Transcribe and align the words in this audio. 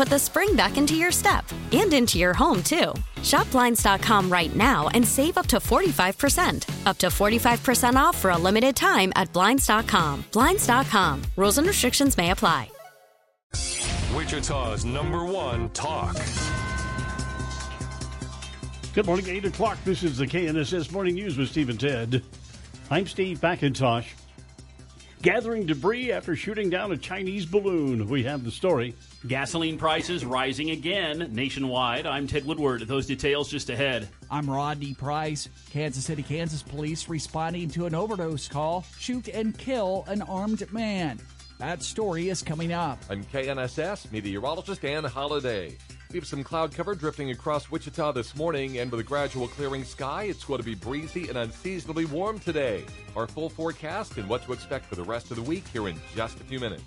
put 0.00 0.08
the 0.08 0.18
spring 0.18 0.56
back 0.56 0.78
into 0.78 0.94
your 0.94 1.12
step 1.12 1.44
and 1.72 1.92
into 1.92 2.16
your 2.16 2.32
home, 2.32 2.62
too. 2.62 2.94
Shop 3.22 3.50
Blinds.com 3.50 4.32
right 4.32 4.56
now 4.56 4.88
and 4.94 5.06
save 5.06 5.36
up 5.36 5.46
to 5.48 5.58
45%. 5.58 6.86
Up 6.86 6.96
to 6.96 7.08
45% 7.08 7.96
off 7.96 8.16
for 8.16 8.30
a 8.30 8.38
limited 8.38 8.74
time 8.74 9.12
at 9.14 9.30
Blinds.com. 9.34 10.24
Blinds.com. 10.32 11.20
Rules 11.36 11.58
and 11.58 11.66
restrictions 11.66 12.16
may 12.16 12.30
apply. 12.30 12.70
Wichita's 14.14 14.86
number 14.86 15.26
one 15.26 15.68
talk. 15.70 16.16
Good 18.94 19.04
morning, 19.04 19.28
8 19.28 19.44
o'clock. 19.44 19.76
This 19.84 20.02
is 20.02 20.16
the 20.16 20.26
KNSS 20.26 20.90
Morning 20.92 21.14
News 21.14 21.36
with 21.36 21.50
Steve 21.50 21.68
and 21.68 21.78
Ted. 21.78 22.24
I'm 22.90 23.06
Steve 23.06 23.40
McIntosh. 23.40 24.06
Gathering 25.20 25.66
debris 25.66 26.10
after 26.10 26.34
shooting 26.34 26.70
down 26.70 26.90
a 26.90 26.96
Chinese 26.96 27.44
balloon. 27.44 28.08
We 28.08 28.22
have 28.22 28.44
the 28.44 28.50
story. 28.50 28.94
Gasoline 29.26 29.76
prices 29.76 30.24
rising 30.24 30.70
again 30.70 31.28
nationwide. 31.30 32.06
I'm 32.06 32.26
Ted 32.26 32.46
Woodward. 32.46 32.88
Those 32.88 33.06
details 33.06 33.50
just 33.50 33.68
ahead. 33.68 34.08
I'm 34.30 34.48
Rodney 34.48 34.94
Price. 34.94 35.50
Kansas 35.68 36.06
City, 36.06 36.22
Kansas 36.22 36.62
police 36.62 37.06
responding 37.06 37.68
to 37.70 37.84
an 37.84 37.94
overdose 37.94 38.48
call 38.48 38.86
shoot 38.98 39.28
and 39.28 39.56
kill 39.58 40.06
an 40.08 40.22
armed 40.22 40.72
man. 40.72 41.20
That 41.58 41.82
story 41.82 42.30
is 42.30 42.42
coming 42.42 42.72
up. 42.72 42.98
I'm 43.10 43.22
KNSS 43.24 44.10
meteorologist 44.10 44.80
Dan 44.80 45.04
Holliday. 45.04 45.76
We 46.10 46.18
have 46.18 46.26
some 46.26 46.42
cloud 46.42 46.74
cover 46.74 46.94
drifting 46.94 47.30
across 47.30 47.70
Wichita 47.70 48.12
this 48.12 48.34
morning, 48.34 48.78
and 48.78 48.90
with 48.90 49.00
a 49.00 49.04
gradual 49.04 49.48
clearing 49.48 49.84
sky, 49.84 50.24
it's 50.24 50.44
going 50.44 50.58
to 50.58 50.64
be 50.64 50.74
breezy 50.74 51.28
and 51.28 51.36
unseasonably 51.36 52.06
warm 52.06 52.38
today. 52.38 52.84
Our 53.14 53.26
full 53.26 53.50
forecast 53.50 54.16
and 54.16 54.28
what 54.30 54.42
to 54.46 54.54
expect 54.54 54.86
for 54.86 54.96
the 54.96 55.04
rest 55.04 55.30
of 55.30 55.36
the 55.36 55.42
week 55.42 55.68
here 55.68 55.88
in 55.88 56.00
just 56.16 56.40
a 56.40 56.44
few 56.44 56.58
minutes. 56.58 56.82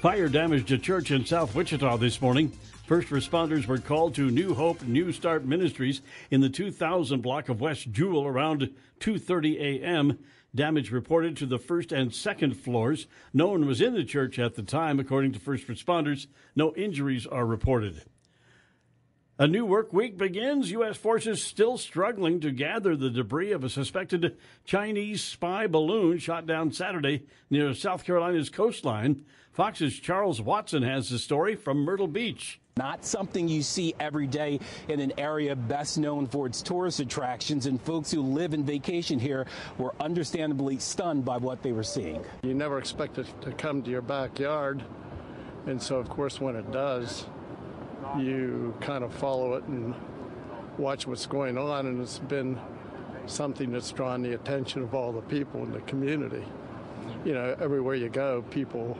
Fire 0.00 0.28
damaged 0.28 0.70
a 0.70 0.78
church 0.78 1.10
in 1.10 1.24
South 1.24 1.54
Wichita 1.54 1.96
this 1.96 2.20
morning. 2.20 2.52
First 2.86 3.08
responders 3.08 3.66
were 3.66 3.78
called 3.78 4.14
to 4.16 4.30
New 4.30 4.52
Hope 4.52 4.82
New 4.82 5.10
Start 5.10 5.46
Ministries 5.46 6.02
in 6.30 6.42
the 6.42 6.50
2000 6.50 7.22
block 7.22 7.48
of 7.48 7.62
West 7.62 7.90
Jewel 7.90 8.26
around 8.26 8.70
2:30 9.00 9.58
a.m. 9.58 10.18
Damage 10.54 10.92
reported 10.92 11.34
to 11.38 11.46
the 11.46 11.58
first 11.58 11.92
and 11.92 12.14
second 12.14 12.58
floors. 12.58 13.06
No 13.32 13.48
one 13.48 13.66
was 13.66 13.80
in 13.80 13.94
the 13.94 14.04
church 14.04 14.38
at 14.38 14.54
the 14.54 14.62
time, 14.62 15.00
according 15.00 15.32
to 15.32 15.40
first 15.40 15.66
responders. 15.66 16.26
No 16.54 16.74
injuries 16.74 17.26
are 17.26 17.46
reported. 17.46 18.02
A 19.38 19.46
new 19.46 19.66
work 19.66 19.92
week 19.92 20.16
begins. 20.16 20.70
U.S. 20.70 20.96
forces 20.96 21.42
still 21.42 21.76
struggling 21.76 22.40
to 22.40 22.50
gather 22.50 22.96
the 22.96 23.10
debris 23.10 23.52
of 23.52 23.64
a 23.64 23.68
suspected 23.68 24.38
Chinese 24.64 25.22
spy 25.22 25.66
balloon 25.66 26.16
shot 26.18 26.46
down 26.46 26.72
Saturday 26.72 27.24
near 27.50 27.74
South 27.74 28.04
Carolina's 28.04 28.48
coastline. 28.48 29.26
Fox's 29.56 29.98
Charles 29.98 30.42
Watson 30.42 30.82
has 30.82 31.08
the 31.08 31.18
story 31.18 31.56
from 31.56 31.78
Myrtle 31.78 32.06
Beach. 32.06 32.60
Not 32.76 33.06
something 33.06 33.48
you 33.48 33.62
see 33.62 33.94
every 33.98 34.26
day 34.26 34.60
in 34.86 35.00
an 35.00 35.14
area 35.16 35.56
best 35.56 35.96
known 35.96 36.26
for 36.26 36.46
its 36.46 36.60
tourist 36.60 37.00
attractions, 37.00 37.64
and 37.64 37.80
folks 37.80 38.10
who 38.10 38.20
live 38.20 38.52
and 38.52 38.66
vacation 38.66 39.18
here 39.18 39.46
were 39.78 39.94
understandably 39.98 40.78
stunned 40.78 41.24
by 41.24 41.38
what 41.38 41.62
they 41.62 41.72
were 41.72 41.82
seeing. 41.82 42.22
You 42.42 42.52
never 42.52 42.78
expect 42.78 43.16
it 43.16 43.28
to 43.40 43.52
come 43.52 43.82
to 43.84 43.90
your 43.90 44.02
backyard, 44.02 44.84
and 45.64 45.82
so, 45.82 45.96
of 45.96 46.10
course, 46.10 46.38
when 46.38 46.54
it 46.54 46.70
does, 46.70 47.24
you 48.18 48.74
kind 48.82 49.02
of 49.02 49.14
follow 49.14 49.54
it 49.54 49.64
and 49.64 49.94
watch 50.76 51.06
what's 51.06 51.24
going 51.24 51.56
on, 51.56 51.86
and 51.86 52.02
it's 52.02 52.18
been 52.18 52.60
something 53.24 53.72
that's 53.72 53.90
drawn 53.90 54.20
the 54.20 54.34
attention 54.34 54.82
of 54.82 54.94
all 54.94 55.12
the 55.12 55.22
people 55.22 55.62
in 55.62 55.72
the 55.72 55.80
community. 55.80 56.44
You 57.24 57.32
know, 57.32 57.56
everywhere 57.58 57.94
you 57.94 58.10
go, 58.10 58.42
people 58.50 58.98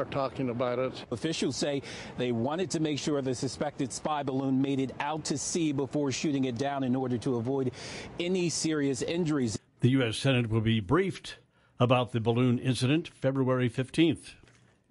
are 0.00 0.06
talking 0.06 0.50
about 0.50 0.78
it. 0.78 1.04
Officials 1.12 1.56
say 1.56 1.82
they 2.16 2.32
wanted 2.32 2.70
to 2.70 2.80
make 2.80 2.98
sure 2.98 3.20
the 3.22 3.34
suspected 3.34 3.92
spy 3.92 4.22
balloon 4.22 4.60
made 4.60 4.80
it 4.80 4.92
out 4.98 5.24
to 5.26 5.38
sea 5.38 5.72
before 5.72 6.10
shooting 6.10 6.44
it 6.44 6.56
down 6.56 6.82
in 6.82 6.96
order 6.96 7.18
to 7.18 7.36
avoid 7.36 7.72
any 8.18 8.48
serious 8.48 9.02
injuries. 9.02 9.58
The 9.80 9.90
U.S. 9.90 10.16
Senate 10.16 10.50
will 10.50 10.60
be 10.60 10.80
briefed 10.80 11.36
about 11.78 12.12
the 12.12 12.20
balloon 12.20 12.58
incident 12.58 13.08
February 13.08 13.70
15th. 13.70 14.34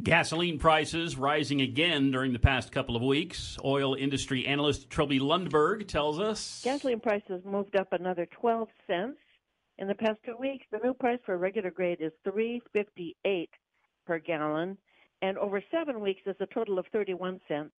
Gasoline 0.01 0.59
prices 0.59 1.17
rising 1.17 1.59
again 1.61 2.09
during 2.09 2.31
the 2.31 2.39
past 2.39 2.71
couple 2.71 2.95
of 2.95 3.01
weeks. 3.01 3.57
Oil 3.65 3.95
industry 3.95 4.45
analyst 4.45 4.89
Trilby 4.89 5.19
Lundberg 5.19 5.87
tells 5.87 6.19
us 6.19 6.61
gasoline 6.63 7.01
prices 7.01 7.43
moved 7.43 7.75
up 7.75 7.91
another 7.91 8.25
12 8.27 8.69
cents 8.87 9.17
in 9.77 9.87
the 9.87 9.95
past 9.95 10.19
two 10.25 10.37
weeks. 10.39 10.65
The 10.71 10.79
new 10.83 10.93
price 10.93 11.19
for 11.25 11.37
regular 11.37 11.69
grade 11.69 11.99
is 11.99 12.13
3.58 12.25 13.49
per 14.05 14.19
gallon, 14.19 14.77
and 15.21 15.37
over 15.37 15.63
seven 15.71 15.99
weeks 16.01 16.21
is 16.25 16.35
a 16.39 16.45
total 16.45 16.79
of 16.79 16.85
31 16.91 17.39
cents. 17.47 17.71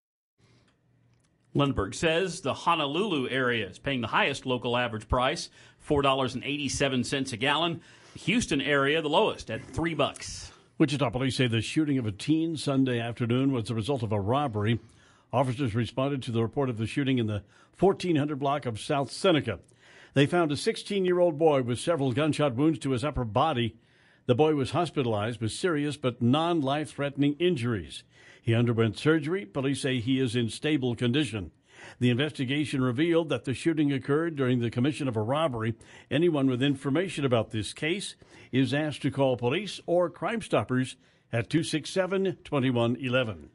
Lundberg 1.55 1.95
says 1.95 2.41
the 2.41 2.55
Honolulu 2.55 3.29
area 3.29 3.69
is 3.69 3.79
paying 3.79 4.01
the 4.01 4.07
highest 4.07 4.47
local 4.47 4.77
average 4.77 5.09
price, 5.09 5.51
$4.87 5.89 7.33
a 7.33 7.37
gallon. 7.37 7.81
The 8.13 8.19
Houston 8.21 8.61
area, 8.61 9.03
the 9.03 9.09
lowest 9.09 9.51
at 9.51 9.65
3 9.65 9.95
bucks. 9.95 10.53
Wichita 10.79 11.11
police 11.11 11.37
say 11.37 11.49
the 11.49 11.61
shooting 11.61 11.99
of 11.99 12.07
a 12.07 12.13
teen 12.13 12.57
Sunday 12.57 13.01
afternoon 13.01 13.53
was 13.53 13.65
the 13.65 13.75
result 13.75 14.03
of 14.03 14.13
a 14.13 14.21
robbery. 14.21 14.79
Officers 15.33 15.75
responded 15.75 16.23
to 16.23 16.33
the 16.33 16.43
report 16.43 16.71
of 16.71 16.79
the 16.79 16.87
shooting 16.87 17.19
in 17.19 17.27
the 17.27 17.43
1400 17.79 18.39
block 18.39 18.65
of 18.67 18.81
South 18.81 19.11
Seneca. 19.11 19.59
They 20.15 20.27
found 20.27 20.51
a 20.53 20.57
16 20.57 21.05
year 21.05 21.19
old 21.19 21.39
boy 21.39 21.63
with 21.63 21.79
several 21.79 22.13
gunshot 22.13 22.55
wounds 22.55 22.79
to 22.81 22.91
his 22.91 23.05
upper 23.05 23.25
body. 23.25 23.77
The 24.27 24.35
boy 24.35 24.55
was 24.55 24.71
hospitalized 24.71 25.41
with 25.41 25.53
serious 25.53 25.97
but 25.97 26.23
non 26.23 26.61
life 26.61 26.91
threatening 26.93 27.35
injuries. 27.39 28.05
He 28.43 28.55
underwent 28.55 28.99
surgery. 28.99 29.45
Police 29.45 29.83
say 29.83 30.01
he 30.01 30.21
is 30.21 30.37
in 30.37 30.49
stable 30.49 30.95
condition. 30.95 31.53
The 31.99 32.11
investigation 32.11 32.83
revealed 32.83 33.29
that 33.31 33.45
the 33.45 33.55
shooting 33.55 33.93
occurred 33.93 34.37
during 34.37 34.61
the 34.61 34.71
commission 34.71 35.09
of 35.09 35.17
a 35.17 35.23
robbery. 35.23 35.75
Anyone 36.11 36.49
with 36.49 36.63
information 36.63 37.25
about 37.25 37.51
this 37.51 37.73
case 37.73 38.17
is 38.53 38.75
asked 38.75 39.03
to 39.03 39.11
call 39.11 39.37
police 39.37 39.81
or 39.87 40.11
Crime 40.11 40.43
Stoppers 40.43 40.97
at 41.33 41.51
267 41.51 42.39
2111. 42.45 43.51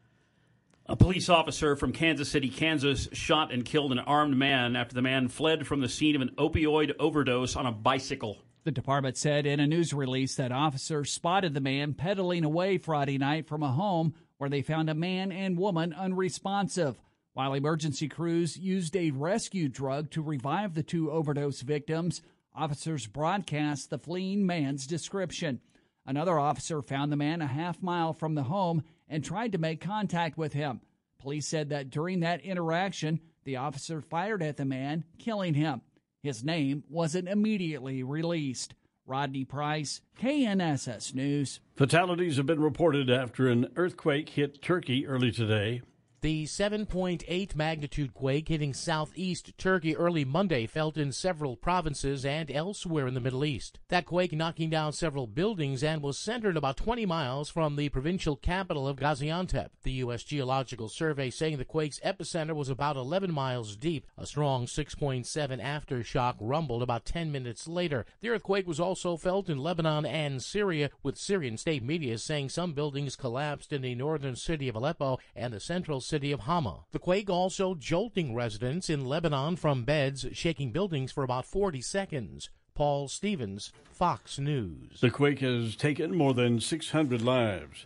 A 0.87 0.95
police 0.95 1.29
officer 1.29 1.75
from 1.75 1.91
Kansas 1.91 2.29
City, 2.29 2.49
Kansas, 2.49 3.09
shot 3.11 3.51
and 3.51 3.65
killed 3.65 3.91
an 3.91 3.99
armed 3.99 4.37
man 4.37 4.75
after 4.75 4.93
the 4.93 5.01
man 5.01 5.27
fled 5.29 5.65
from 5.65 5.81
the 5.81 5.89
scene 5.89 6.15
of 6.15 6.21
an 6.21 6.35
opioid 6.37 6.93
overdose 6.99 7.55
on 7.55 7.65
a 7.65 7.71
bicycle. 7.71 8.37
The 8.65 8.71
department 8.71 9.15
said 9.15 9.45
in 9.45 9.59
a 9.59 9.67
news 9.67 9.93
release 9.93 10.33
that 10.37 10.51
officers 10.51 11.11
spotted 11.11 11.53
the 11.53 11.61
man 11.61 11.93
pedaling 11.93 12.43
away 12.43 12.79
Friday 12.79 13.19
night 13.19 13.47
from 13.47 13.61
a 13.61 13.71
home 13.71 14.15
where 14.39 14.49
they 14.49 14.63
found 14.63 14.89
a 14.89 14.95
man 14.95 15.31
and 15.31 15.55
woman 15.55 15.93
unresponsive. 15.93 16.99
While 17.33 17.53
emergency 17.53 18.07
crews 18.07 18.57
used 18.57 18.95
a 18.95 19.11
rescue 19.11 19.69
drug 19.69 20.09
to 20.11 20.23
revive 20.23 20.73
the 20.73 20.81
two 20.81 21.11
overdose 21.11 21.61
victims, 21.61 22.23
officers 22.55 23.05
broadcast 23.05 23.91
the 23.91 23.99
fleeing 23.99 24.47
man's 24.47 24.87
description. 24.87 25.61
Another 26.03 26.39
officer 26.39 26.81
found 26.81 27.11
the 27.11 27.17
man 27.17 27.43
a 27.43 27.47
half 27.47 27.83
mile 27.83 28.13
from 28.13 28.33
the 28.33 28.43
home 28.43 28.81
and 29.07 29.23
tried 29.23 29.51
to 29.51 29.59
make 29.59 29.79
contact 29.79 30.39
with 30.39 30.53
him. 30.53 30.81
Police 31.19 31.47
said 31.47 31.69
that 31.69 31.91
during 31.91 32.21
that 32.21 32.41
interaction, 32.41 33.19
the 33.43 33.57
officer 33.57 34.01
fired 34.01 34.41
at 34.41 34.57
the 34.57 34.65
man, 34.65 35.03
killing 35.19 35.53
him. 35.53 35.81
His 36.25 36.43
name 36.43 36.83
wasn't 36.89 37.29
immediately 37.29 38.01
released. 38.01 38.73
Rodney 39.05 39.45
Price, 39.45 40.01
KNSS 40.19 41.13
News. 41.13 41.59
Fatalities 41.75 42.37
have 42.37 42.47
been 42.47 42.61
reported 42.61 43.11
after 43.11 43.47
an 43.47 43.67
earthquake 43.75 44.29
hit 44.29 44.59
Turkey 44.59 45.05
early 45.05 45.31
today. 45.31 45.83
The 46.25 46.45
7.8 46.45 47.55
magnitude 47.55 48.15
quake 48.15 48.47
hitting 48.47 48.73
southeast 48.73 49.55
Turkey 49.59 49.95
early 49.95 50.25
Monday 50.25 50.65
felt 50.65 50.97
in 50.97 51.11
several 51.11 51.55
provinces 51.55 52.25
and 52.25 52.49
elsewhere 52.49 53.05
in 53.05 53.13
the 53.13 53.19
Middle 53.19 53.45
East. 53.45 53.77
That 53.89 54.07
quake 54.07 54.33
knocking 54.33 54.71
down 54.71 54.93
several 54.93 55.27
buildings 55.27 55.83
and 55.83 56.01
was 56.01 56.17
centered 56.17 56.57
about 56.57 56.77
20 56.77 57.05
miles 57.05 57.51
from 57.51 57.75
the 57.75 57.89
provincial 57.89 58.35
capital 58.35 58.87
of 58.87 58.97
Gaziantep. 58.97 59.67
The 59.83 59.91
U.S. 59.91 60.23
Geological 60.23 60.89
Survey 60.89 61.29
saying 61.29 61.59
the 61.59 61.63
quake's 61.63 61.99
epicenter 61.99 62.55
was 62.55 62.69
about 62.69 62.95
11 62.95 63.31
miles 63.31 63.75
deep. 63.75 64.07
A 64.17 64.25
strong 64.25 64.65
6.7 64.65 65.27
aftershock 65.63 66.37
rumbled 66.39 66.81
about 66.81 67.05
10 67.05 67.31
minutes 67.31 67.67
later. 67.67 68.03
The 68.21 68.29
earthquake 68.29 68.65
was 68.65 68.79
also 68.79 69.15
felt 69.15 69.47
in 69.47 69.59
Lebanon 69.59 70.07
and 70.07 70.41
Syria, 70.41 70.89
with 71.03 71.19
Syrian 71.19 71.57
state 71.57 71.83
media 71.83 72.17
saying 72.17 72.49
some 72.49 72.73
buildings 72.73 73.15
collapsed 73.15 73.71
in 73.71 73.83
the 73.83 73.93
northern 73.93 74.35
city 74.35 74.67
of 74.67 74.75
Aleppo 74.75 75.19
and 75.35 75.53
the 75.53 75.59
central 75.59 76.01
city 76.01 76.14
city 76.15 76.31
of 76.31 76.39
Hama. 76.41 76.85
The 76.93 76.99
quake 76.99 77.29
also 77.29 77.75
jolting 77.75 78.33
residents 78.33 78.89
in 78.89 79.03
Lebanon 79.03 79.57
from 79.57 79.83
beds, 79.83 80.25
shaking 80.31 80.71
buildings 80.71 81.11
for 81.11 81.25
about 81.25 81.43
40 81.43 81.81
seconds. 81.81 82.49
Paul 82.73 83.09
Stevens, 83.09 83.73
Fox 83.91 84.39
News. 84.39 85.01
The 85.01 85.09
quake 85.09 85.39
has 85.39 85.75
taken 85.75 86.15
more 86.15 86.33
than 86.33 86.61
600 86.61 87.21
lives. 87.21 87.85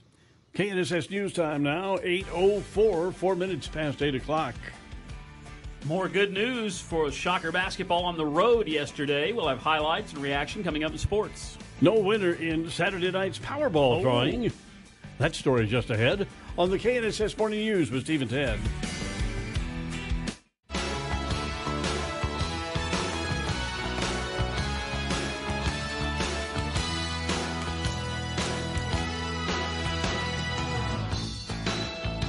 KNSS 0.53 1.09
News 1.09 1.33
Time 1.33 1.63
now, 1.63 1.97
8.04, 1.97 3.15
four 3.15 3.35
minutes 3.35 3.67
past 3.67 4.03
8 4.03 4.13
o'clock. 4.13 4.53
More 5.85 6.07
good 6.07 6.31
news 6.31 6.79
for 6.79 7.11
Shocker 7.11 7.51
basketball 7.51 8.05
on 8.05 8.15
the 8.15 8.27
road 8.27 8.67
yesterday. 8.67 9.31
We'll 9.31 9.47
have 9.47 9.57
highlights 9.57 10.13
and 10.13 10.21
reaction 10.21 10.63
coming 10.63 10.83
up 10.83 10.91
in 10.91 10.99
sports. 10.99 11.57
No 11.81 11.95
winner 11.95 12.33
in 12.33 12.69
Saturday 12.69 13.09
night's 13.09 13.39
Powerball 13.39 13.97
oh. 13.97 14.01
drawing. 14.03 14.51
That 15.17 15.33
story 15.33 15.65
just 15.65 15.89
ahead 15.89 16.27
on 16.59 16.69
the 16.69 16.77
KNSS 16.77 17.37
Morning 17.37 17.61
News 17.61 17.89
with 17.89 18.03
Steve 18.03 18.21
and 18.21 18.29
Ted. 18.29 18.59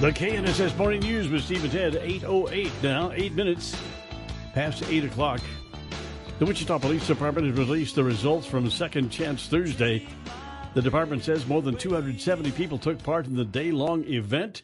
The 0.01 0.13
KNSS 0.13 0.77
Morning 0.79 1.01
News 1.01 1.29
with 1.29 1.43
Steve 1.43 1.65
and 1.65 1.73
Ted, 1.73 1.95
8.08 1.95 2.71
now, 2.85 3.11
8 3.11 3.33
minutes 3.33 3.77
past 4.55 4.85
8 4.85 5.07
o'clock. 5.07 5.41
The 6.39 6.47
Wichita 6.47 6.79
Police 6.79 7.05
Department 7.09 7.49
has 7.49 7.59
released 7.59 7.97
the 7.97 8.05
results 8.05 8.47
from 8.47 8.71
Second 8.71 9.11
Chance 9.11 9.49
Thursday 9.49 10.07
the 10.73 10.83
department 10.83 11.25
says 11.25 11.47
more 11.47 11.63
than 11.63 11.77
270 11.77 12.53
people 12.53 12.79
took 12.79 13.03
part 13.03 13.27
in 13.27 13.35
the 13.35 13.45
day 13.45 13.73
long 13.73 14.05
event. 14.05 14.63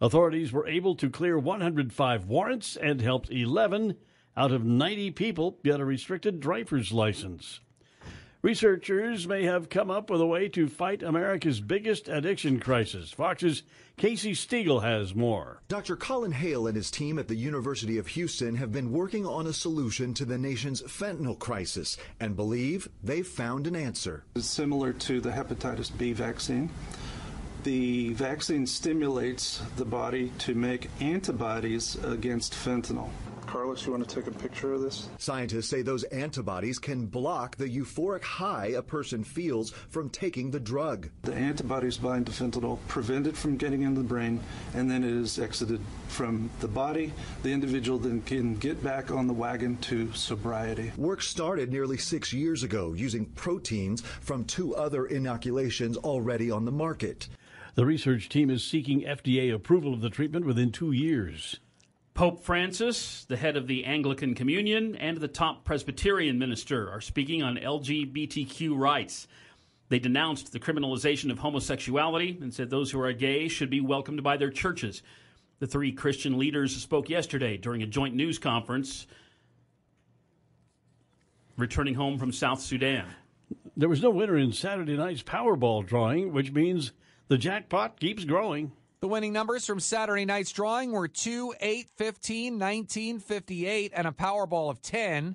Authorities 0.00 0.52
were 0.52 0.66
able 0.66 0.94
to 0.96 1.10
clear 1.10 1.38
105 1.38 2.26
warrants 2.26 2.76
and 2.76 3.00
helped 3.00 3.30
11 3.30 3.96
out 4.36 4.52
of 4.52 4.64
90 4.64 5.10
people 5.12 5.58
get 5.64 5.80
a 5.80 5.84
restricted 5.84 6.40
driver's 6.40 6.92
license. 6.92 7.60
Researchers 8.42 9.28
may 9.28 9.44
have 9.44 9.68
come 9.68 9.88
up 9.88 10.10
with 10.10 10.20
a 10.20 10.26
way 10.26 10.48
to 10.48 10.66
fight 10.66 11.04
America's 11.04 11.60
biggest 11.60 12.08
addiction 12.08 12.58
crisis. 12.58 13.12
Fox's 13.12 13.62
Casey 13.96 14.32
Stegall 14.32 14.82
has 14.82 15.14
more. 15.14 15.62
Dr. 15.68 15.94
Colin 15.94 16.32
Haile 16.32 16.66
and 16.66 16.74
his 16.74 16.90
team 16.90 17.20
at 17.20 17.28
the 17.28 17.36
University 17.36 17.98
of 17.98 18.08
Houston 18.08 18.56
have 18.56 18.72
been 18.72 18.90
working 18.90 19.24
on 19.24 19.46
a 19.46 19.52
solution 19.52 20.12
to 20.14 20.24
the 20.24 20.38
nation's 20.38 20.82
fentanyl 20.82 21.38
crisis 21.38 21.96
and 22.18 22.34
believe 22.34 22.88
they've 23.00 23.24
found 23.24 23.68
an 23.68 23.76
answer. 23.76 24.24
It's 24.34 24.48
similar 24.48 24.92
to 24.92 25.20
the 25.20 25.30
hepatitis 25.30 25.96
B 25.96 26.12
vaccine. 26.12 26.68
The 27.62 28.12
vaccine 28.14 28.66
stimulates 28.66 29.62
the 29.76 29.84
body 29.84 30.32
to 30.38 30.56
make 30.56 30.90
antibodies 31.00 31.96
against 32.02 32.54
fentanyl. 32.54 33.10
Carlos, 33.52 33.84
you 33.84 33.92
want 33.92 34.08
to 34.08 34.14
take 34.14 34.26
a 34.26 34.38
picture 34.38 34.72
of 34.72 34.80
this? 34.80 35.10
Scientists 35.18 35.68
say 35.68 35.82
those 35.82 36.04
antibodies 36.04 36.78
can 36.78 37.04
block 37.04 37.54
the 37.54 37.68
euphoric 37.68 38.22
high 38.22 38.68
a 38.68 38.80
person 38.80 39.22
feels 39.22 39.72
from 39.90 40.08
taking 40.08 40.50
the 40.50 40.58
drug. 40.58 41.10
The 41.20 41.34
antibodies 41.34 41.98
bind 41.98 42.24
to 42.28 42.32
fentanyl, 42.32 42.78
prevent 42.88 43.26
it 43.26 43.36
from 43.36 43.58
getting 43.58 43.82
into 43.82 44.00
the 44.00 44.08
brain, 44.08 44.40
and 44.72 44.90
then 44.90 45.04
it 45.04 45.12
is 45.12 45.38
exited 45.38 45.82
from 46.08 46.48
the 46.60 46.66
body. 46.66 47.12
The 47.42 47.52
individual 47.52 47.98
then 47.98 48.22
can 48.22 48.54
get 48.54 48.82
back 48.82 49.10
on 49.10 49.26
the 49.26 49.34
wagon 49.34 49.76
to 49.82 50.10
sobriety. 50.14 50.90
Work 50.96 51.20
started 51.20 51.70
nearly 51.70 51.98
six 51.98 52.32
years 52.32 52.62
ago 52.62 52.94
using 52.94 53.26
proteins 53.26 54.00
from 54.00 54.46
two 54.46 54.74
other 54.74 55.04
inoculations 55.04 55.98
already 55.98 56.50
on 56.50 56.64
the 56.64 56.72
market. 56.72 57.28
The 57.74 57.84
research 57.84 58.30
team 58.30 58.48
is 58.48 58.64
seeking 58.64 59.02
FDA 59.02 59.52
approval 59.52 59.92
of 59.92 60.00
the 60.00 60.08
treatment 60.08 60.46
within 60.46 60.72
two 60.72 60.92
years. 60.92 61.60
Pope 62.14 62.44
Francis, 62.44 63.24
the 63.24 63.36
head 63.36 63.56
of 63.56 63.66
the 63.66 63.84
Anglican 63.84 64.34
Communion, 64.34 64.94
and 64.96 65.16
the 65.16 65.28
top 65.28 65.64
Presbyterian 65.64 66.38
minister 66.38 66.90
are 66.90 67.00
speaking 67.00 67.42
on 67.42 67.56
LGBTQ 67.56 68.76
rights. 68.76 69.26
They 69.88 69.98
denounced 69.98 70.52
the 70.52 70.60
criminalization 70.60 71.30
of 71.30 71.38
homosexuality 71.38 72.38
and 72.40 72.52
said 72.52 72.68
those 72.68 72.90
who 72.90 73.00
are 73.00 73.12
gay 73.12 73.48
should 73.48 73.70
be 73.70 73.80
welcomed 73.80 74.22
by 74.22 74.36
their 74.36 74.50
churches. 74.50 75.02
The 75.58 75.66
three 75.66 75.92
Christian 75.92 76.38
leaders 76.38 76.76
spoke 76.76 77.08
yesterday 77.08 77.56
during 77.56 77.82
a 77.82 77.86
joint 77.86 78.14
news 78.14 78.38
conference 78.38 79.06
returning 81.56 81.94
home 81.94 82.18
from 82.18 82.32
South 82.32 82.60
Sudan. 82.60 83.06
There 83.76 83.88
was 83.88 84.02
no 84.02 84.10
winner 84.10 84.36
in 84.36 84.52
Saturday 84.52 84.96
night's 84.96 85.22
Powerball 85.22 85.86
drawing, 85.86 86.32
which 86.32 86.52
means 86.52 86.92
the 87.28 87.38
jackpot 87.38 87.98
keeps 88.00 88.24
growing. 88.24 88.72
The 89.02 89.08
winning 89.08 89.32
numbers 89.32 89.66
from 89.66 89.80
Saturday 89.80 90.24
night's 90.24 90.52
drawing 90.52 90.92
were 90.92 91.08
2, 91.08 91.54
8, 91.60 91.88
15, 91.96 92.56
19, 92.56 93.18
58, 93.18 93.92
and 93.96 94.06
a 94.06 94.12
Powerball 94.12 94.70
of 94.70 94.80
10. 94.80 95.34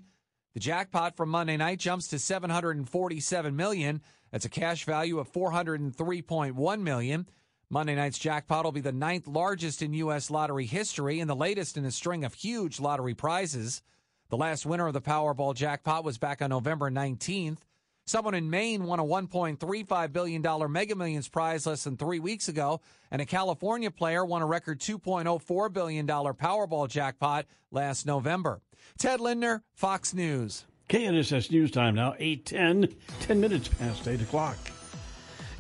The 0.54 0.60
jackpot 0.62 1.18
from 1.18 1.28
Monday 1.28 1.58
night 1.58 1.80
jumps 1.80 2.08
to 2.08 2.18
747 2.18 3.58
million. 3.58 4.02
That's 4.32 4.46
a 4.46 4.50
cash 4.50 4.86
value 4.86 5.20
of 5.20 5.30
403.1 5.34 6.82
million. 6.82 7.28
Monday 7.70 7.96
night's 7.96 8.18
jackpot 8.18 8.64
will 8.64 8.72
be 8.72 8.80
the 8.80 8.94
ninth 8.94 9.28
largest 9.28 9.82
in 9.82 9.92
U.S. 9.96 10.32
lottery 10.32 10.66
history 10.66 11.20
and 11.20 11.30
the 11.30 11.36
latest 11.36 11.76
in 11.76 11.84
a 11.84 11.92
string 11.92 12.24
of 12.24 12.36
huge 12.36 12.80
lottery 12.80 13.16
prizes. 13.16 13.82
The 14.30 14.38
last 14.38 14.66
winner 14.66 14.88
of 14.88 14.94
the 14.94 15.02
Powerball 15.02 15.54
jackpot 15.54 16.06
was 16.06 16.18
back 16.18 16.42
on 16.42 16.52
November 16.52 16.90
19th. 16.90 17.60
Someone 18.08 18.36
in 18.36 18.50
Maine 18.50 18.86
won 18.86 19.00
a 19.02 19.04
$1.35 19.04 20.14
billion 20.14 20.72
Mega 20.72 20.96
Millions 20.96 21.28
prize 21.28 21.66
less 21.66 21.84
than 21.84 21.98
three 21.98 22.20
weeks 22.20 22.48
ago, 22.48 22.80
and 23.12 23.22
a 23.22 23.26
California 23.26 23.92
player 23.92 24.24
won 24.24 24.42
a 24.42 24.46
record 24.46 24.80
$2.04 24.80 25.74
billion 25.74 26.08
Powerball 26.08 26.88
jackpot 26.88 27.46
last 27.70 28.06
November. 28.06 28.62
Ted 28.98 29.20
Lindner, 29.20 29.62
Fox 29.74 30.14
News. 30.14 30.64
KNSS 30.88 31.52
News 31.52 31.70
Time 31.70 31.96
now, 31.96 32.14
8.10, 32.14 32.96
10 33.20 33.42
minutes 33.42 33.68
past 33.68 34.08
8 34.08 34.22
o'clock. 34.22 34.58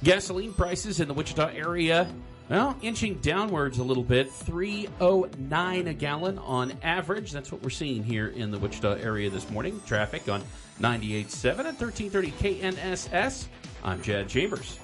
Gasoline 0.01 0.53
prices 0.53 1.01
in 1.01 1.09
the 1.09 1.13
Wichita 1.13 1.49
area 1.49 2.07
well, 2.49 2.77
inching 2.81 3.15
downwards 3.15 3.79
a 3.79 3.83
little 3.83 4.03
bit, 4.03 4.31
309 4.31 5.87
a 5.87 5.93
gallon 5.93 6.37
on 6.39 6.73
average. 6.81 7.31
That's 7.31 7.51
what 7.51 7.61
we're 7.61 7.69
seeing 7.69 8.03
here 8.03 8.27
in 8.27 8.51
the 8.51 8.59
Wichita 8.59 8.93
area 8.93 9.29
this 9.29 9.49
morning. 9.49 9.81
Traffic 9.85 10.29
on 10.29 10.41
98.7 10.79 11.45
at 11.59 11.79
1330 11.79 12.31
KNSS. 12.31 13.47
I'm 13.83 14.01
Chad 14.01 14.29
Chambers. 14.29 14.79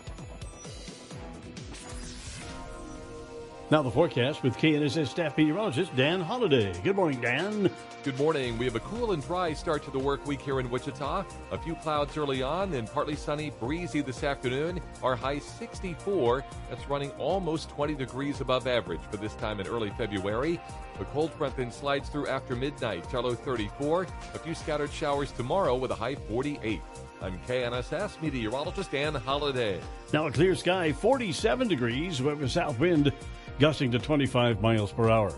Now 3.74 3.82
the 3.82 3.90
forecast 3.90 4.44
with 4.44 4.56
KNSS 4.56 5.08
staff 5.08 5.36
meteorologist 5.36 5.96
Dan 5.96 6.22
Holliday. 6.22 6.80
Good 6.84 6.96
morning, 6.96 7.20
Dan. 7.20 7.72
Good 8.04 8.16
morning. 8.20 8.56
We 8.60 8.66
have 8.66 8.76
a 8.76 8.80
cool 8.82 9.14
and 9.14 9.24
dry 9.24 9.54
start 9.54 9.82
to 9.86 9.90
the 9.90 9.98
work 9.98 10.28
week 10.28 10.44
here 10.44 10.60
in 10.60 10.70
Wichita. 10.70 11.26
A 11.50 11.58
few 11.58 11.74
clouds 11.74 12.16
early 12.16 12.44
on, 12.44 12.70
then 12.70 12.86
partly 12.86 13.16
sunny, 13.16 13.50
breezy 13.60 14.02
this 14.02 14.24
afternoon. 14.24 14.80
Our 15.02 15.16
high 15.16 15.40
64. 15.40 16.46
That's 16.70 16.88
running 16.88 17.10
almost 17.18 17.72
20 17.72 17.96
degrees 17.96 18.42
above 18.42 18.68
average 18.68 19.02
for 19.10 19.18
this 19.18 19.34
time 19.38 19.60
in 19.60 19.66
early 19.66 19.90
February. 19.98 20.60
The 21.00 21.06
cold 21.06 21.34
front 21.34 21.58
then 21.58 21.72
slides 21.72 22.10
through 22.10 22.28
after 22.28 22.56
midnight. 22.56 23.06
Charlo 23.10 23.36
34. 23.36 24.06
A 24.36 24.38
few 24.38 24.54
scattered 24.54 24.92
showers 24.92 25.32
tomorrow 25.32 25.76
with 25.76 25.90
a 25.90 25.96
high 25.96 26.14
48. 26.14 26.80
I'm 27.24 27.40
KNSS 27.48 28.22
meteorologist 28.22 28.92
Dan 28.92 29.16
Holliday. 29.16 29.80
Now 30.12 30.28
a 30.28 30.32
clear 30.32 30.54
sky, 30.54 30.92
47 30.92 31.68
degrees 31.68 32.22
with 32.22 32.44
a 32.44 32.50
south 32.50 32.78
wind 32.78 33.12
gusting 33.60 33.92
to 33.92 34.00
25 34.00 34.62
miles 34.62 34.92
per 34.92 35.10
hour. 35.10 35.34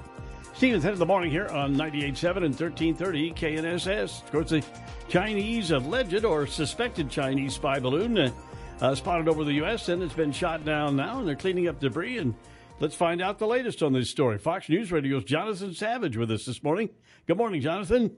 Stevens 0.55 0.83
head 0.83 0.93
of 0.93 0.99
the 0.99 1.05
morning 1.05 1.29
here 1.29 1.47
on 1.47 1.75
98.7 1.75 2.37
and 2.37 2.55
1330 2.57 3.31
KNSS. 3.33 4.23
Of 4.23 4.31
course, 4.31 4.49
the 4.51 4.63
Chinese 5.09 5.71
alleged 5.71 6.23
or 6.23 6.47
suspected 6.47 7.09
Chinese 7.09 7.55
spy 7.55 7.79
balloon 7.79 8.17
uh, 8.17 8.31
uh, 8.79 8.95
spotted 8.95 9.27
over 9.27 9.43
the 9.43 9.53
U.S. 9.55 9.89
and 9.89 10.01
it's 10.01 10.13
been 10.13 10.31
shot 10.31 10.63
down 10.63 10.95
now, 10.95 11.19
and 11.19 11.27
they're 11.27 11.35
cleaning 11.35 11.67
up 11.67 11.81
debris. 11.81 12.19
And 12.19 12.35
let's 12.79 12.95
find 12.95 13.21
out 13.21 13.37
the 13.37 13.47
latest 13.47 13.83
on 13.83 13.91
this 13.91 14.09
story. 14.09 14.37
Fox 14.37 14.69
News 14.69 14.93
Radio's 14.93 15.25
Jonathan 15.25 15.73
Savage 15.73 16.15
with 16.15 16.31
us 16.31 16.45
this 16.45 16.63
morning. 16.63 16.89
Good 17.27 17.37
morning, 17.37 17.61
Jonathan. 17.61 18.15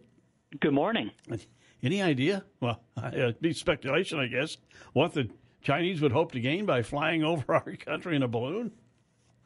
Good 0.60 0.74
morning. 0.74 1.12
Any 1.82 2.02
idea? 2.04 2.46
Well, 2.60 2.82
it'd 3.14 3.42
be 3.42 3.54
speculation, 3.54 4.20
I 4.20 4.28
guess. 4.28 4.58
What 4.94 5.14
the 5.14 5.30
Chinese 5.64 6.02
would 6.02 6.12
hope 6.12 6.34
to 6.34 6.40
gain 6.40 6.68
by 6.68 6.84
flying 6.84 7.24
over 7.24 7.46
our 7.56 7.76
country 7.78 8.16
in 8.16 8.22
a 8.22 8.28
balloon? 8.28 8.74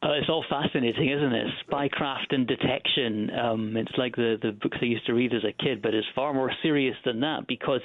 Uh, 0.02 0.14
it's 0.14 0.28
all 0.28 0.44
fascinating, 0.50 1.10
isn't 1.10 1.32
it? 1.32 1.46
Spycraft 1.70 2.30
and 2.30 2.44
detection. 2.46 3.30
Um, 3.38 3.76
it's 3.76 3.92
like 3.96 4.16
the, 4.16 4.36
the 4.42 4.50
books 4.50 4.78
I 4.82 4.86
used 4.86 5.06
to 5.06 5.14
read 5.14 5.32
as 5.32 5.44
a 5.44 5.52
kid, 5.62 5.80
but 5.80 5.94
it's 5.94 6.06
far 6.12 6.34
more 6.34 6.50
serious 6.60 6.96
than 7.04 7.20
that 7.20 7.46
because, 7.46 7.80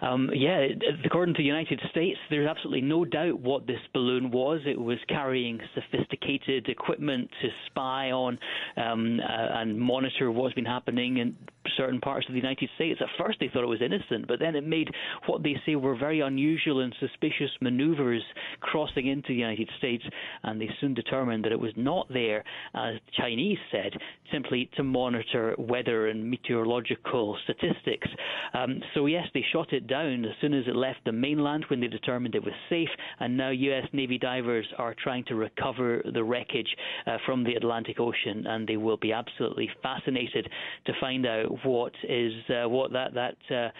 um, 0.00 0.30
yeah, 0.32 0.66
according 1.04 1.34
to 1.34 1.42
the 1.42 1.46
United 1.46 1.78
States, 1.90 2.18
there's 2.30 2.48
absolutely 2.48 2.80
no 2.80 3.04
doubt 3.04 3.38
what 3.40 3.66
this 3.66 3.80
balloon 3.92 4.30
was. 4.30 4.60
It 4.64 4.80
was 4.80 4.96
carrying 5.10 5.60
sophisticated 5.74 6.70
equipment 6.70 7.28
to 7.42 7.48
spy 7.66 8.12
on 8.12 8.38
um, 8.78 9.20
uh, 9.20 9.60
and 9.60 9.78
monitor 9.78 10.30
what's 10.30 10.54
been 10.54 10.64
happening 10.64 11.18
in 11.18 11.36
certain 11.76 12.00
parts 12.00 12.26
of 12.28 12.34
the 12.34 12.40
United 12.40 12.68
States. 12.76 13.00
At 13.00 13.08
first, 13.24 13.38
they 13.40 13.48
thought 13.48 13.62
it 13.62 13.66
was 13.66 13.82
innocent, 13.82 14.26
but 14.26 14.38
then 14.38 14.56
it 14.56 14.66
made 14.66 14.88
what 15.26 15.42
they 15.42 15.56
say 15.64 15.76
were 15.76 15.96
very 15.96 16.20
unusual 16.20 16.80
and 16.80 16.94
suspicious 17.00 17.50
maneuvers 17.60 18.22
crossing 18.60 19.06
into 19.06 19.28
the 19.28 19.34
United 19.34 19.68
States, 19.78 20.04
and 20.42 20.60
they 20.60 20.70
soon 20.80 20.94
determined 20.94 21.44
that 21.44 21.52
it 21.52 21.60
was 21.60 21.72
not 21.76 22.06
there, 22.12 22.44
as 22.74 22.94
the 22.94 23.12
Chinese 23.16 23.58
said, 23.70 23.92
simply 24.32 24.70
to 24.76 24.82
monitor 24.82 25.54
weather 25.58 26.08
and 26.08 26.28
meteorological 26.28 27.36
statistics. 27.44 28.08
Um, 28.54 28.80
so, 28.94 29.06
yes, 29.06 29.26
they 29.34 29.44
shot 29.52 29.72
it 29.72 29.86
down 29.86 30.24
as 30.24 30.32
soon 30.40 30.54
as 30.54 30.64
it 30.66 30.76
left 30.76 31.00
the 31.04 31.12
mainland 31.12 31.64
when 31.68 31.80
they 31.80 31.86
determined 31.86 32.34
it 32.34 32.44
was 32.44 32.54
safe, 32.68 32.88
and 33.20 33.36
now 33.36 33.50
U.S. 33.50 33.86
Navy 33.92 34.18
divers 34.18 34.66
are 34.78 34.94
trying 35.02 35.24
to 35.24 35.34
recover 35.34 36.02
the 36.12 36.24
wreckage 36.24 36.68
uh, 37.06 37.18
from 37.26 37.44
the 37.44 37.54
Atlantic 37.54 38.00
Ocean, 38.00 38.46
and 38.46 38.66
they 38.66 38.76
will 38.76 38.96
be 38.96 39.12
absolutely 39.12 39.70
fascinated 39.82 40.48
to 40.86 40.92
find 41.00 41.26
out 41.26 41.46
what 41.64 41.92
is 42.08 42.32
uh, 42.50 42.68
what 42.68 42.92
that 42.92 43.14
that 43.14 43.36
uh, 43.54 43.70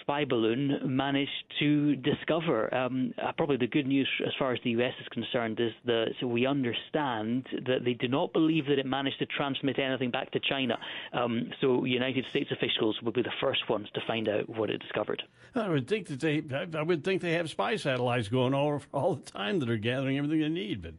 spy 0.00 0.24
balloon 0.24 0.80
managed 0.84 1.44
to 1.58 1.96
discover. 1.96 2.72
Um, 2.74 3.14
uh, 3.22 3.32
probably 3.32 3.56
the 3.56 3.66
good 3.66 3.86
news 3.86 4.08
as 4.26 4.32
far 4.38 4.52
as 4.52 4.58
the 4.64 4.70
U.S. 4.70 4.92
is 5.00 5.06
concerned 5.08 5.60
is 5.60 5.72
that 5.84 6.14
so 6.20 6.26
we 6.26 6.46
understand 6.46 7.46
that 7.66 7.84
they 7.84 7.94
do 7.94 8.08
not 8.08 8.32
believe 8.32 8.66
that 8.66 8.78
it 8.78 8.86
managed 8.86 9.18
to 9.20 9.26
transmit 9.26 9.78
anything 9.78 10.10
back 10.10 10.30
to 10.32 10.40
China. 10.40 10.78
Um, 11.12 11.50
so 11.60 11.84
United 11.84 12.24
States 12.30 12.50
officials 12.50 13.00
will 13.02 13.12
be 13.12 13.22
the 13.22 13.32
first 13.40 13.68
ones 13.68 13.88
to 13.94 14.00
find 14.06 14.28
out 14.28 14.48
what 14.48 14.70
it 14.70 14.78
discovered. 14.78 15.22
I 15.54 15.68
would 15.68 15.88
think 15.88 16.08
that 16.08 16.20
they, 16.20 16.42
I 16.76 16.82
would 16.82 17.04
think 17.04 17.22
they 17.22 17.32
have 17.32 17.50
spy 17.50 17.76
satellites 17.76 18.28
going 18.28 18.54
all 18.54 18.82
all 18.92 19.14
the 19.16 19.30
time 19.30 19.60
that 19.60 19.70
are 19.70 19.76
gathering 19.76 20.18
everything 20.18 20.40
they 20.40 20.48
need, 20.48 20.82
but 20.82 20.94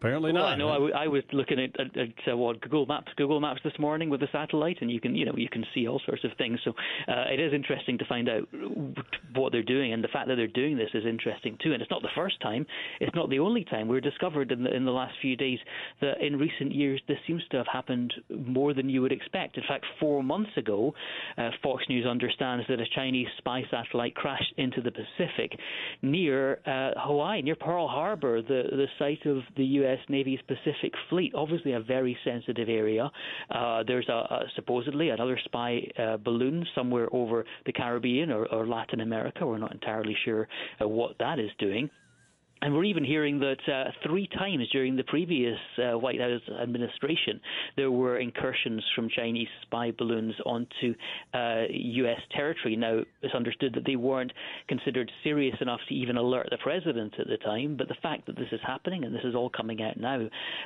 Apparently 0.00 0.32
well, 0.32 0.44
not. 0.44 0.52
I 0.52 0.56
know. 0.56 0.68
I, 0.70 0.74
w- 0.74 0.94
I 0.94 1.08
was 1.08 1.22
looking 1.30 1.58
at, 1.60 1.78
at, 1.78 1.94
at 1.94 2.32
uh, 2.32 2.34
what 2.34 2.58
Google 2.62 2.86
Maps, 2.86 3.12
Google 3.16 3.38
Maps 3.38 3.60
this 3.62 3.74
morning 3.78 4.08
with 4.08 4.20
the 4.20 4.28
satellite, 4.32 4.78
and 4.80 4.90
you 4.90 4.98
can, 4.98 5.14
you 5.14 5.26
know, 5.26 5.34
you 5.36 5.50
can 5.50 5.62
see 5.74 5.86
all 5.86 6.00
sorts 6.06 6.24
of 6.24 6.30
things. 6.38 6.58
So 6.64 6.70
uh, 7.06 7.24
it 7.30 7.38
is 7.38 7.52
interesting 7.52 7.98
to 7.98 8.06
find 8.06 8.26
out 8.30 8.48
what 9.34 9.52
they're 9.52 9.62
doing, 9.62 9.92
and 9.92 10.02
the 10.02 10.08
fact 10.08 10.28
that 10.28 10.36
they're 10.36 10.46
doing 10.46 10.78
this 10.78 10.88
is 10.94 11.04
interesting 11.04 11.58
too. 11.62 11.74
And 11.74 11.82
it's 11.82 11.90
not 11.90 12.00
the 12.00 12.08
first 12.14 12.40
time. 12.40 12.64
It's 12.98 13.14
not 13.14 13.28
the 13.28 13.40
only 13.40 13.62
time. 13.64 13.88
We've 13.88 14.02
discovered 14.02 14.52
in 14.52 14.64
the 14.64 14.74
in 14.74 14.86
the 14.86 14.90
last 14.90 15.12
few 15.20 15.36
days 15.36 15.58
that 16.00 16.22
in 16.22 16.38
recent 16.38 16.72
years 16.72 17.02
this 17.06 17.18
seems 17.26 17.42
to 17.50 17.58
have 17.58 17.66
happened 17.70 18.14
more 18.30 18.72
than 18.72 18.88
you 18.88 19.02
would 19.02 19.12
expect. 19.12 19.58
In 19.58 19.64
fact, 19.68 19.84
four 20.00 20.22
months 20.22 20.52
ago, 20.56 20.94
uh, 21.36 21.50
Fox 21.62 21.84
News 21.90 22.06
understands 22.06 22.64
that 22.70 22.80
a 22.80 22.86
Chinese 22.94 23.28
spy 23.36 23.64
satellite 23.70 24.14
crashed 24.14 24.54
into 24.56 24.80
the 24.80 24.92
Pacific 24.92 25.58
near 26.00 26.60
uh, 26.64 26.98
Hawaii, 26.98 27.42
near 27.42 27.56
Pearl 27.56 27.86
Harbor, 27.86 28.40
the 28.40 28.62
the 28.70 28.86
site 28.98 29.26
of 29.26 29.42
the 29.58 29.64
U.S. 29.64 29.89
U.S. 29.90 29.98
Navy's 30.08 30.40
Pacific 30.46 30.92
Fleet. 31.08 31.32
Obviously, 31.34 31.72
a 31.72 31.80
very 31.80 32.16
sensitive 32.24 32.68
area. 32.68 33.10
Uh, 33.50 33.82
there's 33.86 34.08
a, 34.08 34.12
a, 34.12 34.42
supposedly 34.54 35.10
another 35.10 35.38
spy 35.44 35.80
uh, 35.98 36.16
balloon 36.16 36.66
somewhere 36.74 37.08
over 37.12 37.44
the 37.66 37.72
Caribbean 37.72 38.30
or, 38.30 38.46
or, 38.46 38.66
Latin 38.66 39.00
America. 39.00 39.46
We're 39.46 39.58
not 39.58 39.72
entirely 39.72 40.16
sure 40.24 40.48
uh, 40.80 40.86
what 40.86 41.16
that 41.18 41.38
is 41.38 41.50
doing. 41.58 41.90
And 42.62 42.74
we're 42.74 42.84
even 42.84 43.04
hearing 43.04 43.38
that 43.40 43.58
uh, 43.66 43.90
three 44.06 44.28
times 44.28 44.68
during 44.70 44.96
the 44.96 45.04
previous 45.04 45.58
uh, 45.78 45.98
White 45.98 46.20
House 46.20 46.42
administration, 46.62 47.40
there 47.76 47.90
were 47.90 48.18
incursions 48.18 48.84
from 48.94 49.08
Chinese 49.08 49.48
spy 49.62 49.92
balloons 49.96 50.34
onto 50.44 50.94
uh, 51.32 51.62
U.S. 51.70 52.20
territory. 52.36 52.76
Now, 52.76 53.00
it's 53.22 53.34
understood 53.34 53.74
that 53.74 53.86
they 53.86 53.96
weren't 53.96 54.32
considered 54.68 55.10
serious 55.24 55.56
enough 55.60 55.80
to 55.88 55.94
even 55.94 56.18
alert 56.18 56.48
the 56.50 56.58
president 56.58 57.14
at 57.18 57.28
the 57.28 57.38
time, 57.38 57.76
but 57.76 57.88
the 57.88 57.96
fact 58.02 58.26
that 58.26 58.36
this 58.36 58.48
is 58.52 58.60
happening 58.66 59.04
and 59.04 59.14
this 59.14 59.24
is 59.24 59.34
all 59.34 59.48
coming 59.48 59.82
out 59.82 59.96
now, 59.98 60.20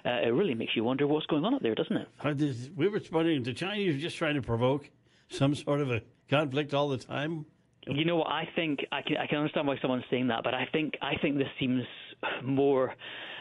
uh, 0.05 0.11
it 0.27 0.35
really 0.35 0.55
makes 0.55 0.75
you 0.75 0.83
wonder 0.83 1.07
what's 1.07 1.27
going 1.27 1.45
on 1.45 1.55
up 1.55 1.63
there, 1.63 1.75
doesn't 1.75 1.97
it? 1.97 2.09
We 2.77 2.89
were 2.89 3.01
wondering, 3.13 3.45
the 3.45 3.53
Chinese 3.53 4.03
just 4.03 4.17
trying 4.17 4.35
to 4.35 4.43
provoke 4.43 4.91
some 5.29 5.55
sort 5.55 5.81
of 5.81 5.91
a 5.91 6.03
conflict 6.29 6.75
all 6.75 6.89
the 6.89 6.99
time? 6.99 7.47
You 7.87 8.05
know 8.05 8.17
what? 8.17 8.29
I 8.29 8.49
think 8.57 8.81
I 8.93 9.03
can 9.03 9.17
I 9.17 9.26
can 9.26 9.38
understand 9.38 9.67
why 9.67 9.76
someone's 9.81 10.05
saying 10.11 10.29
that, 10.29 10.43
but 10.43 10.55
I 10.55 10.67
think 10.73 10.95
I 11.03 11.17
think 11.21 11.37
this 11.37 11.49
seems 11.59 11.83
more 12.43 12.95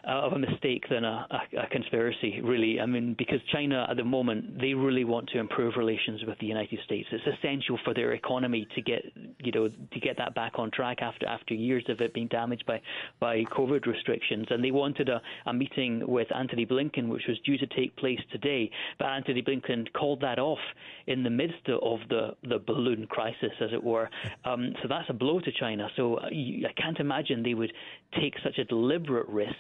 uh, 0.08 0.12
of 0.12 0.34
a 0.34 0.40
mistake 0.40 0.84
than 0.90 1.06
a, 1.06 1.28
a, 1.32 1.64
a, 1.64 1.68
conspiracy, 1.68 2.42
really. 2.42 2.80
I 2.80 2.86
mean, 2.86 3.16
because 3.18 3.40
China 3.52 3.88
at 3.90 3.98
the 3.98 4.04
moment 4.04 4.60
they 4.60 4.74
really 4.74 5.06
want 5.06 5.30
to 5.30 5.40
improve 5.40 5.76
relations 5.78 6.22
with 6.28 6.38
the 6.40 6.46
United 6.46 6.80
States. 6.86 7.08
It's 7.12 7.24
essential 7.38 7.80
for 7.84 7.94
their 7.94 8.14
economy 8.14 8.68
to 8.76 8.82
get 8.82 9.04
you 9.40 9.52
know 9.52 9.70
to 9.70 10.00
get 10.00 10.18
that 10.18 10.36
back 10.36 10.54
on 10.56 10.72
track 10.72 11.02
after 11.02 11.26
after 11.26 11.54
years 11.54 11.86
of 11.90 12.02
it 12.02 12.14
being 12.14 12.28
damaged 12.28 12.66
by 12.66 12.82
by 13.20 13.44
COVID 13.56 13.86
restrictions. 13.86 14.48
And 14.50 14.64
they 14.64 14.72
wanted 14.72 15.10
a, 15.10 15.22
a 15.46 15.54
meeting 15.54 16.04
with 16.08 16.28
Antony 16.36 16.66
Blinken, 16.66 17.08
which 17.08 17.24
was 17.28 17.40
due 17.46 17.58
to 17.58 17.68
take 17.68 17.96
place 17.96 18.20
today, 18.32 18.70
but 19.00 19.06
Antony 19.06 19.42
Blinken 19.42 19.92
called 19.94 20.22
that 20.22 20.40
off 20.40 20.60
in 21.08 21.24
the 21.24 21.30
midst 21.30 21.68
of 21.70 22.00
the 22.10 22.36
the 22.44 22.60
balloon 22.60 23.08
crisis, 23.08 23.52
as 23.62 23.72
it 23.72 23.84
were. 23.84 24.10
Um, 24.46 24.74
so 24.82 24.88
that's 24.88 25.10
a 25.10 25.14
blow 25.14 25.40
to 25.40 25.52
China. 25.60 25.88
So 25.96 26.16
uh, 26.16 26.26
I 26.28 26.82
can't 26.82 27.00
imagine 27.00 27.44
they 27.44 27.54
would 27.54 27.72
take 28.20 28.34
such 28.44 28.58
a 28.58 28.66
deliberate 28.66 29.28
risk 29.28 29.54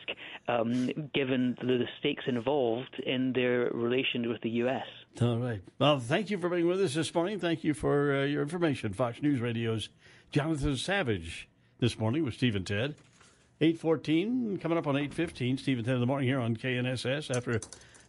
um, 0.47 1.09
given 1.13 1.57
the, 1.61 1.65
the 1.77 1.87
stakes 1.99 2.23
involved 2.27 3.01
in 3.05 3.33
their 3.33 3.69
relations 3.73 4.27
with 4.27 4.41
the 4.41 4.49
U.S. 4.49 4.85
All 5.21 5.37
right. 5.37 5.61
Well, 5.79 5.99
thank 5.99 6.29
you 6.29 6.37
for 6.37 6.49
being 6.49 6.67
with 6.67 6.81
us 6.81 6.93
this 6.93 7.13
morning. 7.13 7.39
Thank 7.39 7.63
you 7.63 7.73
for 7.73 8.15
uh, 8.15 8.23
your 8.25 8.41
information. 8.41 8.93
Fox 8.93 9.21
News 9.21 9.39
Radio's 9.39 9.89
Jonathan 10.31 10.75
Savage 10.77 11.47
this 11.79 11.97
morning 11.99 12.23
with 12.23 12.33
Steve 12.33 12.55
and 12.55 12.65
Ted. 12.65 12.95
814, 13.61 14.57
coming 14.57 14.77
up 14.77 14.87
on 14.87 14.95
815, 14.95 15.57
Steve 15.57 15.77
and 15.77 15.85
Ted 15.85 15.95
in 15.95 16.01
the 16.01 16.07
morning 16.07 16.27
here 16.27 16.39
on 16.39 16.55
KNSS 16.57 17.33
after 17.33 17.51
a 17.51 17.59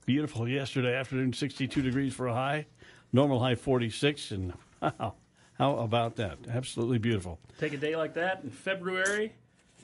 beautiful 0.07 0.49
yesterday 0.49 0.95
afternoon, 0.97 1.33
62 1.33 1.83
degrees 1.83 2.15
for 2.15 2.27
a 2.27 2.35
high, 2.35 2.67
normal 3.13 3.39
high 3.39 3.55
46, 3.55 4.31
and 4.33 4.53
wow, 4.83 5.15
how 5.59 5.77
about 5.77 6.17
that? 6.17 6.39
Absolutely 6.51 6.99
beautiful. 6.99 7.39
Take 7.59 7.73
a 7.73 7.77
day 7.77 7.95
like 7.95 8.15
that 8.15 8.41
in 8.43 8.51
February. 8.51 9.35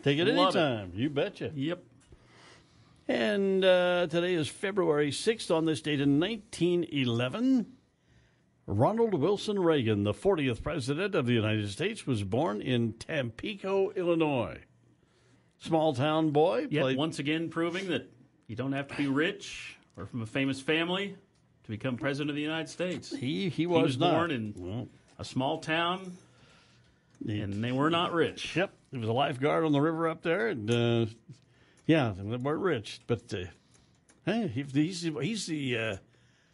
Take 0.02 0.18
it 0.18 0.26
Love 0.26 0.56
anytime. 0.56 0.92
It. 0.94 0.98
You 0.98 1.10
betcha. 1.10 1.52
Yep. 1.54 1.84
And 3.10 3.64
uh, 3.64 4.06
today 4.06 4.34
is 4.34 4.46
February 4.46 5.10
6th. 5.10 5.52
On 5.52 5.64
this 5.64 5.80
date 5.80 6.00
in 6.00 6.20
1911, 6.20 7.66
Ronald 8.68 9.14
Wilson 9.14 9.58
Reagan, 9.58 10.04
the 10.04 10.14
40th 10.14 10.62
President 10.62 11.16
of 11.16 11.26
the 11.26 11.32
United 11.32 11.68
States, 11.70 12.06
was 12.06 12.22
born 12.22 12.62
in 12.62 12.92
Tampico, 12.92 13.90
Illinois. 13.96 14.60
Small 15.58 15.92
town 15.92 16.30
boy. 16.30 16.68
Yet 16.70 16.82
played... 16.82 16.96
once 16.98 17.18
again 17.18 17.48
proving 17.48 17.88
that 17.88 18.08
you 18.46 18.54
don't 18.54 18.70
have 18.70 18.86
to 18.86 18.96
be 18.96 19.08
rich 19.08 19.76
or 19.96 20.06
from 20.06 20.22
a 20.22 20.26
famous 20.26 20.60
family 20.60 21.16
to 21.64 21.70
become 21.70 21.96
President 21.96 22.30
of 22.30 22.36
the 22.36 22.42
United 22.42 22.68
States. 22.68 23.10
He, 23.10 23.48
he, 23.48 23.66
was, 23.66 23.80
he 23.80 23.84
was 23.86 23.96
born 23.96 24.30
in 24.30 24.54
well, 24.56 24.88
a 25.18 25.24
small 25.24 25.58
town, 25.58 26.12
and 27.26 27.54
they 27.54 27.72
were 27.72 27.90
not 27.90 28.12
rich. 28.12 28.54
Yep. 28.54 28.70
He 28.92 28.98
was 28.98 29.08
a 29.08 29.12
lifeguard 29.12 29.64
on 29.64 29.72
the 29.72 29.80
river 29.80 30.08
up 30.08 30.22
there, 30.22 30.46
and 30.46 30.70
uh, 30.70 31.06
yeah, 31.90 32.12
they 32.16 32.22
weren't 32.36 32.60
rich, 32.60 33.00
but 33.08 33.34
uh, 33.34 33.46
hey, 34.24 34.46
he's 34.46 35.02
he's 35.02 35.46
the 35.46 35.76
uh, 35.76 35.96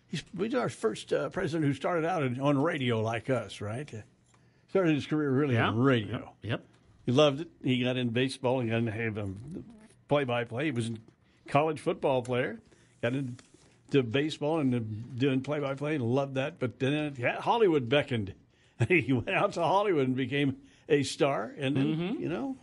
he's, 0.06 0.24
he's 0.38 0.54
our 0.54 0.70
first 0.70 1.12
uh, 1.12 1.28
president 1.28 1.66
who 1.66 1.74
started 1.74 2.06
out 2.06 2.22
on 2.22 2.56
radio 2.56 3.02
like 3.02 3.28
us, 3.28 3.60
right? 3.60 3.92
Started 4.70 4.94
his 4.94 5.06
career 5.06 5.30
really 5.30 5.56
yeah. 5.56 5.68
on 5.68 5.78
radio. 5.78 6.32
Yep. 6.42 6.50
yep. 6.50 6.66
He 7.04 7.12
loved 7.12 7.42
it. 7.42 7.48
He 7.62 7.84
got 7.84 7.98
in 7.98 8.08
baseball. 8.10 8.60
He 8.60 8.70
got 8.70 8.78
into 8.78 9.34
play 10.08 10.24
by 10.24 10.44
play. 10.44 10.64
He 10.64 10.70
was 10.70 10.88
a 10.88 10.94
college 11.48 11.80
football 11.80 12.22
player. 12.22 12.58
Got 13.02 13.12
into 13.12 14.02
baseball 14.02 14.60
and 14.60 15.18
doing 15.18 15.42
play 15.42 15.60
by 15.60 15.74
play 15.74 15.96
and 15.96 16.04
loved 16.04 16.36
that. 16.36 16.58
But 16.58 16.78
then 16.78 17.14
yeah, 17.18 17.42
Hollywood 17.42 17.90
beckoned. 17.90 18.32
he 18.88 19.12
went 19.12 19.28
out 19.28 19.52
to 19.52 19.60
Hollywood 19.60 20.06
and 20.06 20.16
became 20.16 20.56
a 20.88 21.02
star. 21.02 21.52
And 21.58 21.76
then, 21.76 21.86
mm-hmm. 21.86 22.22
you 22.22 22.30
know, 22.30 22.56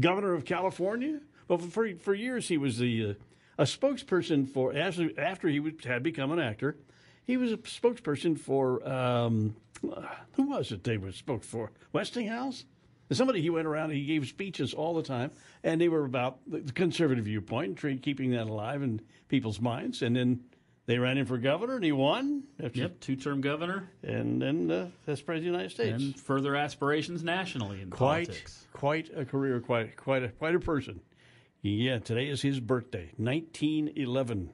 governor 0.00 0.34
of 0.34 0.44
California 0.44 1.20
well, 1.48 1.58
for 1.58 1.88
for 1.96 2.14
years 2.14 2.48
he 2.48 2.58
was 2.58 2.78
the 2.78 3.10
uh, 3.10 3.14
a 3.58 3.64
spokesperson 3.64 4.48
for 4.48 4.76
after 4.76 5.10
after 5.18 5.48
he 5.48 5.62
had 5.84 6.02
become 6.02 6.32
an 6.32 6.38
actor. 6.38 6.76
He 7.24 7.36
was 7.36 7.52
a 7.52 7.56
spokesperson 7.56 8.38
for 8.38 8.86
um, 8.88 9.56
who 10.32 10.44
was 10.44 10.72
it? 10.72 10.84
They 10.84 10.96
were 10.96 11.12
spoke 11.12 11.44
for 11.44 11.72
Westinghouse. 11.92 12.64
Somebody 13.12 13.40
he 13.40 13.50
went 13.50 13.68
around, 13.68 13.90
he 13.90 14.04
gave 14.04 14.26
speeches 14.26 14.74
all 14.74 14.94
the 14.94 15.02
time, 15.02 15.30
and 15.62 15.80
they 15.80 15.88
were 15.88 16.04
about 16.04 16.38
the 16.48 16.60
conservative 16.72 17.26
viewpoint, 17.26 17.80
keeping 18.02 18.32
that 18.32 18.48
alive 18.48 18.82
in 18.82 19.00
people's 19.28 19.60
minds. 19.60 20.02
And 20.02 20.16
then 20.16 20.40
they 20.86 20.98
ran 20.98 21.16
in 21.16 21.24
for 21.24 21.38
governor, 21.38 21.76
and 21.76 21.84
he 21.84 21.92
won. 21.92 22.42
Yep, 22.58 23.00
two-term 23.00 23.42
governor, 23.42 23.90
and 24.02 24.42
then 24.42 24.70
uh, 24.72 24.88
as 25.06 25.20
president 25.20 25.28
of 25.28 25.42
the 25.42 25.46
United 25.46 25.70
States. 25.70 26.02
And 26.02 26.18
further 26.18 26.56
aspirations 26.56 27.22
nationally 27.22 27.80
in 27.80 27.90
quite, 27.90 28.26
politics. 28.26 28.66
Quite 28.72 29.10
a 29.16 29.24
career, 29.24 29.60
quite 29.60 29.96
quite 29.96 30.24
a 30.24 30.28
quite 30.28 30.56
a 30.56 30.60
person. 30.60 31.00
Yeah, 31.66 31.98
today 31.98 32.28
is 32.28 32.42
his 32.42 32.60
birthday, 32.60 33.10
1911. 33.16 34.50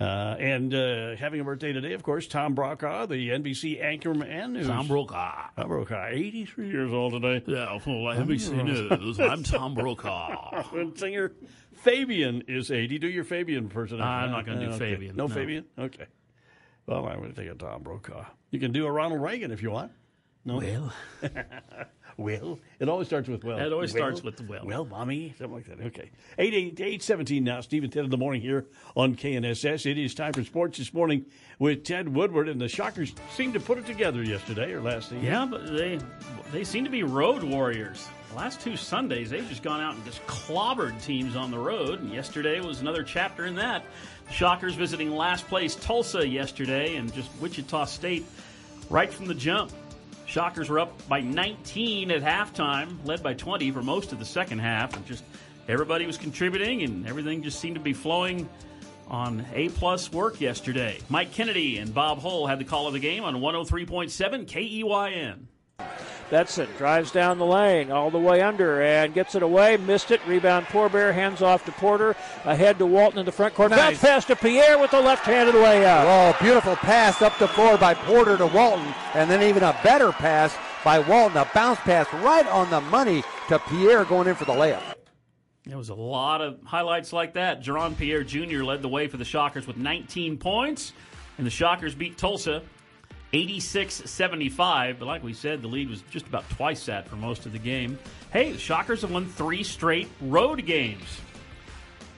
Uh, 0.00 0.04
and 0.04 0.74
uh, 0.74 1.14
having 1.14 1.40
a 1.40 1.44
birthday 1.44 1.72
today, 1.72 1.92
of 1.92 2.02
course, 2.02 2.26
Tom 2.26 2.56
Brokaw, 2.56 3.06
the 3.06 3.28
NBC 3.28 3.80
anchorman. 3.80 4.66
Tom 4.66 4.88
Brokaw. 4.88 5.50
Tom 5.56 5.68
Brokaw, 5.68 6.08
83 6.10 6.68
years 6.68 6.92
old 6.92 7.12
today. 7.12 7.44
Yeah, 7.46 7.78
well, 7.86 8.16
NBC 8.16 8.64
News. 8.64 9.20
I'm 9.20 9.44
Tom 9.44 9.74
Brokaw. 9.74 10.74
and 10.74 10.98
singer 10.98 11.32
Fabian 11.72 12.42
is 12.48 12.72
80. 12.72 12.98
Do 12.98 13.08
your 13.08 13.24
Fabian 13.24 13.68
person. 13.68 14.00
I'm 14.00 14.32
not 14.32 14.44
going 14.44 14.58
to 14.58 14.66
do 14.66 14.72
okay. 14.72 14.94
Fabian. 14.94 15.14
No, 15.14 15.28
no, 15.28 15.34
Fabian? 15.34 15.66
Okay. 15.78 16.06
Well, 16.86 17.06
I'm 17.06 17.18
going 17.18 17.32
to 17.32 17.40
take 17.40 17.50
a 17.50 17.54
Tom 17.54 17.84
Brokaw. 17.84 18.24
You 18.50 18.58
can 18.58 18.72
do 18.72 18.86
a 18.86 18.90
Ronald 18.90 19.22
Reagan 19.22 19.52
if 19.52 19.62
you 19.62 19.70
want. 19.70 19.92
No? 20.44 20.56
Well. 20.56 20.92
well. 22.20 22.58
It 22.78 22.88
always 22.88 23.08
starts 23.08 23.28
with 23.28 23.42
well. 23.42 23.58
It 23.58 23.72
always 23.72 23.92
well, 23.92 24.02
starts 24.02 24.22
with 24.22 24.40
well. 24.48 24.64
Well, 24.64 24.84
mommy. 24.84 25.34
Something 25.38 25.54
like 25.54 25.66
that. 25.66 25.84
Okay. 25.86 26.10
8, 26.38 26.54
8, 26.54 26.80
817 26.80 27.42
now. 27.42 27.60
Stephen 27.60 27.90
10 27.90 28.04
in 28.04 28.10
the 28.10 28.16
morning 28.16 28.40
here 28.40 28.66
on 28.94 29.16
KNSS. 29.16 29.90
It 29.90 29.98
is 29.98 30.14
time 30.14 30.32
for 30.32 30.44
sports 30.44 30.78
this 30.78 30.94
morning 30.94 31.26
with 31.58 31.84
Ted 31.84 32.14
Woodward. 32.14 32.48
And 32.48 32.60
the 32.60 32.68
Shockers 32.68 33.14
seemed 33.34 33.54
to 33.54 33.60
put 33.60 33.78
it 33.78 33.86
together 33.86 34.22
yesterday 34.22 34.72
or 34.72 34.80
last 34.80 35.08
season. 35.08 35.24
Yeah, 35.24 35.46
but 35.46 35.66
they 35.66 35.98
they 36.52 36.64
seem 36.64 36.84
to 36.84 36.90
be 36.90 37.02
road 37.02 37.42
warriors. 37.42 38.06
The 38.30 38.36
last 38.36 38.60
two 38.60 38.76
Sundays, 38.76 39.30
they've 39.30 39.48
just 39.48 39.64
gone 39.64 39.80
out 39.80 39.96
and 39.96 40.04
just 40.04 40.24
clobbered 40.28 41.02
teams 41.02 41.34
on 41.34 41.50
the 41.50 41.58
road. 41.58 42.00
And 42.00 42.12
yesterday 42.12 42.60
was 42.60 42.80
another 42.80 43.02
chapter 43.02 43.46
in 43.46 43.56
that. 43.56 43.84
Shockers 44.30 44.74
visiting 44.74 45.10
last 45.10 45.48
place 45.48 45.74
Tulsa 45.74 46.26
yesterday 46.26 46.94
and 46.94 47.12
just 47.12 47.28
Wichita 47.40 47.86
State 47.86 48.24
right 48.88 49.12
from 49.12 49.26
the 49.26 49.34
jump. 49.34 49.72
Shockers 50.30 50.68
were 50.68 50.78
up 50.78 51.08
by 51.08 51.20
19 51.20 52.12
at 52.12 52.22
halftime, 52.22 53.04
led 53.04 53.20
by 53.20 53.34
20 53.34 53.72
for 53.72 53.82
most 53.82 54.12
of 54.12 54.20
the 54.20 54.24
second 54.24 54.60
half, 54.60 54.94
and 54.94 55.04
just 55.04 55.24
everybody 55.66 56.06
was 56.06 56.16
contributing, 56.16 56.84
and 56.84 57.04
everything 57.04 57.42
just 57.42 57.58
seemed 57.58 57.74
to 57.74 57.80
be 57.80 57.92
flowing 57.92 58.48
on 59.08 59.44
A 59.52 59.70
plus 59.70 60.12
work 60.12 60.40
yesterday. 60.40 60.98
Mike 61.08 61.32
Kennedy 61.32 61.78
and 61.78 61.92
Bob 61.92 62.20
Hull 62.20 62.46
had 62.46 62.60
the 62.60 62.64
call 62.64 62.86
of 62.86 62.92
the 62.92 63.00
game 63.00 63.24
on 63.24 63.40
103.7 63.40 64.46
KEYN. 64.46 65.49
Betson 66.30 66.68
drives 66.78 67.10
down 67.10 67.38
the 67.38 67.46
lane 67.46 67.90
all 67.90 68.10
the 68.10 68.18
way 68.18 68.40
under 68.40 68.80
and 68.80 69.12
gets 69.12 69.34
it 69.34 69.42
away. 69.42 69.76
Missed 69.76 70.12
it. 70.12 70.20
Rebound 70.26 70.66
Poor 70.66 70.88
Bear 70.88 71.12
hands 71.12 71.42
off 71.42 71.64
to 71.64 71.72
Porter. 71.72 72.14
Ahead 72.44 72.78
to 72.78 72.86
Walton 72.86 73.18
in 73.18 73.26
the 73.26 73.32
front 73.32 73.54
court. 73.54 73.70
Nice. 73.70 73.80
Bounce 73.80 73.98
pass 73.98 74.24
to 74.26 74.36
Pierre 74.36 74.78
with 74.78 74.92
the 74.92 75.00
left-handed 75.00 75.56
layup. 75.56 76.04
Oh, 76.06 76.36
beautiful 76.40 76.76
pass 76.76 77.20
up 77.20 77.36
the 77.38 77.48
floor 77.48 77.76
by 77.76 77.94
Porter 77.94 78.36
to 78.36 78.46
Walton, 78.46 78.94
and 79.14 79.28
then 79.28 79.42
even 79.42 79.64
a 79.64 79.76
better 79.82 80.12
pass 80.12 80.56
by 80.84 81.00
Walton. 81.00 81.36
A 81.36 81.48
bounce 81.52 81.80
pass 81.80 82.06
right 82.14 82.46
on 82.46 82.70
the 82.70 82.80
money 82.82 83.24
to 83.48 83.58
Pierre 83.58 84.04
going 84.04 84.28
in 84.28 84.36
for 84.36 84.44
the 84.44 84.52
layup. 84.52 84.82
There 85.66 85.76
was 85.76 85.88
a 85.88 85.94
lot 85.94 86.40
of 86.40 86.60
highlights 86.64 87.12
like 87.12 87.34
that. 87.34 87.62
Jaron 87.62 87.96
Pierre 87.96 88.22
Jr. 88.22 88.62
led 88.62 88.82
the 88.82 88.88
way 88.88 89.08
for 89.08 89.16
the 89.16 89.24
Shockers 89.24 89.66
with 89.66 89.76
19 89.76 90.38
points, 90.38 90.92
and 91.38 91.46
the 91.46 91.50
Shockers 91.50 91.94
beat 91.94 92.16
Tulsa 92.16 92.62
86 93.32 94.10
75. 94.10 94.98
But 94.98 95.06
like 95.06 95.22
we 95.22 95.32
said, 95.32 95.62
the 95.62 95.68
lead 95.68 95.88
was 95.88 96.02
just 96.10 96.26
about 96.26 96.48
twice 96.50 96.86
that 96.86 97.08
for 97.08 97.16
most 97.16 97.46
of 97.46 97.52
the 97.52 97.58
game. 97.58 97.98
Hey, 98.32 98.52
the 98.52 98.58
Shockers 98.58 99.02
have 99.02 99.10
won 99.10 99.26
three 99.26 99.62
straight 99.62 100.08
road 100.20 100.64
games. 100.66 101.20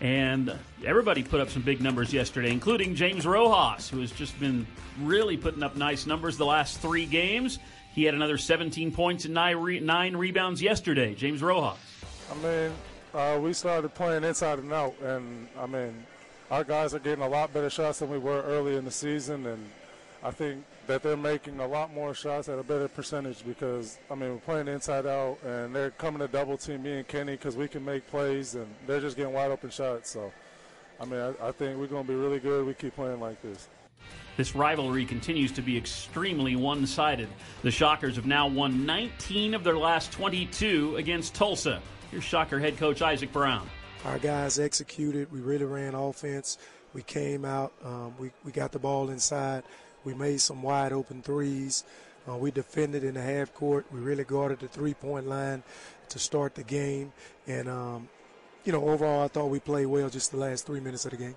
And 0.00 0.52
everybody 0.85 1.23
put 1.23 1.40
up 1.40 1.49
some 1.49 1.62
big 1.62 1.81
numbers 1.81 2.12
yesterday, 2.12 2.50
including 2.50 2.97
James 2.97 3.25
Rojas, 3.25 3.88
who 3.88 4.00
has 4.00 4.11
just 4.11 4.38
been 4.40 4.66
really 5.00 5.37
putting 5.37 5.62
up 5.62 5.76
nice 5.76 6.07
numbers 6.07 6.37
the 6.37 6.47
last 6.47 6.81
three 6.81 7.07
games. 7.07 7.61
He 7.94 8.05
had 8.05 8.14
another 8.14 8.37
17 8.37 8.90
points 8.90 9.27
and 9.27 9.35
nine, 9.35 9.59
re- 9.59 9.79
nine 9.79 10.16
rebounds 10.16 10.61
yesterday. 10.61 11.14
James 11.14 11.40
Rojas. 11.40 11.79
I 12.31 12.35
mean, 12.42 12.72
uh, 13.14 13.38
we 13.40 13.53
started 13.53 13.94
playing 13.94 14.25
inside 14.25 14.59
and 14.59 14.72
out, 14.72 14.94
and 15.03 15.46
I 15.59 15.66
mean, 15.66 16.05
our 16.51 16.64
guys 16.64 16.94
are 16.94 16.98
getting 16.98 17.22
a 17.22 17.29
lot 17.29 17.53
better 17.53 17.70
shots 17.70 18.01
than 18.01 18.11
we 18.11 18.18
were 18.18 18.42
early 18.42 18.77
in 18.77 18.85
the 18.85 18.90
season, 18.90 19.46
and 19.46 19.70
I 20.22 20.31
think 20.31 20.64
that 20.92 21.02
they're 21.02 21.16
making 21.16 21.59
a 21.59 21.66
lot 21.66 21.90
more 21.94 22.12
shots 22.12 22.50
at 22.50 22.59
a 22.59 22.62
better 22.62 22.87
percentage 22.87 23.46
because 23.46 23.98
I 24.11 24.14
mean 24.14 24.33
we're 24.33 24.40
playing 24.40 24.68
inside 24.68 25.07
out 25.07 25.38
and 25.42 25.74
they're 25.74 25.92
coming 25.92 26.20
to 26.20 26.28
double 26.28 26.59
team 26.59 26.83
me 26.83 26.98
and 26.98 27.09
Kenny 27.09 27.33
because 27.33 27.57
we 27.57 27.66
can 27.66 27.83
make 27.83 28.07
plays 28.09 28.57
and 28.57 28.66
they're 28.87 29.00
just 29.00 29.16
getting 29.16 29.33
wide 29.33 29.50
open 29.50 29.70
shots. 29.70 30.11
So 30.11 30.31
I 31.00 31.07
mean 31.07 31.18
I, 31.18 31.48
I 31.48 31.52
think 31.52 31.78
we're 31.78 31.87
going 31.87 32.05
to 32.05 32.12
be 32.12 32.14
really 32.14 32.40
good. 32.40 32.66
We 32.66 32.74
keep 32.74 32.94
playing 32.94 33.20
like 33.20 33.40
this. 33.40 33.68
This 34.37 34.55
rivalry 34.55 35.07
continues 35.07 35.50
to 35.52 35.62
be 35.62 35.78
extremely 35.78 36.57
one 36.57 36.87
sided. 36.87 37.28
The 37.62 37.70
Shockers 37.70 38.16
have 38.16 38.26
now 38.26 38.46
won 38.46 38.85
19 38.85 39.55
of 39.55 39.64
their 39.64 39.78
last 39.78 40.12
22 40.12 40.96
against 40.96 41.35
Tulsa. 41.35 41.81
Here's 42.11 42.24
Shocker 42.24 42.61
head 42.61 42.76
coach 42.76 43.00
Isaac 43.00 43.33
Brown. 43.33 43.66
Our 44.05 44.18
guys 44.18 44.59
executed. 44.59 45.33
We 45.33 45.40
really 45.40 45.64
ran 45.64 45.94
offense. 45.94 46.59
We 46.92 47.02
came 47.02 47.46
out. 47.46 47.72
Um, 47.83 48.14
we, 48.18 48.31
we 48.44 48.52
got 48.52 48.72
the 48.72 48.78
ball 48.78 49.09
inside. 49.09 49.62
We 50.04 50.14
made 50.14 50.40
some 50.40 50.62
wide 50.62 50.92
open 50.92 51.22
threes. 51.22 51.84
Uh, 52.28 52.36
we 52.36 52.50
defended 52.50 53.04
in 53.04 53.14
the 53.14 53.22
half 53.22 53.52
court. 53.52 53.86
We 53.92 54.00
really 54.00 54.24
guarded 54.24 54.60
the 54.60 54.68
three 54.68 54.94
point 54.94 55.26
line 55.26 55.62
to 56.08 56.18
start 56.18 56.54
the 56.54 56.62
game. 56.62 57.12
And, 57.46 57.68
um, 57.68 58.08
you 58.64 58.72
know, 58.72 58.88
overall, 58.88 59.24
I 59.24 59.28
thought 59.28 59.46
we 59.46 59.60
played 59.60 59.86
well 59.86 60.08
just 60.08 60.30
the 60.30 60.36
last 60.36 60.66
three 60.66 60.80
minutes 60.80 61.04
of 61.04 61.12
the 61.12 61.16
game. 61.16 61.36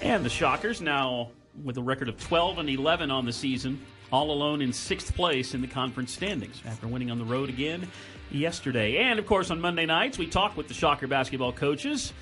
And 0.00 0.24
the 0.24 0.30
Shockers 0.30 0.80
now 0.80 1.30
with 1.64 1.76
a 1.76 1.82
record 1.82 2.08
of 2.08 2.18
12 2.20 2.58
and 2.58 2.70
11 2.70 3.10
on 3.10 3.26
the 3.26 3.32
season, 3.32 3.80
all 4.12 4.30
alone 4.30 4.62
in 4.62 4.72
sixth 4.72 5.14
place 5.14 5.54
in 5.54 5.60
the 5.60 5.66
conference 5.66 6.12
standings 6.12 6.62
after 6.64 6.86
winning 6.86 7.10
on 7.10 7.18
the 7.18 7.24
road 7.24 7.48
again 7.48 7.86
yesterday. 8.30 8.96
And 8.98 9.18
of 9.18 9.26
course, 9.26 9.50
on 9.50 9.60
Monday 9.60 9.86
nights, 9.86 10.18
we 10.18 10.26
talk 10.26 10.56
with 10.56 10.68
the 10.68 10.74
Shocker 10.74 11.06
basketball 11.06 11.52
coaches 11.52 12.12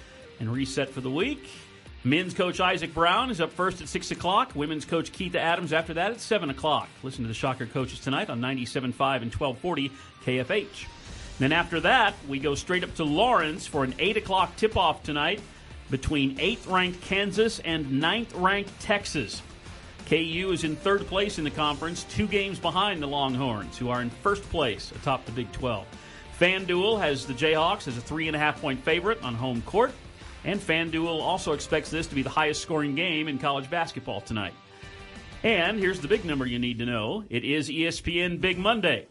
and 0.40 0.52
reset 0.52 0.90
for 0.90 1.00
the 1.00 1.10
week. 1.10 1.48
Men's 2.06 2.34
coach 2.34 2.60
Isaac 2.60 2.94
Brown 2.94 3.32
is 3.32 3.40
up 3.40 3.50
first 3.50 3.82
at 3.82 3.88
6 3.88 4.12
o'clock. 4.12 4.52
Women's 4.54 4.84
coach 4.84 5.10
Keitha 5.10 5.40
Adams 5.40 5.72
after 5.72 5.92
that 5.94 6.12
at 6.12 6.20
7 6.20 6.50
o'clock. 6.50 6.88
Listen 7.02 7.24
to 7.24 7.28
the 7.28 7.34
Shocker 7.34 7.66
coaches 7.66 7.98
tonight 7.98 8.30
on 8.30 8.40
97.5 8.40 9.22
and 9.22 9.34
1240 9.34 9.90
KFH. 10.24 10.86
Then 11.40 11.50
after 11.50 11.80
that, 11.80 12.14
we 12.28 12.38
go 12.38 12.54
straight 12.54 12.84
up 12.84 12.94
to 12.94 13.04
Lawrence 13.04 13.66
for 13.66 13.82
an 13.82 13.92
8 13.98 14.18
o'clock 14.18 14.54
tip 14.54 14.76
off 14.76 15.02
tonight 15.02 15.40
between 15.90 16.36
8th 16.36 16.70
ranked 16.70 17.00
Kansas 17.00 17.58
and 17.58 18.00
9th 18.00 18.40
ranked 18.40 18.78
Texas. 18.78 19.42
KU 20.08 20.50
is 20.52 20.62
in 20.62 20.76
third 20.76 21.08
place 21.08 21.38
in 21.38 21.44
the 21.44 21.50
conference, 21.50 22.04
two 22.04 22.28
games 22.28 22.60
behind 22.60 23.02
the 23.02 23.08
Longhorns, 23.08 23.76
who 23.78 23.88
are 23.88 24.00
in 24.00 24.10
first 24.10 24.44
place 24.44 24.92
atop 24.92 25.24
the 25.24 25.32
Big 25.32 25.50
12. 25.50 25.84
FanDuel 26.38 27.00
has 27.00 27.26
the 27.26 27.34
Jayhawks 27.34 27.88
as 27.88 27.98
a 27.98 28.00
three 28.00 28.28
and 28.28 28.36
a 28.36 28.38
half 28.38 28.60
point 28.60 28.78
favorite 28.84 29.20
on 29.24 29.34
home 29.34 29.60
court. 29.62 29.90
And 30.46 30.60
FanDuel 30.60 31.20
also 31.20 31.52
expects 31.52 31.90
this 31.90 32.06
to 32.06 32.14
be 32.14 32.22
the 32.22 32.30
highest 32.30 32.62
scoring 32.62 32.94
game 32.94 33.26
in 33.26 33.36
college 33.36 33.68
basketball 33.68 34.20
tonight. 34.20 34.54
And 35.42 35.76
here's 35.76 36.00
the 36.00 36.06
big 36.06 36.24
number 36.24 36.46
you 36.46 36.60
need 36.60 36.78
to 36.78 36.86
know 36.86 37.24
it 37.28 37.44
is 37.44 37.68
ESPN 37.68 38.40
Big 38.40 38.56
Monday. 38.56 39.08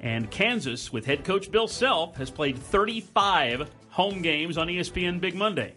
And 0.00 0.30
Kansas, 0.30 0.90
with 0.90 1.04
head 1.04 1.22
coach 1.22 1.50
Bill 1.50 1.68
Self, 1.68 2.16
has 2.16 2.30
played 2.30 2.58
35 2.58 3.70
home 3.90 4.22
games 4.22 4.56
on 4.56 4.68
ESPN 4.68 5.20
Big 5.20 5.34
Monday. 5.34 5.74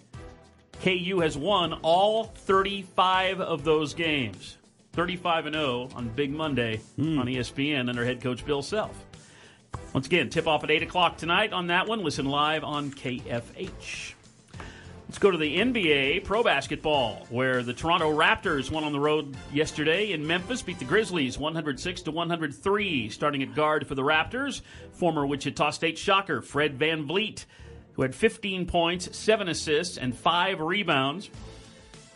KU 0.82 1.20
has 1.20 1.38
won 1.38 1.74
all 1.82 2.24
35 2.24 3.42
of 3.42 3.66
those 3.66 3.94
games. 3.94 4.58
35 4.94 5.48
and 5.48 5.56
0 5.56 5.90
on 5.96 6.08
Big 6.10 6.32
Monday 6.32 6.80
mm. 6.98 7.20
on 7.20 7.28
ESPN 7.28 7.90
under 7.90 8.06
head 8.06 8.22
coach 8.22 8.46
Bill 8.46 8.62
Self. 8.62 9.06
Once 9.94 10.08
again, 10.08 10.30
tip 10.30 10.48
off 10.48 10.64
at 10.64 10.72
8 10.72 10.84
o'clock 10.84 11.18
tonight 11.18 11.52
on 11.52 11.68
that 11.68 11.88
one. 11.88 12.04
Listen 12.04 12.26
live 12.26 12.64
on 12.64 12.92
KFH. 12.92 14.14
Let's 15.08 15.20
go 15.20 15.32
to 15.32 15.38
the 15.38 15.58
NBA 15.58 16.26
Pro 16.26 16.44
Basketball, 16.44 17.26
where 17.30 17.64
the 17.64 17.74
Toronto 17.74 18.14
Raptors 18.14 18.70
won 18.70 18.84
on 18.84 18.92
the 18.92 19.00
road 19.00 19.38
yesterday 19.54 20.12
in 20.12 20.28
Memphis, 20.28 20.62
beat 20.62 20.80
the 20.80 20.86
Grizzlies 20.86 21.38
106 21.38 22.02
to 22.02 22.12
103. 22.12 23.10
Starting 23.10 23.42
at 23.42 23.56
guard 23.56 23.88
for 23.88 23.96
the 23.96 24.02
Raptors, 24.02 24.62
former 24.92 25.26
Wichita 25.26 25.72
State 25.72 25.98
Shocker 25.98 26.42
Fred 26.42 26.78
Van 26.78 27.08
VanVleet, 27.08 27.46
who 27.94 28.02
had 28.02 28.14
15 28.14 28.66
points, 28.66 29.18
7 29.18 29.48
assists, 29.48 29.98
and 29.98 30.14
5 30.14 30.60
rebounds. 30.60 31.30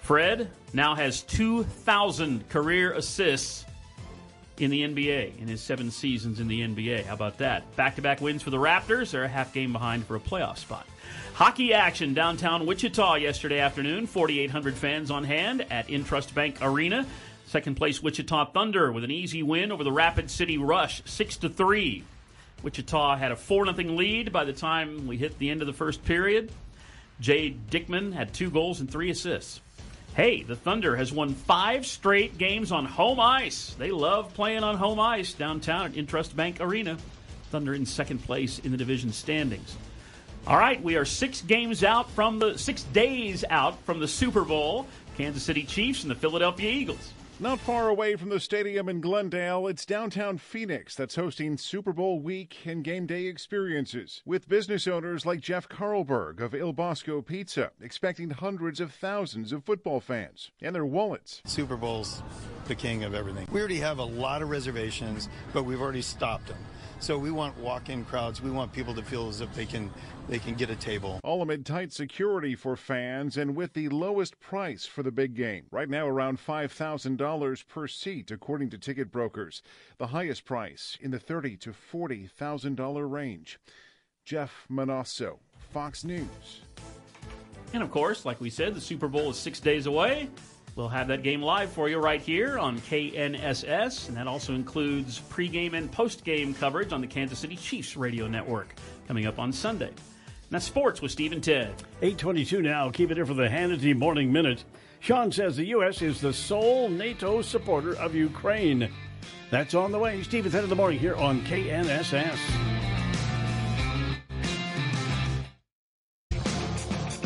Fred 0.01 0.49
now 0.73 0.93
has 0.93 1.21
2,000 1.21 2.49
career 2.49 2.91
assists 2.91 3.63
in 4.57 4.69
the 4.69 4.83
NBA 4.83 5.39
in 5.39 5.47
his 5.47 5.61
seven 5.61 5.91
seasons 5.91 6.41
in 6.41 6.49
the 6.49 6.61
NBA. 6.61 7.05
How 7.05 7.13
about 7.13 7.37
that? 7.37 7.73
Back 7.77 7.95
to 7.95 8.01
back 8.01 8.19
wins 8.19 8.43
for 8.43 8.49
the 8.49 8.57
Raptors. 8.57 9.11
They're 9.11 9.23
a 9.23 9.29
half 9.29 9.53
game 9.53 9.71
behind 9.71 10.05
for 10.05 10.17
a 10.17 10.19
playoff 10.19 10.57
spot. 10.57 10.85
Hockey 11.41 11.73
action 11.73 12.13
downtown 12.13 12.67
Wichita 12.67 13.15
yesterday 13.15 13.57
afternoon. 13.57 14.05
4,800 14.05 14.75
fans 14.75 15.09
on 15.09 15.23
hand 15.23 15.65
at 15.71 15.87
Intrust 15.87 16.35
Bank 16.35 16.57
Arena. 16.61 17.03
Second 17.47 17.77
place 17.77 17.99
Wichita 17.99 18.51
Thunder 18.51 18.91
with 18.91 19.03
an 19.03 19.09
easy 19.09 19.41
win 19.41 19.71
over 19.71 19.83
the 19.83 19.91
Rapid 19.91 20.29
City 20.29 20.59
Rush, 20.59 21.01
six 21.05 21.37
to 21.37 21.49
three. 21.49 22.03
Wichita 22.61 23.15
had 23.15 23.31
a 23.31 23.35
4 23.35 23.73
0 23.73 23.89
lead 23.89 24.31
by 24.31 24.43
the 24.43 24.53
time 24.53 25.07
we 25.07 25.17
hit 25.17 25.39
the 25.39 25.49
end 25.49 25.61
of 25.61 25.65
the 25.65 25.73
first 25.73 26.05
period. 26.05 26.51
Jay 27.19 27.55
Dickman 27.71 28.13
had 28.13 28.35
two 28.35 28.51
goals 28.51 28.79
and 28.79 28.91
three 28.91 29.09
assists. 29.09 29.61
Hey, 30.15 30.43
the 30.43 30.55
Thunder 30.55 30.95
has 30.95 31.11
won 31.11 31.33
five 31.33 31.87
straight 31.87 32.37
games 32.37 32.71
on 32.71 32.85
home 32.85 33.19
ice. 33.19 33.75
They 33.79 33.89
love 33.89 34.31
playing 34.35 34.63
on 34.63 34.77
home 34.77 34.99
ice 34.99 35.33
downtown 35.33 35.87
at 35.87 35.93
Intrust 35.93 36.35
Bank 36.35 36.57
Arena. 36.59 36.99
Thunder 37.49 37.73
in 37.73 37.87
second 37.87 38.19
place 38.19 38.59
in 38.59 38.69
the 38.69 38.77
division 38.77 39.11
standings. 39.11 39.75
All 40.47 40.57
right, 40.57 40.81
we 40.81 40.95
are 40.95 41.05
six 41.05 41.41
games 41.41 41.83
out 41.83 42.09
from 42.11 42.39
the 42.39 42.57
six 42.57 42.83
days 42.83 43.45
out 43.49 43.79
from 43.83 43.99
the 43.99 44.07
Super 44.07 44.43
Bowl. 44.43 44.87
Kansas 45.15 45.43
City 45.43 45.63
Chiefs 45.63 46.01
and 46.01 46.09
the 46.09 46.15
Philadelphia 46.15 46.71
Eagles. 46.71 47.13
Not 47.39 47.59
far 47.59 47.89
away 47.89 48.15
from 48.15 48.29
the 48.29 48.39
stadium 48.39 48.87
in 48.87 49.01
Glendale, 49.01 49.67
it's 49.67 49.85
downtown 49.85 50.37
Phoenix 50.37 50.95
that's 50.95 51.15
hosting 51.15 51.57
Super 51.57 51.91
Bowl 51.91 52.19
week 52.19 52.57
and 52.65 52.83
game 52.83 53.07
day 53.07 53.25
experiences 53.25 54.21
with 54.25 54.47
business 54.47 54.87
owners 54.87 55.25
like 55.25 55.41
Jeff 55.41 55.67
Carlberg 55.67 56.39
of 56.39 56.53
Il 56.53 56.73
Bosco 56.73 57.21
Pizza, 57.21 57.71
expecting 57.81 58.29
hundreds 58.29 58.79
of 58.79 58.91
thousands 58.93 59.51
of 59.51 59.63
football 59.63 59.99
fans 59.99 60.51
and 60.61 60.75
their 60.75 60.85
wallets. 60.85 61.41
Super 61.45 61.77
Bowl's 61.77 62.21
the 62.67 62.75
king 62.75 63.03
of 63.03 63.13
everything. 63.13 63.47
We 63.51 63.59
already 63.59 63.79
have 63.79 63.97
a 63.97 64.03
lot 64.03 64.41
of 64.41 64.49
reservations, 64.49 65.27
but 65.51 65.63
we've 65.63 65.81
already 65.81 66.03
stopped 66.03 66.47
them. 66.47 66.59
So 67.01 67.17
we 67.17 67.31
want 67.31 67.57
walk-in 67.57 68.05
crowds. 68.05 68.43
We 68.43 68.51
want 68.51 68.71
people 68.71 68.93
to 68.93 69.01
feel 69.01 69.27
as 69.27 69.41
if 69.41 69.51
they 69.55 69.65
can 69.65 69.91
they 70.29 70.37
can 70.37 70.53
get 70.53 70.69
a 70.69 70.75
table. 70.75 71.19
All 71.23 71.41
amid 71.41 71.65
tight 71.65 71.91
security 71.91 72.53
for 72.55 72.75
fans 72.75 73.37
and 73.37 73.55
with 73.55 73.73
the 73.73 73.89
lowest 73.89 74.39
price 74.39 74.85
for 74.85 75.01
the 75.01 75.11
big 75.11 75.33
game. 75.33 75.65
Right 75.71 75.89
now 75.89 76.07
around 76.07 76.37
$5,000 76.39 77.67
per 77.67 77.87
seat 77.87 78.29
according 78.29 78.69
to 78.69 78.77
ticket 78.77 79.11
brokers. 79.11 79.63
The 79.97 80.07
highest 80.07 80.45
price 80.45 80.95
in 81.01 81.09
the 81.09 81.19
30 81.19 81.57
to 81.57 81.71
$40,000 81.71 83.11
range. 83.11 83.59
Jeff 84.23 84.67
Monosso, 84.69 85.39
Fox 85.73 86.03
News. 86.03 86.61
And 87.73 87.81
of 87.81 87.89
course, 87.89 88.25
like 88.25 88.39
we 88.39 88.51
said, 88.51 88.75
the 88.75 88.81
Super 88.81 89.07
Bowl 89.07 89.31
is 89.31 89.37
6 89.37 89.59
days 89.59 89.87
away. 89.87 90.29
We'll 90.81 90.89
have 90.89 91.09
that 91.09 91.21
game 91.21 91.43
live 91.43 91.71
for 91.71 91.89
you 91.89 91.99
right 91.99 92.19
here 92.19 92.57
on 92.57 92.79
KNSS, 92.79 94.07
and 94.07 94.17
that 94.17 94.25
also 94.25 94.55
includes 94.55 95.19
pregame 95.29 95.73
and 95.73 95.91
postgame 95.91 96.57
coverage 96.57 96.91
on 96.91 97.01
the 97.01 97.07
Kansas 97.07 97.37
City 97.37 97.55
Chiefs 97.55 97.95
radio 97.95 98.25
network 98.25 98.73
coming 99.07 99.27
up 99.27 99.37
on 99.37 99.53
Sunday. 99.53 99.89
And 99.89 99.95
that's 100.49 100.65
sports 100.65 100.99
with 100.99 101.11
Steve 101.11 101.33
and 101.33 101.43
Ted. 101.43 101.75
822 102.01 102.63
now. 102.63 102.89
Keep 102.89 103.11
it 103.11 103.17
here 103.17 103.27
for 103.27 103.35
the 103.35 103.47
Hannity 103.47 103.95
Morning 103.95 104.33
Minute. 104.33 104.63
Sean 105.01 105.31
says 105.31 105.55
the 105.55 105.65
U.S. 105.65 106.01
is 106.01 106.19
the 106.19 106.33
sole 106.33 106.89
NATO 106.89 107.43
supporter 107.43 107.95
of 107.97 108.15
Ukraine. 108.15 108.89
That's 109.51 109.75
on 109.75 109.91
the 109.91 109.99
way. 109.99 110.23
Steve 110.23 110.47
at 110.47 110.51
10 110.51 110.63
in 110.63 110.69
the 110.71 110.75
morning 110.75 110.97
here 110.97 111.15
on 111.15 111.41
KNSS. 111.41 112.80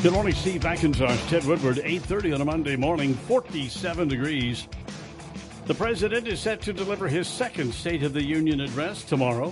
Good 0.05 0.13
morning, 0.13 0.35
Steve 0.35 0.61
McIntosh, 0.61 1.29
Ted 1.29 1.45
Woodward, 1.45 1.77
8.30 1.77 2.35
on 2.35 2.41
a 2.41 2.45
Monday 2.45 2.75
morning, 2.75 3.15
47 3.15 4.07
degrees. 4.07 4.67
The 5.65 5.73
president 5.73 6.27
is 6.27 6.39
set 6.39 6.61
to 6.61 6.73
deliver 6.73 7.07
his 7.07 7.27
second 7.27 7.73
State 7.73 8.03
of 8.03 8.13
the 8.13 8.23
Union 8.23 8.61
address 8.61 9.03
tomorrow. 9.03 9.51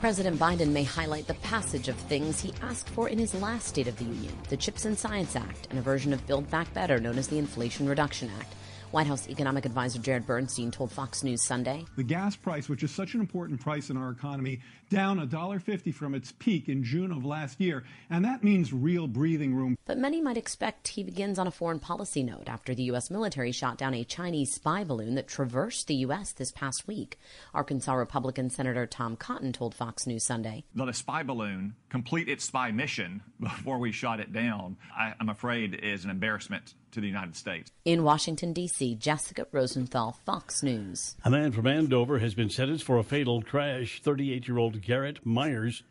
President 0.00 0.40
Biden 0.40 0.72
may 0.72 0.82
highlight 0.82 1.28
the 1.28 1.34
passage 1.34 1.86
of 1.86 1.94
things 1.94 2.40
he 2.40 2.52
asked 2.62 2.88
for 2.88 3.08
in 3.08 3.18
his 3.20 3.32
last 3.32 3.68
State 3.68 3.86
of 3.86 3.96
the 3.96 4.06
Union, 4.06 4.36
the 4.48 4.56
CHIPS 4.56 4.84
and 4.84 4.98
Science 4.98 5.36
Act, 5.36 5.68
and 5.70 5.78
a 5.78 5.82
version 5.82 6.12
of 6.12 6.26
Build 6.26 6.50
Back 6.50 6.74
Better 6.74 6.98
known 6.98 7.16
as 7.16 7.28
the 7.28 7.38
Inflation 7.38 7.88
Reduction 7.88 8.28
Act. 8.40 8.52
White 8.94 9.08
House 9.08 9.28
economic 9.28 9.66
advisor 9.66 9.98
Jared 9.98 10.24
Bernstein 10.24 10.70
told 10.70 10.92
Fox 10.92 11.24
News 11.24 11.42
Sunday. 11.42 11.84
The 11.96 12.04
gas 12.04 12.36
price, 12.36 12.68
which 12.68 12.84
is 12.84 12.92
such 12.92 13.14
an 13.14 13.20
important 13.20 13.60
price 13.60 13.90
in 13.90 13.96
our 13.96 14.10
economy, 14.10 14.60
down 14.88 15.18
$1.50 15.18 15.92
from 15.92 16.14
its 16.14 16.30
peak 16.30 16.68
in 16.68 16.84
June 16.84 17.10
of 17.10 17.24
last 17.24 17.60
year, 17.60 17.82
and 18.08 18.24
that 18.24 18.44
means 18.44 18.72
real 18.72 19.08
breathing 19.08 19.52
room. 19.52 19.76
But 19.84 19.98
many 19.98 20.20
might 20.20 20.36
expect 20.36 20.86
he 20.86 21.02
begins 21.02 21.40
on 21.40 21.48
a 21.48 21.50
foreign 21.50 21.80
policy 21.80 22.22
note 22.22 22.44
after 22.46 22.72
the 22.72 22.84
U.S. 22.84 23.10
military 23.10 23.50
shot 23.50 23.78
down 23.78 23.94
a 23.94 24.04
Chinese 24.04 24.54
spy 24.54 24.84
balloon 24.84 25.16
that 25.16 25.26
traversed 25.26 25.88
the 25.88 25.96
U.S. 25.96 26.30
this 26.30 26.52
past 26.52 26.86
week. 26.86 27.18
Arkansas 27.52 27.94
Republican 27.94 28.48
Senator 28.48 28.86
Tom 28.86 29.16
Cotton 29.16 29.52
told 29.52 29.74
Fox 29.74 30.06
News 30.06 30.22
Sunday. 30.22 30.62
Let 30.72 30.88
a 30.88 30.92
spy 30.92 31.24
balloon 31.24 31.74
complete 31.88 32.28
its 32.28 32.44
spy 32.44 32.70
mission 32.70 33.22
before 33.40 33.78
we 33.78 33.90
shot 33.90 34.20
it 34.20 34.32
down, 34.32 34.76
I, 34.96 35.14
I'm 35.18 35.30
afraid, 35.30 35.74
is 35.74 36.04
an 36.04 36.10
embarrassment 36.10 36.74
to 36.94 37.00
the 37.00 37.06
United 37.06 37.36
States. 37.36 37.70
In 37.84 38.02
Washington, 38.02 38.52
D.C., 38.52 38.94
Jessica 38.96 39.46
Rosenthal, 39.52 40.16
Fox 40.24 40.62
News. 40.62 41.16
A 41.24 41.30
man 41.30 41.52
from 41.52 41.66
Andover 41.66 42.18
has 42.20 42.34
been 42.34 42.50
sentenced 42.50 42.84
for 42.84 42.98
a 42.98 43.04
fatal 43.04 43.42
crash. 43.42 44.00
38 44.02 44.48
year 44.48 44.58
old 44.58 44.80
Garrett 44.80 45.24
Myers 45.24 45.82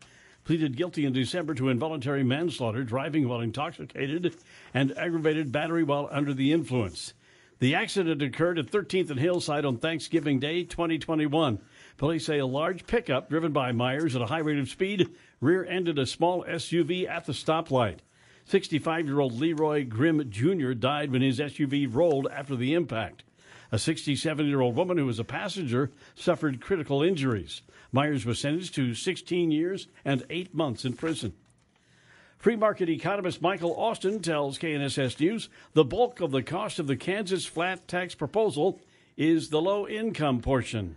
pleaded 0.44 0.76
guilty 0.76 1.06
in 1.06 1.12
December 1.12 1.54
to 1.54 1.68
involuntary 1.68 2.22
manslaughter, 2.22 2.84
driving 2.84 3.28
while 3.28 3.40
intoxicated, 3.40 4.34
and 4.74 4.96
aggravated 4.98 5.50
battery 5.50 5.82
while 5.82 6.08
under 6.10 6.34
the 6.34 6.52
influence. 6.52 7.14
The 7.60 7.74
accident 7.74 8.20
occurred 8.20 8.58
at 8.58 8.66
13th 8.66 9.10
and 9.10 9.20
Hillside 9.20 9.64
on 9.64 9.78
Thanksgiving 9.78 10.38
Day 10.38 10.64
2021. 10.64 11.60
Police 11.96 12.26
say 12.26 12.38
a 12.38 12.46
large 12.46 12.86
pickup 12.86 13.30
driven 13.30 13.52
by 13.52 13.72
Myers 13.72 14.16
at 14.16 14.22
a 14.22 14.26
high 14.26 14.40
rate 14.40 14.58
of 14.58 14.68
speed 14.68 15.08
rear 15.40 15.64
ended 15.64 15.98
a 15.98 16.06
small 16.06 16.44
SUV 16.44 17.08
at 17.08 17.24
the 17.24 17.32
stoplight. 17.32 17.98
65 18.46 19.06
year 19.06 19.20
old 19.20 19.32
Leroy 19.40 19.84
Grimm 19.84 20.30
Jr. 20.30 20.72
died 20.72 21.10
when 21.10 21.22
his 21.22 21.38
SUV 21.38 21.92
rolled 21.92 22.28
after 22.30 22.54
the 22.54 22.74
impact. 22.74 23.24
A 23.72 23.78
67 23.78 24.46
year 24.46 24.60
old 24.60 24.76
woman 24.76 24.98
who 24.98 25.06
was 25.06 25.18
a 25.18 25.24
passenger 25.24 25.90
suffered 26.14 26.60
critical 26.60 27.02
injuries. 27.02 27.62
Myers 27.90 28.26
was 28.26 28.38
sentenced 28.38 28.74
to 28.74 28.94
16 28.94 29.50
years 29.50 29.88
and 30.04 30.24
8 30.28 30.54
months 30.54 30.84
in 30.84 30.92
prison. 30.92 31.32
Free 32.38 32.56
market 32.56 32.90
economist 32.90 33.40
Michael 33.40 33.74
Austin 33.74 34.20
tells 34.20 34.58
KNSS 34.58 35.18
News 35.18 35.48
the 35.72 35.84
bulk 35.84 36.20
of 36.20 36.30
the 36.30 36.42
cost 36.42 36.78
of 36.78 36.86
the 36.86 36.96
Kansas 36.96 37.46
flat 37.46 37.88
tax 37.88 38.14
proposal 38.14 38.80
is 39.16 39.48
the 39.48 39.62
low 39.62 39.88
income 39.88 40.40
portion. 40.42 40.96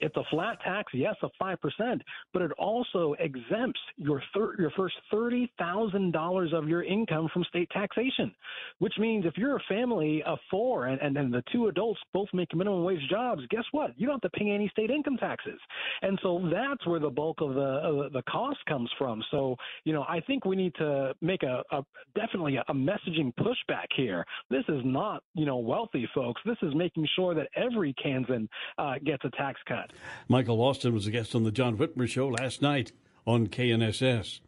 It's 0.00 0.16
a 0.16 0.24
flat 0.30 0.60
tax, 0.62 0.92
yes, 0.94 1.14
of 1.22 1.30
five 1.38 1.60
percent, 1.60 2.02
but 2.32 2.42
it 2.42 2.52
also 2.52 3.14
exempts 3.18 3.80
your 3.96 4.22
thir- 4.34 4.54
your 4.58 4.70
first 4.76 4.94
thirty 5.10 5.50
thousand 5.58 6.12
dollars 6.12 6.52
of 6.52 6.68
your 6.68 6.82
income 6.82 7.28
from 7.32 7.44
state 7.44 7.70
taxation, 7.70 8.34
which 8.78 8.92
means 8.98 9.24
if 9.24 9.36
you're 9.38 9.56
a 9.56 9.62
family 9.68 10.22
of 10.24 10.38
four 10.50 10.86
and, 10.86 11.16
and 11.16 11.32
the 11.32 11.42
two 11.52 11.68
adults 11.68 12.00
both 12.12 12.28
make 12.34 12.54
minimum 12.54 12.84
wage 12.84 13.00
jobs, 13.10 13.42
guess 13.50 13.64
what? 13.72 13.92
You 13.96 14.06
don't 14.06 14.22
have 14.22 14.32
to 14.32 14.38
pay 14.38 14.50
any 14.50 14.68
state 14.68 14.90
income 14.90 15.16
taxes, 15.16 15.58
and 16.02 16.18
so 16.22 16.48
that's 16.52 16.86
where 16.86 17.00
the 17.00 17.10
bulk 17.10 17.40
of 17.40 17.54
the 17.54 17.60
of 17.60 18.12
the 18.12 18.22
cost 18.28 18.58
comes 18.68 18.90
from. 18.98 19.22
So 19.30 19.56
you 19.84 19.92
know, 19.92 20.04
I 20.08 20.20
think 20.20 20.44
we 20.44 20.56
need 20.56 20.74
to 20.76 21.14
make 21.20 21.42
a, 21.42 21.62
a 21.72 21.82
definitely 22.14 22.56
a, 22.56 22.64
a 22.68 22.74
messaging 22.74 23.32
pushback 23.40 23.86
here. 23.96 24.24
This 24.50 24.64
is 24.68 24.82
not 24.84 25.22
you 25.34 25.46
know 25.46 25.56
wealthy 25.56 26.08
folks. 26.14 26.40
This 26.44 26.58
is 26.62 26.74
making 26.74 27.06
sure 27.16 27.34
that 27.34 27.48
every 27.56 27.94
Kansan 27.94 28.48
uh, 28.78 28.94
gets 29.04 29.24
a 29.24 29.30
tax 29.30 29.60
cut. 29.66 29.85
Michael 30.28 30.60
Austin 30.60 30.94
was 30.94 31.06
a 31.06 31.10
guest 31.10 31.34
on 31.34 31.44
the 31.44 31.50
John 31.50 31.76
Whitmer 31.76 32.08
Show 32.08 32.28
last 32.28 32.62
night 32.62 32.92
on 33.26 33.46
KNSS. 33.48 34.40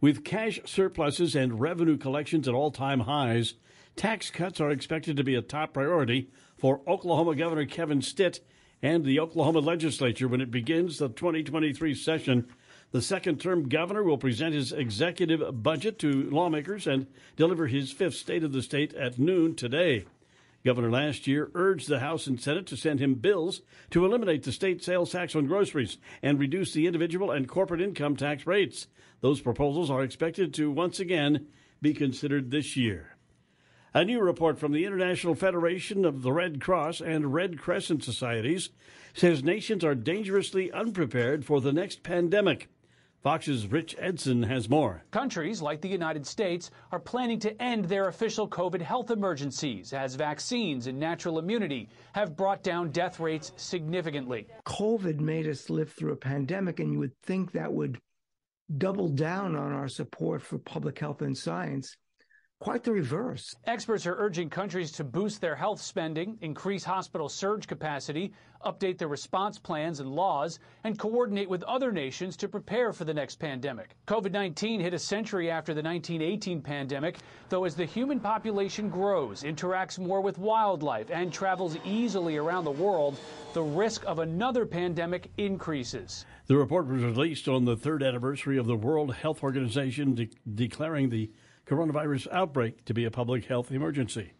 With 0.00 0.24
cash 0.24 0.60
surpluses 0.64 1.34
and 1.34 1.60
revenue 1.60 1.96
collections 1.96 2.46
at 2.46 2.54
all 2.54 2.70
time 2.70 3.00
highs, 3.00 3.54
tax 3.96 4.30
cuts 4.30 4.60
are 4.60 4.70
expected 4.70 5.16
to 5.16 5.24
be 5.24 5.34
a 5.34 5.42
top 5.42 5.74
priority 5.74 6.30
for 6.56 6.80
Oklahoma 6.86 7.34
Governor 7.34 7.64
Kevin 7.64 8.02
Stitt 8.02 8.40
and 8.82 9.04
the 9.04 9.18
Oklahoma 9.18 9.60
legislature 9.60 10.28
when 10.28 10.40
it 10.40 10.50
begins 10.50 10.98
the 10.98 11.08
2023 11.08 11.94
session. 11.94 12.46
The 12.92 13.02
second 13.02 13.40
term 13.40 13.68
governor 13.68 14.02
will 14.02 14.18
present 14.18 14.54
his 14.54 14.72
executive 14.72 15.62
budget 15.62 15.98
to 16.00 16.30
lawmakers 16.30 16.86
and 16.86 17.06
deliver 17.36 17.66
his 17.66 17.90
fifth 17.90 18.14
State 18.14 18.44
of 18.44 18.52
the 18.52 18.62
State 18.62 18.94
at 18.94 19.18
noon 19.18 19.54
today. 19.54 20.04
Governor 20.66 20.90
last 20.90 21.28
year 21.28 21.48
urged 21.54 21.88
the 21.88 22.00
House 22.00 22.26
and 22.26 22.40
Senate 22.40 22.66
to 22.66 22.76
send 22.76 22.98
him 22.98 23.14
bills 23.14 23.62
to 23.90 24.04
eliminate 24.04 24.42
the 24.42 24.50
state 24.50 24.82
sales 24.82 25.12
tax 25.12 25.36
on 25.36 25.46
groceries 25.46 25.98
and 26.24 26.40
reduce 26.40 26.72
the 26.72 26.88
individual 26.88 27.30
and 27.30 27.48
corporate 27.48 27.80
income 27.80 28.16
tax 28.16 28.48
rates. 28.48 28.88
Those 29.20 29.40
proposals 29.40 29.92
are 29.92 30.02
expected 30.02 30.52
to 30.54 30.68
once 30.68 30.98
again 30.98 31.46
be 31.80 31.94
considered 31.94 32.50
this 32.50 32.76
year. 32.76 33.16
A 33.94 34.04
new 34.04 34.20
report 34.20 34.58
from 34.58 34.72
the 34.72 34.84
International 34.84 35.36
Federation 35.36 36.04
of 36.04 36.22
the 36.22 36.32
Red 36.32 36.60
Cross 36.60 37.00
and 37.00 37.32
Red 37.32 37.60
Crescent 37.60 38.02
Societies 38.02 38.70
says 39.14 39.44
nations 39.44 39.84
are 39.84 39.94
dangerously 39.94 40.72
unprepared 40.72 41.44
for 41.44 41.60
the 41.60 41.72
next 41.72 42.02
pandemic. 42.02 42.68
Fox's 43.26 43.66
Rich 43.66 43.96
Edson 43.98 44.44
has 44.44 44.70
more. 44.70 45.02
Countries 45.10 45.60
like 45.60 45.80
the 45.80 45.88
United 45.88 46.24
States 46.24 46.70
are 46.92 47.00
planning 47.00 47.40
to 47.40 47.60
end 47.60 47.86
their 47.86 48.06
official 48.06 48.48
COVID 48.48 48.80
health 48.80 49.10
emergencies 49.10 49.92
as 49.92 50.14
vaccines 50.14 50.86
and 50.86 50.96
natural 50.96 51.40
immunity 51.40 51.88
have 52.12 52.36
brought 52.36 52.62
down 52.62 52.92
death 52.92 53.18
rates 53.18 53.50
significantly. 53.56 54.46
COVID 54.64 55.18
made 55.18 55.48
us 55.48 55.68
live 55.68 55.92
through 55.92 56.12
a 56.12 56.16
pandemic, 56.16 56.78
and 56.78 56.92
you 56.92 57.00
would 57.00 57.20
think 57.24 57.50
that 57.50 57.72
would 57.72 57.98
double 58.78 59.08
down 59.08 59.56
on 59.56 59.72
our 59.72 59.88
support 59.88 60.40
for 60.40 60.58
public 60.58 60.96
health 60.96 61.20
and 61.20 61.36
science. 61.36 61.96
Quite 62.66 62.82
the 62.82 62.90
reverse. 62.90 63.54
Experts 63.66 64.06
are 64.06 64.16
urging 64.18 64.50
countries 64.50 64.90
to 64.90 65.04
boost 65.04 65.40
their 65.40 65.54
health 65.54 65.80
spending, 65.80 66.36
increase 66.40 66.82
hospital 66.82 67.28
surge 67.28 67.66
capacity, 67.66 68.32
update 68.64 68.98
their 68.98 69.08
response 69.08 69.58
plans 69.58 70.00
and 70.00 70.10
laws, 70.10 70.58
and 70.82 70.98
coordinate 70.98 71.48
with 71.48 71.62
other 71.62 71.92
nations 71.92 72.36
to 72.36 72.48
prepare 72.48 72.92
for 72.92 73.04
the 73.04 73.14
next 73.14 73.36
pandemic. 73.36 73.94
COVID 74.08 74.32
19 74.32 74.80
hit 74.80 74.94
a 74.94 74.98
century 74.98 75.50
after 75.50 75.74
the 75.74 75.82
1918 75.82 76.60
pandemic, 76.60 77.18
though 77.50 77.64
as 77.64 77.76
the 77.76 77.84
human 77.84 78.18
population 78.18 78.88
grows, 78.88 79.42
interacts 79.42 79.98
more 79.98 80.20
with 80.20 80.38
wildlife, 80.38 81.10
and 81.10 81.32
travels 81.32 81.76
easily 81.84 82.36
around 82.36 82.64
the 82.64 82.70
world, 82.70 83.16
the 83.52 83.62
risk 83.62 84.02
of 84.06 84.18
another 84.18 84.66
pandemic 84.66 85.30
increases. 85.36 86.24
The 86.46 86.56
report 86.56 86.88
was 86.88 87.02
released 87.02 87.48
on 87.48 87.64
the 87.64 87.76
third 87.76 88.02
anniversary 88.02 88.58
of 88.58 88.66
the 88.66 88.76
World 88.76 89.14
Health 89.14 89.42
Organization 89.42 90.14
de- 90.14 90.30
declaring 90.54 91.10
the 91.10 91.30
coronavirus 91.66 92.28
outbreak 92.30 92.84
to 92.84 92.94
be 92.94 93.04
a 93.04 93.10
public 93.10 93.46
health 93.46 93.70
emergency. 93.72 94.32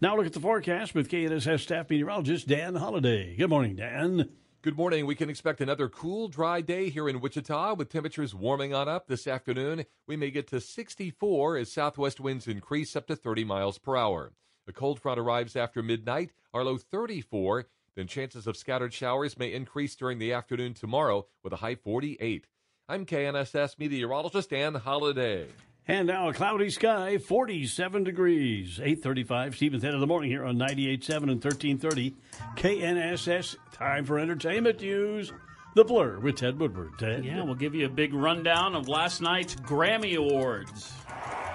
Now 0.00 0.16
look 0.16 0.26
at 0.26 0.32
the 0.32 0.40
forecast 0.40 0.94
with 0.94 1.08
KNSS 1.08 1.60
staff 1.60 1.88
meteorologist 1.88 2.48
Dan 2.48 2.74
Holliday. 2.74 3.36
Good 3.36 3.50
morning, 3.50 3.76
Dan. 3.76 4.30
Good 4.60 4.76
morning. 4.76 5.06
We 5.06 5.14
can 5.14 5.30
expect 5.30 5.60
another 5.60 5.88
cool, 5.88 6.28
dry 6.28 6.60
day 6.60 6.88
here 6.88 7.08
in 7.08 7.20
Wichita 7.20 7.74
with 7.74 7.88
temperatures 7.88 8.34
warming 8.34 8.74
on 8.74 8.88
up 8.88 9.06
this 9.08 9.26
afternoon. 9.26 9.86
We 10.06 10.16
may 10.16 10.30
get 10.30 10.46
to 10.48 10.60
64 10.60 11.56
as 11.56 11.72
southwest 11.72 12.20
winds 12.20 12.46
increase 12.46 12.94
up 12.94 13.06
to 13.08 13.16
30 13.16 13.44
miles 13.44 13.78
per 13.78 13.96
hour. 13.96 14.32
A 14.68 14.72
cold 14.72 15.00
front 15.00 15.18
arrives 15.18 15.56
after 15.56 15.82
midnight, 15.82 16.32
our 16.52 16.64
low 16.64 16.78
34. 16.78 17.66
Then 17.96 18.06
chances 18.06 18.46
of 18.46 18.56
scattered 18.56 18.94
showers 18.94 19.38
may 19.38 19.52
increase 19.52 19.96
during 19.96 20.18
the 20.18 20.32
afternoon 20.32 20.74
tomorrow 20.74 21.26
with 21.42 21.52
a 21.52 21.56
high 21.56 21.74
48. 21.74 22.46
I'm 22.88 23.06
KNSS 23.06 23.78
meteorologist 23.78 24.50
Dan 24.50 24.74
Holliday. 24.74 25.46
And 25.88 26.06
now 26.06 26.28
a 26.28 26.32
cloudy 26.32 26.70
sky, 26.70 27.18
47 27.18 28.04
degrees, 28.04 28.78
835, 28.78 29.56
Stevens 29.56 29.82
Head 29.82 29.94
of 29.94 30.00
the 30.00 30.06
morning 30.06 30.30
here 30.30 30.44
on 30.44 30.56
98.7 30.56 31.16
and 31.22 31.42
1330 31.42 32.14
KNSS. 32.56 33.56
Time 33.72 34.04
for 34.04 34.20
entertainment 34.20 34.80
news. 34.80 35.32
The 35.74 35.82
Blur 35.82 36.20
with 36.20 36.36
Ted 36.36 36.60
Woodward. 36.60 36.98
Ted. 37.00 37.24
Yeah, 37.24 37.42
we'll 37.42 37.56
give 37.56 37.74
you 37.74 37.86
a 37.86 37.88
big 37.88 38.14
rundown 38.14 38.76
of 38.76 38.88
last 38.88 39.20
night's 39.20 39.56
Grammy 39.56 40.16
Awards. 40.16 40.92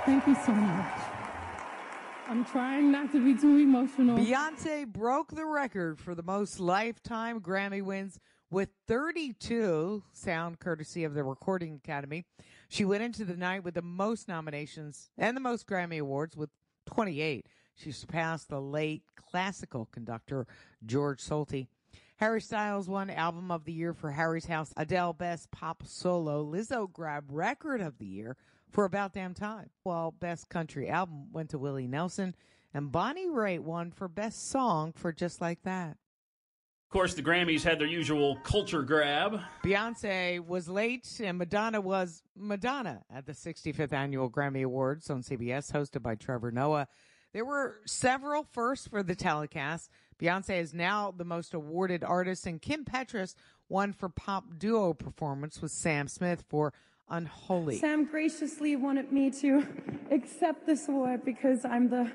Thank 0.05 0.27
you 0.27 0.35
so 0.45 0.51
much. 0.51 0.99
I'm 2.27 2.43
trying 2.43 2.91
not 2.91 3.13
to 3.13 3.23
be 3.23 3.39
too 3.39 3.55
emotional. 3.55 4.17
Beyonce 4.17 4.85
broke 4.85 5.33
the 5.33 5.45
record 5.45 5.99
for 5.99 6.15
the 6.15 6.23
most 6.23 6.59
lifetime 6.59 7.39
Grammy 7.39 7.81
wins 7.81 8.19
with 8.49 8.69
32, 8.87 10.03
sound 10.13 10.59
courtesy 10.59 11.03
of 11.03 11.13
the 11.13 11.23
Recording 11.23 11.75
Academy. 11.75 12.25
She 12.69 12.85
went 12.85 13.03
into 13.03 13.25
the 13.25 13.35
night 13.35 13.63
with 13.63 13.73
the 13.73 13.81
most 13.81 14.27
nominations 14.27 15.09
and 15.17 15.35
the 15.35 15.41
most 15.41 15.67
Grammy 15.67 15.99
Awards 15.99 16.35
with 16.37 16.49
28. 16.85 17.47
She 17.75 17.91
surpassed 17.91 18.49
the 18.49 18.61
late 18.61 19.03
classical 19.15 19.87
conductor 19.91 20.47
George 20.85 21.21
Solti. 21.21 21.67
Harry 22.17 22.41
Styles 22.41 22.89
won 22.89 23.11
Album 23.11 23.51
of 23.51 23.65
the 23.65 23.73
Year 23.73 23.93
for 23.93 24.11
Harry's 24.11 24.47
House. 24.47 24.73
Adele 24.75 25.13
Best 25.13 25.51
Pop 25.51 25.83
Solo. 25.85 26.43
Lizzo 26.43 26.91
grabbed 26.91 27.31
Record 27.31 27.79
of 27.79 27.99
the 27.99 28.07
Year 28.07 28.35
for 28.71 28.85
About 28.85 29.13
Damn 29.13 29.35
Time. 29.35 29.69
While 29.83 30.11
Best 30.11 30.49
Country 30.49 30.89
Album 30.89 31.31
went 31.31 31.51
to 31.51 31.59
Willie 31.59 31.87
Nelson. 31.87 32.33
And 32.73 32.91
Bonnie 32.91 33.27
Raitt 33.27 33.59
won 33.59 33.91
for 33.91 34.07
Best 34.07 34.49
Song 34.49 34.93
for 34.93 35.13
Just 35.13 35.41
Like 35.41 35.61
That. 35.63 35.97
Of 36.87 36.93
course, 36.93 37.15
the 37.15 37.21
Grammys 37.21 37.63
had 37.63 37.79
their 37.79 37.87
usual 37.87 38.37
culture 38.43 38.81
grab. 38.81 39.41
Beyonce 39.61 40.39
was 40.39 40.69
late 40.69 41.19
and 41.21 41.37
Madonna 41.37 41.81
was 41.81 42.23
Madonna 42.33 43.03
at 43.13 43.25
the 43.25 43.33
65th 43.33 43.91
Annual 43.91 44.29
Grammy 44.29 44.63
Awards 44.63 45.09
on 45.09 45.21
CBS, 45.21 45.69
hosted 45.73 46.01
by 46.01 46.15
Trevor 46.15 46.49
Noah. 46.49 46.87
There 47.33 47.43
were 47.43 47.81
several 47.85 48.47
firsts 48.53 48.87
for 48.87 49.03
the 49.03 49.15
telecast. 49.15 49.89
Beyonce 50.17 50.61
is 50.61 50.73
now 50.73 51.11
the 51.11 51.25
most 51.25 51.53
awarded 51.53 52.05
artist, 52.05 52.47
and 52.47 52.61
Kim 52.61 52.85
Petras 52.85 53.35
won 53.67 53.91
for 53.91 54.07
pop 54.07 54.45
duo 54.57 54.93
performance 54.93 55.61
with 55.61 55.73
Sam 55.73 56.07
Smith 56.07 56.45
for 56.47 56.71
Unholy. 57.09 57.79
Sam 57.79 58.05
graciously 58.05 58.77
wanted 58.77 59.11
me 59.11 59.29
to 59.31 59.67
accept 60.11 60.65
this 60.65 60.87
award 60.87 61.25
because 61.25 61.65
I'm 61.65 61.89
the 61.89 62.09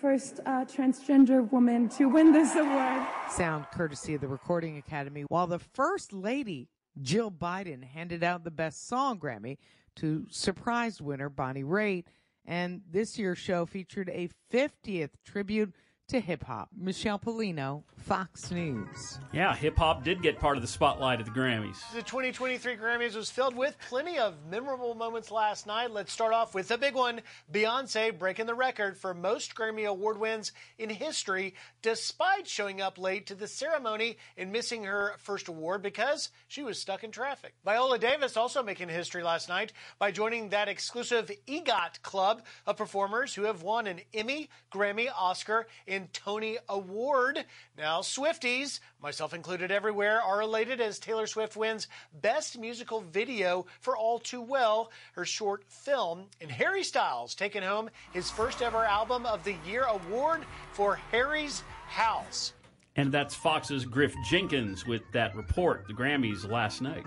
first 0.00 0.40
uh, 0.46 0.64
transgender 0.64 1.50
woman 1.50 1.88
to 1.88 2.08
win 2.08 2.32
this 2.32 2.54
award. 2.54 3.06
Sound 3.30 3.66
courtesy 3.72 4.14
of 4.14 4.20
the 4.20 4.28
Recording 4.28 4.76
Academy. 4.76 5.24
While 5.28 5.46
the 5.46 5.58
First 5.58 6.12
Lady, 6.12 6.68
Jill 7.00 7.30
Biden, 7.30 7.82
handed 7.82 8.22
out 8.22 8.44
the 8.44 8.50
Best 8.50 8.86
Song 8.86 9.18
Grammy 9.18 9.58
to 9.96 10.26
surprise 10.30 11.00
winner 11.00 11.28
Bonnie 11.28 11.64
Raitt. 11.64 12.04
And 12.44 12.82
this 12.90 13.18
year's 13.18 13.38
show 13.38 13.66
featured 13.66 14.08
a 14.10 14.28
50th 14.52 15.10
tribute 15.24 15.74
to 16.08 16.20
hip 16.20 16.44
hop. 16.44 16.68
Michelle 16.76 17.18
Pollino, 17.18 17.82
Fox 17.96 18.52
News. 18.52 19.18
Yeah, 19.32 19.54
hip 19.56 19.76
hop 19.76 20.04
did 20.04 20.22
get 20.22 20.38
part 20.38 20.56
of 20.56 20.62
the 20.62 20.68
spotlight 20.68 21.18
at 21.18 21.26
the 21.26 21.32
Grammys. 21.32 21.78
The 21.92 22.02
2023 22.02 22.76
Grammys 22.76 23.16
was 23.16 23.28
filled 23.28 23.56
with 23.56 23.76
plenty 23.88 24.16
of 24.16 24.34
memorable 24.48 24.94
moments 24.94 25.32
last 25.32 25.66
night. 25.66 25.90
Let's 25.90 26.12
start 26.12 26.32
off 26.32 26.54
with 26.54 26.68
the 26.68 26.78
big 26.78 26.94
one 26.94 27.22
Beyonce 27.52 28.16
breaking 28.16 28.46
the 28.46 28.54
record 28.54 28.96
for 28.96 29.14
most 29.14 29.56
Grammy 29.56 29.86
Award 29.86 30.18
wins 30.18 30.52
in 30.78 30.90
history, 30.90 31.54
despite 31.82 32.46
showing 32.46 32.80
up 32.80 32.98
late 32.98 33.26
to 33.26 33.34
the 33.34 33.48
ceremony 33.48 34.16
and 34.36 34.52
missing 34.52 34.84
her 34.84 35.14
first 35.18 35.48
award 35.48 35.82
because 35.82 36.30
she 36.46 36.62
was 36.62 36.78
stuck 36.78 37.02
in 37.02 37.10
traffic. 37.10 37.54
Viola 37.64 37.98
Davis 37.98 38.36
also 38.36 38.62
making 38.62 38.88
history 38.88 39.24
last 39.24 39.48
night 39.48 39.72
by 39.98 40.12
joining 40.12 40.50
that 40.50 40.68
exclusive 40.68 41.32
EGOT 41.48 42.00
club 42.02 42.44
of 42.64 42.76
performers 42.76 43.34
who 43.34 43.42
have 43.42 43.62
won 43.62 43.88
an 43.88 44.00
Emmy, 44.14 44.48
Grammy, 44.72 45.08
Oscar, 45.16 45.66
and 45.88 45.95
Tony 46.12 46.58
Award. 46.68 47.44
Now, 47.76 48.00
Swifties, 48.00 48.80
myself 49.00 49.34
included 49.34 49.70
everywhere, 49.70 50.20
are 50.20 50.42
elated 50.42 50.80
as 50.80 50.98
Taylor 50.98 51.26
Swift 51.26 51.56
wins 51.56 51.88
Best 52.20 52.58
Musical 52.58 53.00
Video 53.00 53.66
for 53.80 53.96
All 53.96 54.18
Too 54.18 54.40
Well, 54.40 54.90
her 55.12 55.24
short 55.24 55.64
film, 55.68 56.26
and 56.40 56.50
Harry 56.50 56.84
Styles 56.84 57.34
taking 57.34 57.62
home 57.62 57.90
his 58.12 58.30
first 58.30 58.62
ever 58.62 58.84
Album 58.84 59.26
of 59.26 59.42
the 59.44 59.56
Year 59.66 59.84
award 59.84 60.44
for 60.72 60.96
Harry's 61.10 61.62
House. 61.88 62.52
And 62.96 63.12
that's 63.12 63.34
Fox's 63.34 63.84
Griff 63.84 64.14
Jenkins 64.28 64.86
with 64.86 65.02
that 65.12 65.34
report, 65.36 65.86
the 65.86 65.94
Grammys 65.94 66.48
last 66.48 66.80
night. 66.80 67.04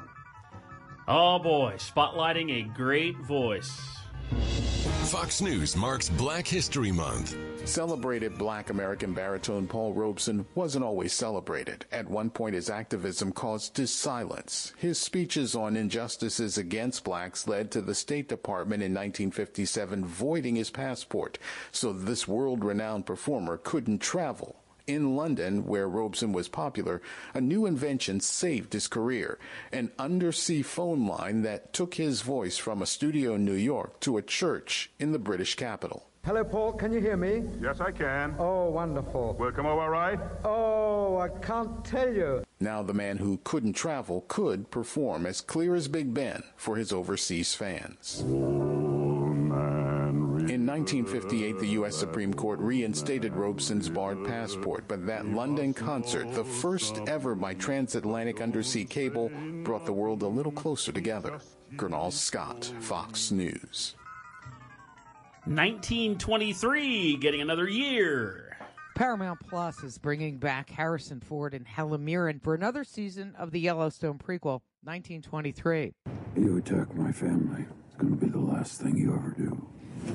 Oh 1.07 1.39
boy, 1.39 1.73
spotlighting 1.77 2.51
a 2.51 2.73
great 2.75 3.17
voice. 3.17 3.71
Fox 5.05 5.41
News 5.41 5.75
marks 5.75 6.07
Black 6.09 6.47
History 6.47 6.91
Month. 6.91 7.35
Celebrated 7.69 8.35
black 8.35 8.71
American 8.71 9.13
baritone 9.13 9.67
Paul 9.67 9.93
Robeson 9.93 10.47
wasn't 10.55 10.83
always 10.83 11.13
celebrated. 11.13 11.85
At 11.91 12.09
one 12.09 12.31
point, 12.31 12.55
his 12.55 12.67
activism 12.67 13.31
caused 13.31 13.77
his 13.77 13.93
silence. 13.93 14.73
His 14.75 14.97
speeches 14.97 15.53
on 15.53 15.77
injustices 15.77 16.57
against 16.57 17.03
blacks 17.03 17.47
led 17.47 17.69
to 17.71 17.81
the 17.81 17.93
State 17.93 18.27
Department 18.27 18.81
in 18.81 18.91
1957 18.95 20.03
voiding 20.03 20.55
his 20.55 20.71
passport 20.71 21.37
so 21.71 21.93
this 21.93 22.27
world 22.27 22.63
renowned 22.63 23.05
performer 23.05 23.57
couldn't 23.57 23.99
travel. 23.99 24.55
In 24.87 25.15
London, 25.15 25.67
where 25.67 25.87
Robeson 25.87 26.33
was 26.33 26.47
popular, 26.47 27.03
a 27.35 27.39
new 27.39 27.67
invention 27.67 28.19
saved 28.19 28.73
his 28.73 28.87
career 28.87 29.37
an 29.71 29.91
undersea 29.99 30.63
phone 30.63 31.05
line 31.05 31.43
that 31.43 31.71
took 31.71 31.93
his 31.93 32.21
voice 32.23 32.57
from 32.57 32.81
a 32.81 32.87
studio 32.87 33.35
in 33.35 33.45
New 33.45 33.53
York 33.53 33.99
to 33.99 34.17
a 34.17 34.23
church 34.23 34.89
in 34.97 35.11
the 35.11 35.19
British 35.19 35.53
capital. 35.53 36.08
Hello, 36.25 36.43
Paul. 36.43 36.73
Can 36.73 36.91
you 36.91 36.99
hear 36.99 37.15
me? 37.17 37.43
Yes, 37.61 37.79
I 37.79 37.91
can. 37.91 38.35
Oh, 38.37 38.69
wonderful. 38.69 39.35
Will 39.39 39.51
come 39.51 39.65
over 39.65 39.81
all 39.81 39.89
right? 39.89 40.19
Oh, 40.43 41.17
I 41.17 41.29
can't 41.29 41.83
tell 41.83 42.13
you. 42.13 42.43
Now, 42.59 42.83
the 42.83 42.93
man 42.93 43.17
who 43.17 43.39
couldn't 43.43 43.73
travel 43.73 44.25
could 44.27 44.69
perform 44.69 45.25
as 45.25 45.41
clear 45.41 45.75
as 45.75 45.87
Big 45.87 46.13
Ben 46.13 46.43
for 46.55 46.75
his 46.75 46.91
overseas 46.91 47.55
fans. 47.55 48.21
In 50.49 50.65
1958, 50.65 51.59
the 51.59 51.67
U.S. 51.67 51.95
Supreme 51.95 52.33
Court 52.33 52.59
reinstated 52.59 53.33
Robeson's 53.33 53.87
barred 53.87 54.25
passport, 54.25 54.85
but 54.87 55.05
that 55.05 55.25
London 55.25 55.73
concert, 55.73 56.33
the 56.33 56.43
first 56.43 56.99
ever 57.07 57.33
by 57.35 57.53
transatlantic 57.53 58.41
undersea 58.41 58.83
cable, 58.85 59.31
brought 59.63 59.85
the 59.85 59.93
world 59.93 60.21
a 60.23 60.27
little 60.27 60.51
closer 60.51 60.91
together. 60.91 61.39
Gernal 61.77 62.11
Scott, 62.11 62.73
Fox 62.79 63.31
News. 63.31 63.95
1923 65.45 67.17
getting 67.17 67.41
another 67.41 67.67
year. 67.67 68.57
Paramount 68.95 69.39
Plus 69.47 69.81
is 69.83 69.97
bringing 69.97 70.37
back 70.37 70.69
Harrison 70.69 71.21
Ford 71.21 71.53
and 71.53 71.65
Helen 71.65 72.03
Mirren 72.03 72.39
for 72.39 72.53
another 72.53 72.83
season 72.83 73.33
of 73.37 73.51
the 73.51 73.59
Yellowstone 73.61 74.17
prequel, 74.17 74.61
1923. 74.83 75.93
You 76.35 76.57
attack 76.57 76.93
my 76.93 77.13
family. 77.13 77.65
It's 77.87 77.95
going 77.95 78.19
to 78.19 78.25
be 78.25 78.29
the 78.29 78.39
last 78.39 78.81
thing 78.81 78.97
you 78.97 79.15
ever 79.15 79.33
do. 79.37 79.65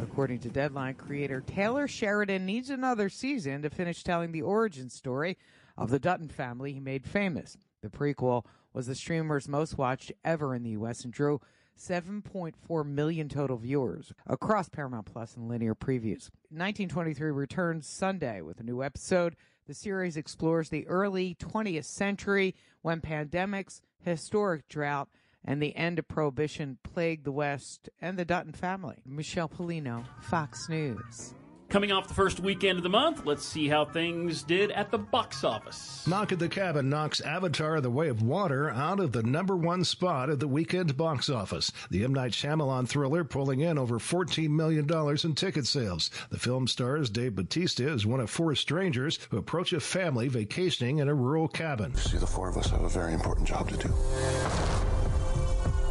According 0.03 0.41
to 0.41 0.51
Deadline 0.51 0.95
creator 0.95 1.41
Taylor 1.41 1.89
Sheridan 1.89 2.45
needs 2.45 2.69
another 2.69 3.09
season 3.09 3.63
to 3.63 3.71
finish 3.71 4.03
telling 4.03 4.33
the 4.33 4.43
origin 4.43 4.91
story 4.91 5.39
of 5.79 5.89
the 5.89 5.99
Dutton 5.99 6.29
family 6.29 6.75
he 6.75 6.81
made 6.81 7.07
famous. 7.07 7.57
The 7.81 7.89
prequel 7.89 8.45
was 8.75 8.87
the 8.87 8.95
streamer's 8.95 9.49
most 9.49 9.79
watched 9.79 10.13
ever 10.25 10.55
in 10.55 10.63
the 10.63 10.71
U.S. 10.71 11.05
and 11.05 11.13
drew 11.13 11.41
7.4 11.79 12.87
million 12.87 13.29
total 13.29 13.57
viewers 13.57 14.13
across 14.27 14.69
Paramount 14.69 15.07
Plus 15.07 15.37
and 15.37 15.49
linear 15.49 15.75
previews. 15.75 16.31
1923 16.51 17.31
returns 17.31 17.87
Sunday 17.87 18.41
with 18.41 18.61
a 18.61 18.65
new 18.65 18.83
episode. 18.83 19.37
The 19.67 19.75
series 19.75 20.17
explores 20.17 20.69
the 20.69 20.87
early 20.87 21.37
20th 21.41 21.85
century 21.85 22.55
when 22.83 23.01
pandemics, 23.01 23.81
historic 24.05 24.69
drought, 24.69 25.09
and 25.45 25.63
the 25.63 25.77
end 25.77 25.99
of 25.99 26.09
prohibition 26.09 26.79
plagued 26.83 27.25
the 27.25 27.33
West 27.33 27.89
and 28.01 28.19
the 28.19 28.25
Dutton 28.25 28.53
family. 28.53 29.03
Michelle 29.05 29.49
Pollino, 29.49 30.05
Fox 30.21 30.69
News. 30.69 31.35
Coming 31.69 31.91
off 31.91 32.07
the 32.07 32.15
first 32.15 32.39
weekend 32.41 32.79
of 32.79 32.83
the 32.85 32.91
month, 32.91 33.27
let's 33.27 33.45
see 33.45 33.69
how 33.69 33.85
things 33.85 34.43
did 34.43 34.71
at 34.71 34.91
the 34.91 34.99
box 34.99 35.43
office. 35.43 36.07
Knock 36.07 36.31
at 36.31 36.39
the 36.39 36.49
Cabin 36.49 36.89
knocks 36.89 37.21
Avatar 37.21 37.81
The 37.81 37.91
Way 37.91 38.09
of 38.09 38.23
Water 38.23 38.71
out 38.71 39.01
of 39.01 39.13
the 39.13 39.23
number 39.25 39.57
one 39.57 39.83
spot 39.83 40.31
at 40.31 40.39
the 40.39 40.47
weekend 40.47 40.97
box 40.97 41.29
office. 41.29 41.73
The 41.91 42.05
M. 42.05 42.15
Night 42.15 42.31
Shyamalan 42.33 42.87
thriller 42.87 43.25
pulling 43.25 43.61
in 43.61 43.79
over 43.79 43.99
$14 43.99 44.51
million 44.51 44.89
in 45.25 45.35
ticket 45.35 45.67
sales. 45.67 46.11
The 46.31 46.39
film 46.39 46.69
stars 46.69 47.11
Dave 47.11 47.35
Bautista 47.35 47.91
as 47.91 48.07
one 48.07 48.21
of 48.21 48.31
four 48.31 48.55
strangers 48.55 49.19
who 49.31 49.39
approach 49.39 49.73
a 49.73 49.81
family 49.81 50.29
vacationing 50.29 50.99
in 50.99 51.09
a 51.09 51.15
rural 51.15 51.49
cabin. 51.49 51.95
See, 51.97 52.19
the 52.19 52.27
four 52.27 52.49
of 52.49 52.57
us 52.57 52.71
have 52.71 52.83
a 52.83 52.89
very 52.89 53.15
important 53.15 53.49
job 53.49 53.69
to 53.71 53.77
do. 53.77 53.93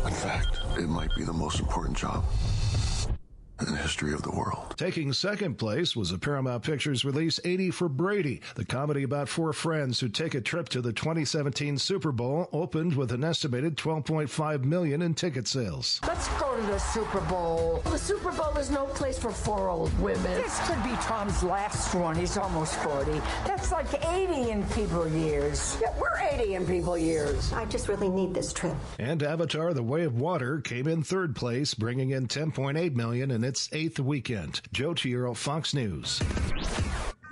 In 0.05 0.13
fact, 0.13 0.59
it 0.77 0.87
might 0.87 1.13
be 1.17 1.23
the 1.23 1.33
most 1.33 1.59
important 1.59 1.97
job 1.97 2.23
in 3.67 3.73
the 3.73 3.81
history 3.81 4.13
of 4.13 4.21
the 4.23 4.31
world. 4.31 4.75
Taking 4.77 5.13
second 5.13 5.57
place 5.57 5.95
was 5.95 6.11
a 6.11 6.17
Paramount 6.17 6.63
Pictures 6.63 7.05
release 7.05 7.39
80 7.43 7.71
for 7.71 7.89
Brady. 7.89 8.41
The 8.55 8.65
comedy 8.65 9.03
about 9.03 9.29
four 9.29 9.53
friends 9.53 9.99
who 9.99 10.09
take 10.09 10.33
a 10.33 10.41
trip 10.41 10.69
to 10.69 10.81
the 10.81 10.93
2017 10.93 11.77
Super 11.77 12.11
Bowl 12.11 12.49
opened 12.51 12.95
with 12.95 13.11
an 13.11 13.23
estimated 13.23 13.77
12.5 13.77 14.63
million 14.63 15.01
in 15.01 15.13
ticket 15.13 15.47
sales. 15.47 15.99
Let's 16.07 16.27
go 16.39 16.55
to 16.55 16.61
the 16.63 16.79
Super 16.79 17.21
Bowl. 17.21 17.81
The 17.85 17.97
Super 17.97 18.31
Bowl 18.31 18.57
is 18.57 18.69
no 18.69 18.85
place 18.87 19.17
for 19.17 19.31
four 19.31 19.69
old 19.69 19.97
women. 19.99 20.23
This 20.23 20.59
could 20.67 20.83
be 20.83 20.95
Tom's 21.01 21.43
last 21.43 21.93
one. 21.95 22.15
He's 22.15 22.37
almost 22.37 22.75
40. 22.77 23.11
That's 23.45 23.71
like 23.71 23.87
80 24.05 24.51
in 24.51 24.63
people 24.69 25.07
years. 25.07 25.77
Yeah, 25.81 25.93
we're 25.99 26.19
80 26.19 26.55
in 26.55 26.65
people 26.65 26.97
years. 26.97 27.53
I 27.53 27.65
just 27.65 27.87
really 27.87 28.09
need 28.09 28.33
this 28.33 28.51
trip. 28.51 28.75
And 28.99 29.21
Avatar 29.23 29.73
The 29.73 29.83
Way 29.83 30.03
of 30.03 30.19
Water 30.19 30.59
came 30.59 30.87
in 30.87 31.03
third 31.03 31.35
place, 31.35 31.73
bringing 31.73 32.11
in 32.11 32.27
10.8 32.27 32.95
million 32.95 33.31
in 33.31 33.43
its 33.43 33.52
eighth 33.71 33.99
weekend. 33.99 34.61
Joe 34.71 34.93
Chiaro, 34.93 35.35
Fox 35.35 35.73
News. 35.73 36.21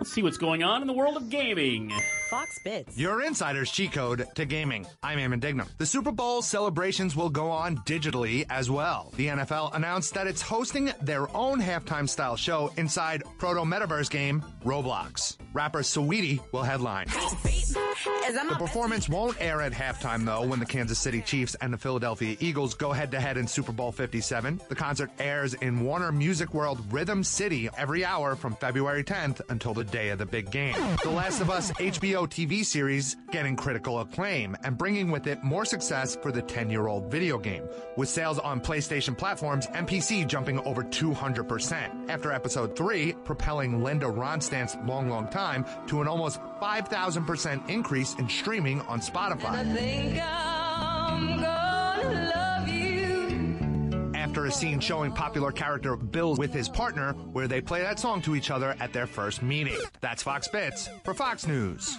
Let's 0.01 0.13
see 0.13 0.23
what's 0.23 0.39
going 0.39 0.63
on 0.63 0.81
in 0.81 0.87
the 0.87 0.93
world 0.93 1.15
of 1.15 1.29
gaming. 1.29 1.93
Fox 2.31 2.57
Bits. 2.63 2.97
Your 2.97 3.21
insider's 3.21 3.69
cheat 3.69 3.91
code 3.91 4.25
to 4.33 4.45
gaming. 4.45 4.87
I'm 5.03 5.19
Eamon 5.19 5.39
Dignam. 5.39 5.67
The 5.77 5.85
Super 5.85 6.11
Bowl 6.11 6.41
celebrations 6.41 7.15
will 7.15 7.29
go 7.29 7.51
on 7.51 7.77
digitally 7.79 8.47
as 8.49 8.71
well. 8.71 9.13
The 9.17 9.27
NFL 9.27 9.75
announced 9.75 10.15
that 10.15 10.25
it's 10.25 10.41
hosting 10.41 10.91
their 11.01 11.29
own 11.37 11.61
halftime 11.61 12.09
style 12.09 12.35
show 12.35 12.71
inside 12.77 13.21
proto 13.37 13.61
metaverse 13.61 14.09
game 14.09 14.43
Roblox. 14.65 15.37
Rapper 15.53 15.81
Saweetie 15.81 16.39
will 16.51 16.63
headline. 16.63 17.05
The 17.07 18.55
performance 18.57 19.09
won't 19.09 19.39
air 19.41 19.61
at 19.61 19.73
halftime 19.73 20.25
though 20.25 20.47
when 20.47 20.59
the 20.59 20.65
Kansas 20.65 20.97
City 20.97 21.21
Chiefs 21.21 21.55
and 21.61 21.73
the 21.73 21.77
Philadelphia 21.77 22.37
Eagles 22.39 22.73
go 22.73 22.91
head 22.93 23.11
to 23.11 23.19
head 23.19 23.37
in 23.37 23.45
Super 23.45 23.73
Bowl 23.73 23.91
57. 23.91 24.61
The 24.69 24.75
concert 24.75 25.11
airs 25.19 25.53
in 25.55 25.81
Warner 25.81 26.11
Music 26.11 26.53
World 26.53 26.79
Rhythm 26.91 27.23
City 27.23 27.69
every 27.77 28.05
hour 28.05 28.35
from 28.35 28.55
February 28.55 29.03
10th 29.03 29.41
until 29.49 29.73
the 29.73 29.83
day 29.91 30.10
of 30.10 30.17
the 30.17 30.25
big 30.25 30.49
game. 30.49 30.75
The 31.04 31.12
Last 31.12 31.41
of 31.41 31.49
Us 31.49 31.71
HBO 31.73 32.27
TV 32.27 32.65
series 32.65 33.17
getting 33.32 33.56
critical 33.56 33.99
acclaim 33.99 34.56
and 34.63 34.77
bringing 34.77 35.12
with 35.12 35.27
it 35.27 35.43
more 35.43 35.65
success 35.65 36.15
for 36.15 36.32
the 36.32 36.41
10 36.41 36.69
year 36.69 36.88
old 36.88 37.12
video 37.12 37.38
game, 37.38 37.63
with 37.97 38.10
sales 38.10 38.39
on 38.39 38.62
PlayStation 38.62 39.17
platforms 39.17 39.67
and 39.73 39.88
PC 39.88 40.27
jumping 40.27 40.60
over 40.62 40.84
200%. 40.84 42.10
After 42.10 42.32
episode 42.32 42.75
3, 42.75 43.13
propelling 43.25 43.84
Linda 43.84 44.08
Ronstadt's 44.08 44.77
Long 44.86 45.10
Long 45.10 45.27
Time 45.27 45.65
to 45.88 46.01
an 46.01 46.08
almost 46.08 46.39
5,000% 46.62 47.69
increase 47.69 48.15
in 48.15 48.30
streaming 48.30 48.82
on 48.82 49.01
Spotify. 49.01 50.61
After 54.31 54.45
a 54.45 54.51
scene 54.53 54.79
showing 54.79 55.11
popular 55.11 55.51
character 55.51 55.97
Bill 55.97 56.35
with 56.37 56.53
his 56.53 56.69
partner, 56.69 57.11
where 57.33 57.49
they 57.49 57.59
play 57.59 57.81
that 57.81 57.99
song 57.99 58.21
to 58.21 58.33
each 58.33 58.49
other 58.49 58.77
at 58.79 58.93
their 58.93 59.05
first 59.05 59.43
meeting. 59.43 59.77
That's 59.99 60.23
Fox 60.23 60.47
Bits 60.47 60.87
for 61.03 61.13
Fox 61.13 61.47
News. 61.47 61.97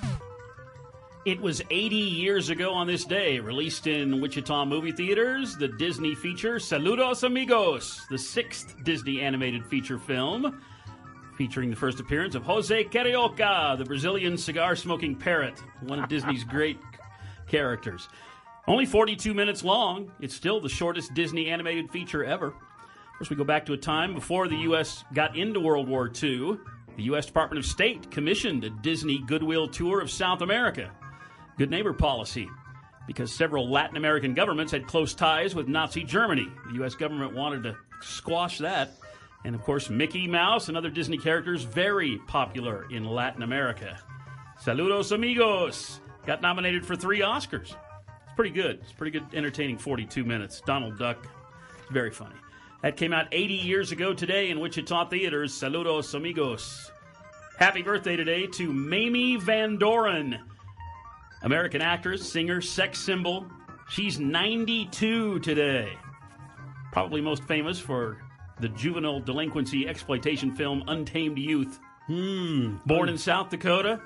It 1.27 1.39
was 1.39 1.61
80 1.71 1.95
years 1.95 2.49
ago 2.49 2.73
on 2.73 2.87
this 2.87 3.05
day, 3.05 3.39
released 3.39 3.87
in 3.87 4.23
Wichita 4.23 4.65
movie 4.65 4.93
theaters, 4.93 5.59
the 5.59 5.69
Disney 5.69 6.15
feature 6.15 6.55
Saludos 6.55 7.23
Amigos, 7.23 8.01
the 8.09 8.17
sixth 8.17 8.83
Disney 8.83 9.21
animated 9.21 9.67
feature 9.67 9.99
film, 9.99 10.63
featuring 11.37 11.69
the 11.69 11.77
first 11.77 12.01
appearance 12.01 12.35
of 12.35 12.45
Jose 12.45 12.85
Carioca, 12.85 13.77
the 13.77 13.85
Brazilian 13.85 14.39
cigar 14.39 14.75
smoking 14.75 15.15
parrot, 15.15 15.63
one 15.83 15.99
of 15.99 16.09
Disney's 16.09 16.45
great 16.45 16.79
characters. 17.47 18.09
Only 18.69 18.87
42 18.87 19.35
minutes 19.35 19.65
long, 19.65 20.13
it's 20.21 20.35
still 20.35 20.61
the 20.61 20.69
shortest 20.69 21.15
Disney 21.15 21.51
animated 21.51 21.91
feature 21.91 22.25
ever. 22.25 22.49
Of 22.49 23.19
course, 23.19 23.31
we 23.31 23.37
go 23.37 23.45
back 23.45 23.67
to 23.67 23.73
a 23.73 23.77
time 23.77 24.15
before 24.15 24.47
the 24.47 24.57
U.S. 24.59 25.05
got 25.13 25.37
into 25.37 25.59
World 25.59 25.89
War 25.89 26.07
II. 26.07 26.59
The 26.97 27.03
U.S. 27.05 27.27
Department 27.27 27.59
of 27.59 27.67
State 27.69 28.11
commissioned 28.11 28.63
a 28.63 28.71
Disney 28.71 29.19
goodwill 29.27 29.67
tour 29.67 30.01
of 30.01 30.11
South 30.11 30.43
America. 30.43 30.93
Good 31.59 31.71
neighbor 31.71 31.93
policy, 31.93 32.49
because 33.07 33.33
several 33.33 33.69
Latin 33.69 33.97
American 33.97 34.33
governments 34.33 34.71
had 34.71 34.87
close 34.87 35.13
ties 35.13 35.57
with 35.57 35.67
Nazi 35.67 36.05
Germany. 36.05 36.49
The 36.69 36.75
U.S. 36.75 36.95
government 36.95 37.35
wanted 37.35 37.65
to 37.65 37.77
squash 38.01 38.59
that. 38.59 38.93
And 39.45 39.57
of 39.57 39.63
course, 39.63 39.91
Mickey 39.91 40.29
Mouse 40.29 40.69
and 40.69 40.77
other 40.77 40.91
Disney 40.91 41.19
characters 41.19 41.65
very 41.65 42.19
popular 42.29 42.87
in 42.93 43.05
Latin 43.05 43.43
America. 43.43 43.99
Saludos 44.63 45.11
amigos! 45.11 46.01
Got 46.27 46.43
nominated 46.43 46.87
for 46.87 46.95
three 46.95 47.21
Oscars. 47.21 47.75
It's 48.33 48.37
pretty 48.37 48.55
good. 48.55 48.79
It's 48.81 48.93
pretty 48.93 49.11
good, 49.11 49.27
entertaining 49.35 49.77
42 49.77 50.25
minutes. 50.25 50.63
Donald 50.65 50.99
Duck, 50.99 51.29
very 51.91 52.11
funny. 52.11 52.35
That 52.81 52.97
came 52.97 53.13
out 53.13 53.27
80 53.31 53.53
years 53.53 53.93
ago 53.93 54.15
today 54.15 54.49
in 54.49 54.59
Wichita 54.59 55.11
theaters. 55.11 55.53
Saludos 55.53 56.15
amigos. 56.15 56.91
Happy 57.59 57.83
birthday 57.83 58.17
today 58.17 58.47
to 58.47 58.73
Mamie 58.73 59.37
Van 59.37 59.77
Doren, 59.77 60.39
American 61.43 61.83
actress, 61.83 62.27
singer, 62.27 62.63
sex 62.63 62.99
symbol. 63.01 63.45
She's 63.91 64.19
92 64.19 65.41
today. 65.41 65.93
Probably 66.91 67.21
most 67.21 67.45
famous 67.45 67.79
for 67.79 68.17
the 68.61 68.71
juvenile 68.71 69.21
delinquency 69.21 69.87
exploitation 69.87 70.57
film 70.57 70.85
Untamed 70.87 71.37
Youth. 71.37 71.79
Hmm. 72.07 72.77
Born 72.87 73.11
in 73.11 73.19
South 73.19 73.51
Dakota, 73.51 74.01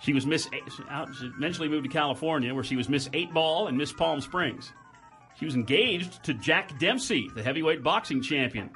she 0.00 0.12
was 0.12 0.26
Miss. 0.26 0.48
Out, 0.88 1.08
eventually 1.22 1.68
moved 1.68 1.84
to 1.84 1.90
California, 1.90 2.54
where 2.54 2.64
she 2.64 2.76
was 2.76 2.88
Miss 2.88 3.08
Eight 3.12 3.32
Ball 3.32 3.68
and 3.68 3.76
Miss 3.76 3.92
Palm 3.92 4.20
Springs. 4.20 4.72
She 5.38 5.44
was 5.44 5.54
engaged 5.54 6.22
to 6.24 6.34
Jack 6.34 6.78
Dempsey, 6.78 7.30
the 7.34 7.42
heavyweight 7.42 7.82
boxing 7.82 8.22
champion, 8.22 8.70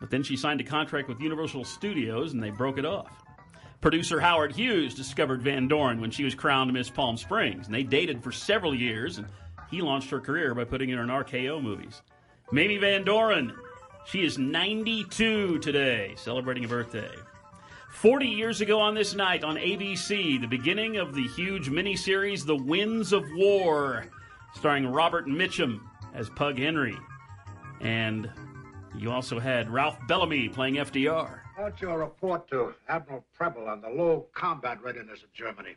but 0.00 0.10
then 0.10 0.22
she 0.22 0.36
signed 0.36 0.60
a 0.60 0.64
contract 0.64 1.08
with 1.08 1.20
Universal 1.20 1.64
Studios, 1.64 2.32
and 2.32 2.42
they 2.42 2.50
broke 2.50 2.78
it 2.78 2.84
off. 2.84 3.24
Producer 3.80 4.18
Howard 4.20 4.54
Hughes 4.54 4.94
discovered 4.94 5.42
Van 5.42 5.68
Doren 5.68 6.00
when 6.00 6.10
she 6.10 6.24
was 6.24 6.34
crowned 6.34 6.72
Miss 6.72 6.88
Palm 6.88 7.16
Springs, 7.16 7.66
and 7.66 7.74
they 7.74 7.82
dated 7.82 8.22
for 8.22 8.32
several 8.32 8.74
years. 8.74 9.18
And 9.18 9.26
he 9.70 9.82
launched 9.82 10.10
her 10.10 10.20
career 10.20 10.54
by 10.54 10.64
putting 10.64 10.88
her 10.90 11.02
in 11.02 11.08
RKO 11.08 11.62
movies. 11.62 12.00
Mamie 12.50 12.78
Van 12.78 13.04
Doren, 13.04 13.52
she 14.06 14.24
is 14.24 14.38
92 14.38 15.58
today, 15.58 16.14
celebrating 16.16 16.64
a 16.64 16.68
birthday. 16.68 17.10
40 17.94 18.26
years 18.26 18.60
ago 18.60 18.80
on 18.80 18.94
this 18.94 19.14
night 19.14 19.44
on 19.44 19.56
ABC, 19.56 20.40
the 20.40 20.48
beginning 20.48 20.96
of 20.96 21.14
the 21.14 21.26
huge 21.28 21.70
miniseries 21.70 22.44
The 22.44 22.56
Winds 22.56 23.12
of 23.12 23.24
War, 23.34 24.04
starring 24.54 24.88
Robert 24.88 25.26
Mitchum 25.26 25.80
as 26.12 26.28
Pug 26.28 26.58
Henry. 26.58 26.98
And 27.80 28.28
you 28.98 29.10
also 29.10 29.38
had 29.38 29.70
Ralph 29.70 29.96
Bellamy 30.08 30.48
playing 30.48 30.74
FDR. 30.74 31.38
What's 31.56 31.80
your 31.80 31.98
report 31.98 32.48
to 32.50 32.74
Admiral 32.88 33.24
Preble 33.32 33.68
on 33.68 33.80
the 33.80 33.88
low 33.88 34.26
combat 34.34 34.82
readiness 34.82 35.22
of 35.22 35.32
Germany? 35.32 35.76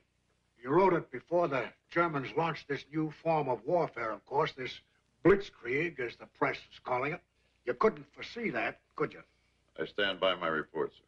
You 0.62 0.72
wrote 0.72 0.94
it 0.94 1.12
before 1.12 1.48
the 1.48 1.66
Germans 1.92 2.30
launched 2.36 2.68
this 2.68 2.84
new 2.92 3.14
form 3.24 3.48
of 3.48 3.64
warfare, 3.64 4.12
of 4.12 4.26
course, 4.26 4.52
this 4.52 4.82
blitzkrieg, 5.24 6.00
as 6.00 6.16
the 6.16 6.26
press 6.26 6.58
is 6.58 6.80
calling 6.84 7.14
it. 7.14 7.22
You 7.64 7.76
couldn't 7.76 8.12
foresee 8.12 8.50
that, 8.50 8.80
could 8.96 9.14
you? 9.14 9.22
I 9.80 9.86
stand 9.86 10.20
by 10.20 10.34
my 10.36 10.48
report, 10.48 10.92
sir. 10.94 11.04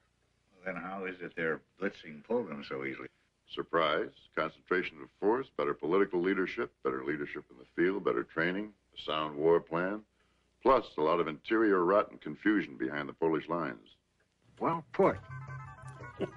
Then 0.65 0.75
how 0.75 1.05
is 1.05 1.15
it 1.21 1.33
they're 1.35 1.61
blitzing 1.81 2.23
Poland 2.23 2.65
so 2.67 2.85
easily? 2.85 3.07
Surprise, 3.53 4.09
concentration 4.35 4.97
of 5.01 5.09
force, 5.19 5.47
better 5.57 5.73
political 5.73 6.21
leadership, 6.21 6.71
better 6.83 7.03
leadership 7.03 7.43
in 7.49 7.57
the 7.57 7.65
field, 7.75 8.03
better 8.03 8.23
training, 8.23 8.71
a 8.95 9.01
sound 9.01 9.35
war 9.35 9.59
plan, 9.59 10.01
plus 10.61 10.85
a 10.97 11.01
lot 11.01 11.19
of 11.19 11.27
interior 11.27 11.83
rot 11.83 12.11
and 12.11 12.21
confusion 12.21 12.77
behind 12.77 13.09
the 13.09 13.13
Polish 13.13 13.49
lines. 13.49 13.95
Well 14.59 14.85
put. 14.93 15.17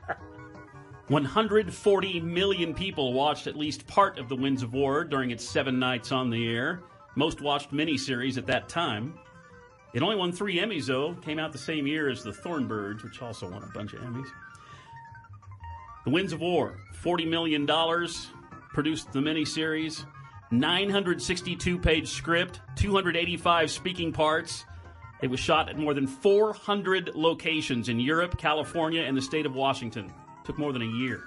140 1.09 2.21
million 2.21 2.73
people 2.73 3.13
watched 3.13 3.47
at 3.47 3.57
least 3.57 3.87
part 3.87 4.19
of 4.19 4.29
The 4.29 4.37
Winds 4.37 4.63
of 4.63 4.73
War 4.73 5.05
during 5.05 5.31
its 5.31 5.45
seven 5.45 5.79
nights 5.79 6.13
on 6.13 6.31
the 6.31 6.49
air. 6.49 6.81
most 7.17 7.43
watched 7.43 7.73
miniseries 7.73 8.39
at 8.39 8.47
that 8.47 8.71
time. 8.71 9.19
It 9.95 10.03
only 10.03 10.17
won 10.17 10.33
three 10.33 10.57
Emmys, 10.57 10.87
though. 10.87 11.15
Came 11.15 11.39
out 11.39 11.53
the 11.53 11.59
same 11.59 11.87
year 11.87 12.09
as 12.09 12.23
The 12.23 12.33
Thornbirds, 12.33 13.05
which 13.05 13.21
also 13.21 13.51
won 13.51 13.63
a 13.63 13.67
bunch 13.67 13.93
of 13.93 14.01
Emmys. 14.01 14.29
The 16.05 16.11
Winds 16.11 16.33
of 16.33 16.41
War, 16.41 16.79
$40 17.03 17.29
million, 17.29 17.67
produced 18.73 19.13
the 19.13 19.21
miniseries. 19.21 20.05
962 20.51 21.79
page 21.79 22.09
script, 22.09 22.61
285 22.77 23.71
speaking 23.71 24.13
parts. 24.13 24.65
It 25.23 25.31
was 25.31 25.41
shot 25.41 25.69
at 25.69 25.79
more 25.79 25.95
than 25.95 26.07
400 26.07 27.13
locations 27.15 27.89
in 27.89 28.01
Europe, 28.01 28.37
California, 28.37 29.03
and 29.03 29.17
the 29.17 29.23
state 29.23 29.47
of 29.47 29.55
Washington. 29.55 30.13
Took 30.45 30.59
more 30.59 30.73
than 30.73 30.83
a 30.83 30.87
year. 30.87 31.25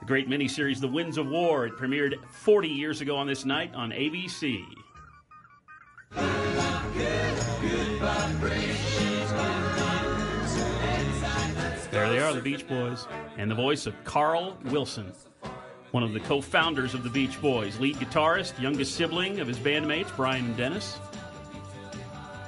The 0.00 0.06
great 0.06 0.28
miniseries 0.28 0.80
The 0.80 0.88
Winds 0.88 1.18
of 1.18 1.26
War, 1.26 1.66
it 1.66 1.76
premiered 1.76 2.24
40 2.30 2.68
years 2.68 3.00
ago 3.00 3.16
on 3.16 3.26
this 3.26 3.44
night 3.44 3.74
on 3.74 3.90
ABC. 3.90 4.64
There 11.96 12.10
they 12.10 12.18
are, 12.18 12.34
the 12.34 12.42
Beach 12.42 12.68
Boys, 12.68 13.06
and 13.38 13.50
the 13.50 13.54
voice 13.54 13.86
of 13.86 13.94
Carl 14.04 14.58
Wilson, 14.66 15.14
one 15.92 16.02
of 16.02 16.12
the 16.12 16.20
co 16.20 16.42
founders 16.42 16.92
of 16.92 17.02
the 17.02 17.08
Beach 17.08 17.40
Boys, 17.40 17.80
lead 17.80 17.96
guitarist, 17.96 18.60
youngest 18.60 18.96
sibling 18.96 19.40
of 19.40 19.48
his 19.48 19.58
bandmates, 19.58 20.14
Brian 20.14 20.44
and 20.44 20.56
Dennis. 20.58 20.98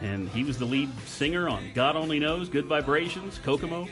And 0.02 0.28
he 0.28 0.44
was 0.44 0.58
the 0.58 0.66
lead 0.66 0.90
singer 1.06 1.48
on 1.48 1.64
God 1.74 1.96
Only 1.96 2.18
Knows, 2.18 2.50
Good 2.50 2.66
Vibrations, 2.66 3.40
Kokomo. 3.42 3.88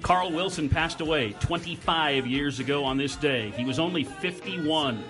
Carl 0.00 0.32
Wilson 0.32 0.70
passed 0.70 1.02
away 1.02 1.34
25 1.40 2.26
years 2.26 2.58
ago 2.58 2.82
on 2.82 2.96
this 2.96 3.14
day. 3.14 3.50
He 3.58 3.66
was 3.66 3.78
only 3.78 4.04
51, 4.04 5.04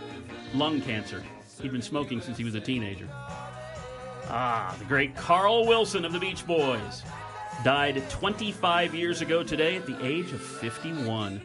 lung 0.54 0.80
cancer. 0.80 1.22
He'd 1.62 1.70
been 1.70 1.82
smoking 1.82 2.20
since 2.20 2.36
he 2.36 2.42
was 2.42 2.56
a 2.56 2.60
teenager. 2.60 3.08
Ah, 4.28 4.74
the 4.76 4.84
great 4.86 5.14
Carl 5.14 5.68
Wilson 5.68 6.04
of 6.04 6.12
the 6.12 6.18
Beach 6.18 6.44
Boys 6.44 7.04
died 7.64 8.02
25 8.10 8.94
years 8.94 9.20
ago 9.20 9.42
today 9.42 9.76
at 9.76 9.86
the 9.86 10.04
age 10.04 10.32
of 10.32 10.40
51. 10.40 11.40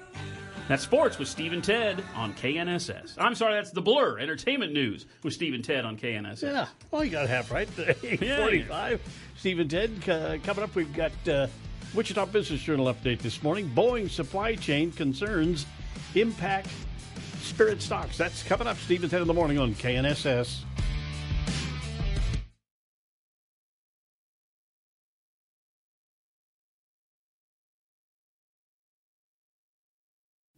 That's 0.68 0.84
sports 0.84 1.20
with 1.20 1.28
Steve 1.28 1.52
and 1.52 1.64
Ted 1.64 2.02
on 2.16 2.34
KNSS. 2.36 3.16
I'm 3.18 3.36
sorry, 3.36 3.56
that's 3.56 3.72
the 3.72 3.82
Blur 3.82 4.20
Entertainment 4.20 4.72
News 4.72 5.06
with 5.22 5.34
Steve 5.34 5.54
and 5.54 5.64
Ted 5.64 5.84
on 5.84 5.98
KNSS. 5.98 6.42
Yeah, 6.44 6.68
well, 6.90 7.04
you 7.04 7.12
got 7.12 7.28
half 7.28 7.52
right. 7.52 7.68
Yeah. 8.04 8.38
45. 8.38 9.02
Steve 9.38 9.60
and 9.60 9.70
Ted, 9.70 10.10
uh, 10.10 10.38
coming 10.44 10.64
up, 10.64 10.74
we've 10.76 10.94
got 10.94 11.12
uh, 11.28 11.48
Wichita 11.94 12.26
Business 12.28 12.62
Journal 12.62 12.94
update 12.94 13.20
this 13.20 13.44
morning. 13.44 13.70
Boeing 13.76 14.10
supply 14.10 14.56
chain 14.56 14.92
concerns 14.92 15.66
impact 16.16 16.70
Spirit 17.42 17.82
stocks. 17.82 18.18
That's 18.18 18.42
coming 18.44 18.68
up, 18.68 18.78
Steve 18.78 19.04
and 19.04 19.12
Ted 19.12 19.22
in 19.22 19.28
the 19.28 19.34
morning 19.34 19.60
on 19.60 19.76
KNSS. 19.76 20.62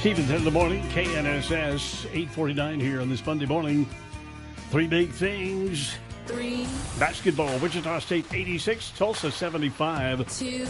Stevens 0.00 0.30
in 0.30 0.44
the 0.44 0.50
morning, 0.50 0.82
KNSS 0.84 2.06
849 2.06 2.80
here 2.80 3.02
on 3.02 3.10
this 3.10 3.26
Monday 3.26 3.44
morning. 3.44 3.86
Three 4.70 4.86
big 4.86 5.10
things. 5.10 5.94
Three. 6.24 6.66
Basketball, 6.98 7.58
Wichita 7.58 7.98
State 7.98 8.24
86, 8.32 8.92
Tulsa 8.92 9.30
75. 9.30 10.26
Two. 10.38 10.64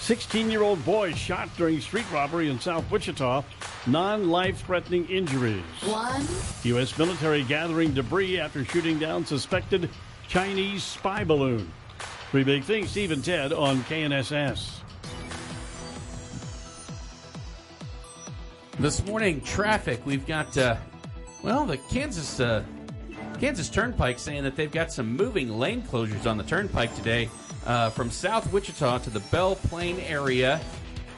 16 0.00 0.50
year 0.50 0.64
old 0.64 0.84
boy 0.84 1.12
shot 1.12 1.48
during 1.56 1.80
street 1.80 2.10
robbery 2.12 2.50
in 2.50 2.58
South 2.58 2.90
Wichita. 2.90 3.44
Non 3.86 4.28
life 4.30 4.66
threatening 4.66 5.08
injuries. 5.08 5.62
One. 5.84 6.26
U.S. 6.64 6.98
military 6.98 7.44
gathering 7.44 7.94
debris 7.94 8.40
after 8.40 8.64
shooting 8.64 8.98
down 8.98 9.24
suspected 9.24 9.90
Chinese 10.26 10.82
spy 10.82 11.22
balloon. 11.22 11.72
Three 12.32 12.42
big 12.42 12.64
things, 12.64 12.90
Steve 12.90 13.12
and 13.12 13.24
Ted 13.24 13.52
on 13.52 13.84
KNSS. 13.84 14.81
This 18.78 19.04
morning, 19.06 19.42
traffic. 19.42 20.04
We've 20.06 20.26
got, 20.26 20.56
uh, 20.56 20.76
well, 21.42 21.66
the 21.66 21.76
Kansas 21.76 22.40
uh, 22.40 22.64
Kansas 23.38 23.68
Turnpike 23.68 24.18
saying 24.18 24.44
that 24.44 24.56
they've 24.56 24.72
got 24.72 24.90
some 24.90 25.14
moving 25.14 25.58
lane 25.58 25.82
closures 25.82 26.26
on 26.26 26.38
the 26.38 26.44
Turnpike 26.44 26.94
today 26.96 27.28
uh, 27.66 27.90
from 27.90 28.10
South 28.10 28.50
Wichita 28.52 28.98
to 28.98 29.10
the 29.10 29.20
Belle 29.30 29.56
Plaine 29.56 30.00
area. 30.00 30.60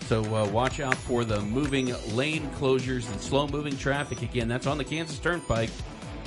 So 0.07 0.22
uh, 0.34 0.48
watch 0.48 0.80
out 0.80 0.96
for 0.96 1.24
the 1.24 1.40
moving 1.42 1.94
lane 2.14 2.50
closures 2.59 3.11
and 3.11 3.20
slow 3.20 3.46
moving 3.46 3.76
traffic. 3.76 4.22
Again, 4.22 4.48
that's 4.48 4.66
on 4.66 4.76
the 4.76 4.84
Kansas 4.84 5.18
Turnpike 5.18 5.70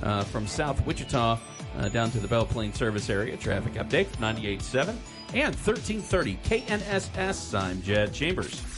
uh, 0.04 0.24
from 0.24 0.48
South 0.48 0.84
Wichita 0.86 1.40
uh, 1.78 1.90
down 1.90 2.10
to 2.12 2.20
the 2.20 2.28
Belle 2.28 2.46
Plaine 2.46 2.74
service 2.74 3.10
area. 3.10 3.36
Traffic 3.36 3.74
update 3.74 4.08
98.7 4.18 4.96
and 5.34 5.56
1330 5.56 6.38
KNSS. 6.44 7.60
I'm 7.60 7.82
Jed 7.82 8.14
Chambers. 8.14 8.77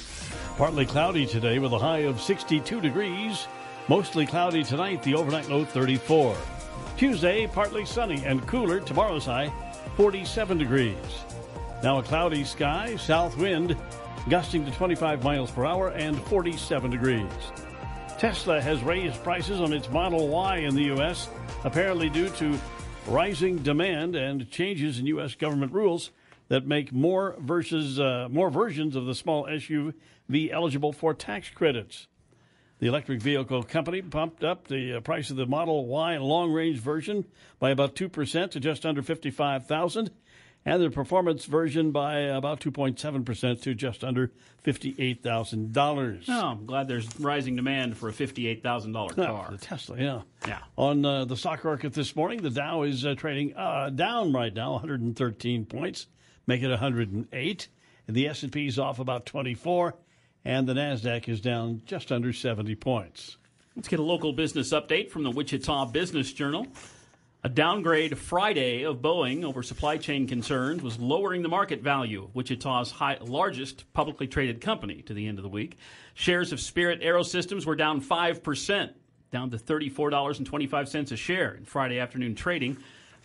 Partly 0.59 0.85
cloudy 0.85 1.25
today 1.25 1.57
with 1.57 1.71
a 1.71 1.79
high 1.79 1.99
of 1.99 2.19
62 2.19 2.81
degrees. 2.81 3.47
Mostly 3.87 4.25
cloudy 4.25 4.61
tonight, 4.61 5.01
the 5.03 5.15
overnight 5.15 5.47
low 5.47 5.63
34. 5.63 6.35
Tuesday, 6.97 7.47
partly 7.47 7.85
sunny 7.85 8.25
and 8.25 8.45
cooler. 8.45 8.81
Tomorrow's 8.81 9.25
high 9.25 9.53
47 9.95 10.57
degrees. 10.57 10.97
Now 11.81 11.99
a 11.99 12.03
cloudy 12.03 12.43
sky, 12.43 12.97
south 12.97 13.37
wind 13.37 13.77
gusting 14.27 14.65
to 14.65 14.71
25 14.71 15.23
miles 15.23 15.49
per 15.49 15.65
hour 15.65 15.91
and 15.91 16.21
47 16.23 16.91
degrees. 16.91 17.31
Tesla 18.17 18.59
has 18.59 18.83
raised 18.83 19.23
prices 19.23 19.61
on 19.61 19.71
its 19.71 19.89
Model 19.89 20.27
Y 20.27 20.57
in 20.57 20.75
the 20.75 20.83
U.S., 20.95 21.29
apparently 21.63 22.09
due 22.09 22.27
to 22.31 22.59
rising 23.07 23.59
demand 23.59 24.17
and 24.17 24.51
changes 24.51 24.99
in 24.99 25.05
U.S. 25.05 25.35
government 25.35 25.71
rules 25.71 26.11
that 26.49 26.67
make 26.67 26.91
more 26.91 27.35
versus 27.39 27.99
uh, 27.99 28.27
more 28.29 28.49
versions 28.49 28.95
of 28.95 29.05
the 29.05 29.15
small 29.15 29.45
SUV 29.45 29.93
eligible 30.51 30.91
for 30.91 31.13
tax 31.13 31.49
credits. 31.49 32.07
The 32.79 32.87
electric 32.87 33.21
vehicle 33.21 33.63
company 33.63 34.01
pumped 34.01 34.43
up 34.43 34.67
the 34.67 34.97
uh, 34.97 34.99
price 35.01 35.29
of 35.29 35.35
the 35.35 35.45
Model 35.45 35.85
Y 35.87 36.17
long-range 36.17 36.79
version 36.79 37.25
by 37.59 37.71
about 37.71 37.95
two 37.95 38.07
percent 38.09 38.51
to 38.53 38.59
just 38.59 38.85
under 38.85 39.01
fifty-five 39.01 39.65
thousand, 39.67 40.11
and 40.65 40.81
the 40.81 40.89
performance 40.89 41.43
version 41.43 41.91
by 41.91 42.19
about 42.19 42.61
two 42.61 42.71
point 42.71 42.97
seven 42.97 43.25
percent 43.25 43.61
to 43.63 43.75
just 43.75 44.01
under 44.01 44.31
fifty-eight 44.63 45.21
thousand 45.21 45.73
dollars. 45.73 46.25
Oh, 46.29 46.47
I'm 46.47 46.65
glad 46.65 46.87
there's 46.87 47.19
rising 47.19 47.57
demand 47.57 47.97
for 47.97 48.07
a 48.07 48.13
fifty-eight 48.13 48.63
thousand 48.63 48.93
dollar 48.93 49.13
car. 49.13 49.49
the 49.51 49.57
Tesla, 49.57 49.97
yeah. 49.99 50.21
Yeah. 50.47 50.59
On 50.77 51.03
uh, 51.05 51.25
the 51.25 51.35
stock 51.35 51.65
market 51.65 51.91
this 51.93 52.15
morning, 52.15 52.41
the 52.41 52.49
Dow 52.49 52.83
is 52.83 53.05
uh, 53.05 53.13
trading 53.15 53.57
uh, 53.57 53.89
down 53.89 54.31
right 54.31 54.53
now, 54.53 54.71
113 54.71 55.65
points, 55.65 56.07
make 56.49 56.63
it 56.63 56.69
108, 56.69 57.67
and 58.07 58.15
the 58.17 58.27
S&P 58.27 58.65
is 58.65 58.79
off 58.79 58.97
about 58.97 59.27
24, 59.27 59.93
and 60.43 60.67
the 60.67 60.73
Nasdaq 60.73 61.29
is 61.29 61.41
down 61.41 61.83
just 61.85 62.11
under 62.11 62.33
70 62.33 62.73
points. 62.73 63.37
Let's 63.75 63.87
get 63.87 63.99
a 63.99 64.03
local 64.03 64.33
business 64.33 64.73
update 64.73 65.11
from 65.11 65.21
the 65.21 65.29
Wichita 65.29 65.85
Business 65.91 66.33
Journal. 66.33 66.65
A 67.43 67.49
downgrade 67.49 68.17
Friday 68.17 68.83
of 68.83 68.97
Boeing 68.97 69.43
over 69.43 69.61
supply 69.61 69.97
chain 69.97 70.27
concerns 70.27 70.81
was 70.81 70.97
lowering 70.97 71.43
the 71.43 71.49
market 71.49 71.83
value 71.83 72.23
of 72.23 72.33
Wichita's 72.33 72.89
high, 72.89 73.19
largest 73.21 73.93
publicly 73.93 74.27
traded 74.27 74.59
company 74.59 75.03
to 75.03 75.13
the 75.13 75.27
end 75.27 75.37
of 75.37 75.43
the 75.43 75.49
week. 75.49 75.77
Shares 76.15 76.51
of 76.51 76.59
Spirit 76.59 77.01
Aerosystems 77.01 77.67
were 77.67 77.75
down 77.75 78.01
5%, 78.01 78.89
down 79.31 79.51
to 79.51 79.57
$34.25 79.57 81.11
a 81.11 81.15
share 81.15 81.53
in 81.53 81.65
Friday 81.65 81.99
afternoon 81.99 82.33
trading. 82.33 82.77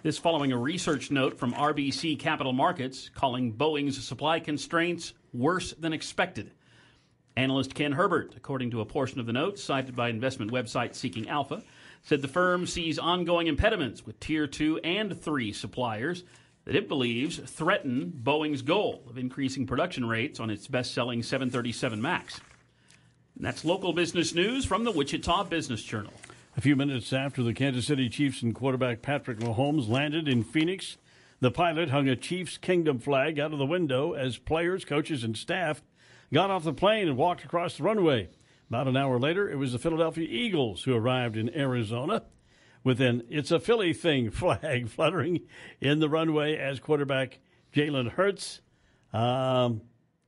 This 0.05 0.19
following 0.19 0.53
a 0.53 0.59
research 0.59 1.11
note 1.11 1.39
from 1.39 1.55
RBC 1.55 2.19
Capital 2.19 2.53
Markets 2.53 3.09
calling 3.15 3.55
Boeing's 3.55 4.05
supply 4.05 4.39
constraints 4.39 5.15
worse 5.33 5.73
than 5.73 5.95
expected. 5.95 6.51
Analyst 7.39 7.75
Ken 7.75 7.93
Herbert, 7.93 8.35
according 8.37 8.71
to 8.73 8.83
a 8.83 8.85
portion 8.85 9.19
of 9.19 9.25
the 9.25 9.33
note 9.33 9.59
cited 9.59 9.97
by 9.97 10.11
investment 10.11 10.53
website 10.53 10.95
Seeking 10.95 11.31
Alpha, 11.31 11.63
said 12.03 12.21
the 12.21 12.29
firm 12.29 12.67
sees 12.67 12.99
ongoing 12.99 13.47
impediments 13.47 14.05
with 14.05 14.21
Tier 14.21 14.47
2 14.47 14.81
and 14.85 15.19
3 15.19 15.55
suppliers 15.55 16.25
that 16.67 16.77
it 16.77 16.87
believes 16.87 17.39
threaten 17.39 18.13
Boeing's 18.15 18.61
goal 18.61 19.05
of 19.09 19.17
increasing 19.17 19.67
production 19.67 20.05
rates 20.05 20.39
on 20.39 20.51
its 20.51 20.69
best 20.69 20.93
selling 20.93 21.23
737 21.23 22.03
MAX. 22.03 22.43
And 23.37 23.47
that's 23.47 23.65
local 23.65 23.95
business 23.95 24.35
news 24.35 24.67
from 24.67 24.85
the 24.85 24.93
Wichita 24.93 25.45
Business 25.45 25.83
Journal. 25.83 26.13
A 26.57 26.61
few 26.61 26.77
minutes 26.77 27.13
after 27.13 27.43
the 27.43 27.53
Kansas 27.53 27.89
City 27.89 28.09
Chiefs 28.09 28.41
and 28.41 28.55
quarterback 28.55 29.03
Patrick 29.03 29.41
Mahomes 29.41 29.89
landed 29.89 30.29
in 30.29 30.45
Phoenix, 30.45 30.99
the 31.41 31.51
pilot 31.51 31.91
hung 31.91 32.09
a 32.09 32.15
Chiefs 32.15 32.59
Kingdom 32.59 33.01
flag 33.01 33.41
out 33.41 33.53
of 33.53 33.59
the 33.59 33.67
window 33.67 34.13
as 34.13 34.39
players, 34.39 34.85
coaches, 34.85 35.25
and 35.25 35.37
staff 35.37 35.83
got 36.33 36.51
off 36.51 36.63
the 36.63 36.73
plane 36.73 37.09
and 37.09 37.17
walked 37.17 37.45
across 37.45 37.77
the 37.77 37.83
runway. 37.83 38.29
About 38.69 38.87
an 38.87 38.97
hour 38.97 39.19
later, 39.19 39.51
it 39.51 39.57
was 39.57 39.73
the 39.73 39.81
Philadelphia 39.81 40.29
Eagles 40.31 40.85
who 40.85 40.95
arrived 40.95 41.37
in 41.37 41.53
Arizona 41.57 42.23
with 42.85 43.01
an 43.01 43.25
It's 43.29 43.51
a 43.51 43.59
Philly 43.59 43.93
thing 43.93 44.31
flag 44.31 44.89
fluttering 44.89 45.41
in 45.81 45.99
the 45.99 46.09
runway 46.09 46.57
as 46.57 46.79
quarterback 46.79 47.41
Jalen 47.75 48.13
Hurts, 48.13 48.61
um, 49.13 49.81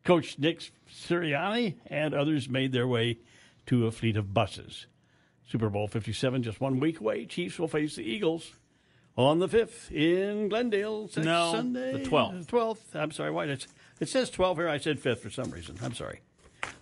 Coach 0.02 0.40
Nick 0.40 0.72
Sirianni, 0.92 1.76
and 1.86 2.14
others 2.14 2.48
made 2.48 2.72
their 2.72 2.88
way 2.88 3.20
to 3.66 3.86
a 3.86 3.92
fleet 3.92 4.16
of 4.16 4.34
buses. 4.34 4.88
Super 5.46 5.68
Bowl 5.68 5.86
57 5.88 6.42
just 6.42 6.60
one 6.60 6.80
week 6.80 7.00
away. 7.00 7.24
Chiefs 7.26 7.58
will 7.58 7.68
face 7.68 7.96
the 7.96 8.02
Eagles 8.02 8.52
on 9.16 9.38
the 9.38 9.48
5th 9.48 9.90
in 9.92 10.48
Glendale. 10.48 11.08
No, 11.16 11.52
Sunday. 11.52 11.92
the 12.02 12.08
12th. 12.08 12.46
12th. 12.46 12.78
I'm 12.94 13.10
sorry. 13.12 13.30
Why? 13.30 13.44
It's, 13.46 13.68
it 14.00 14.08
says 14.08 14.28
12 14.30 14.58
here. 14.58 14.68
I 14.68 14.78
said 14.78 15.00
5th 15.00 15.18
for 15.18 15.30
some 15.30 15.50
reason. 15.50 15.76
I'm 15.82 15.94
sorry. 15.94 16.20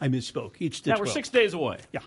I 0.01 0.09
misspoke. 0.09 0.55
Each 0.61 0.83
the 0.83 0.91
Now 0.91 0.99
we're 0.99 1.05
12th. 1.07 1.13
six 1.13 1.29
days 1.29 1.55
away. 1.55 1.79
Yeah. 1.93 2.01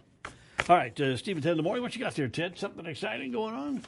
All 0.70 0.76
right, 0.76 0.99
uh, 0.99 1.16
Stephen, 1.16 1.41
10 1.41 1.51
in 1.51 1.58
the 1.58 1.64
morning. 1.64 1.82
What 1.84 1.95
you 1.95 2.01
got 2.01 2.14
there, 2.16 2.28
Ted? 2.28 2.58
Something 2.58 2.86
exciting 2.88 3.32
going 3.32 3.53
on? 3.53 3.84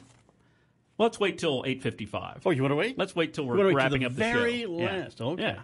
Let's 0.96 1.18
wait 1.20 1.36
till 1.38 1.62
8.55. 1.64 2.42
Oh, 2.46 2.50
you 2.50 2.62
want 2.62 2.72
to 2.72 2.76
wait? 2.76 2.96
Let's 2.96 3.14
wait 3.14 3.34
till 3.34 3.44
we're 3.44 3.56
wait 3.56 3.64
till 3.64 3.74
wrapping 3.74 4.00
the 4.00 4.06
up 4.06 4.12
the 4.12 4.18
very 4.18 4.62
show. 4.62 4.78
Yeah. 4.78 4.96
last. 4.96 5.20
Okay. 5.20 5.42
Yeah. 5.42 5.58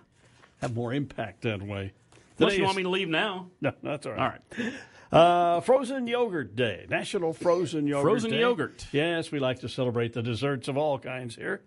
Have 0.61 0.75
more 0.75 0.93
impact 0.93 1.43
that 1.43 1.63
way. 1.63 1.93
Unless 2.39 2.59
you 2.59 2.65
want 2.65 2.77
me 2.77 2.83
to 2.83 2.89
leave 2.91 3.09
now. 3.09 3.49
No, 3.63 3.73
that's 3.83 4.05
all 4.05 4.13
right. 4.13 4.21
All 4.21 4.29
right. 4.29 4.73
Uh, 5.13 5.61
frozen 5.61 6.07
Yogurt 6.07 6.57
Day, 6.57 6.87
National 6.91 7.33
Frozen 7.33 7.87
Yogurt 7.87 8.03
Frozen 8.11 8.31
Day. 8.33 8.41
yogurt. 8.41 8.87
Yes, 8.93 9.31
we 9.31 9.39
like 9.39 9.61
to 9.61 9.69
celebrate 9.69 10.13
the 10.13 10.23
desserts 10.23 10.67
of 10.69 10.77
all 10.77 10.99
kinds 10.99 11.37
here, 11.37 11.63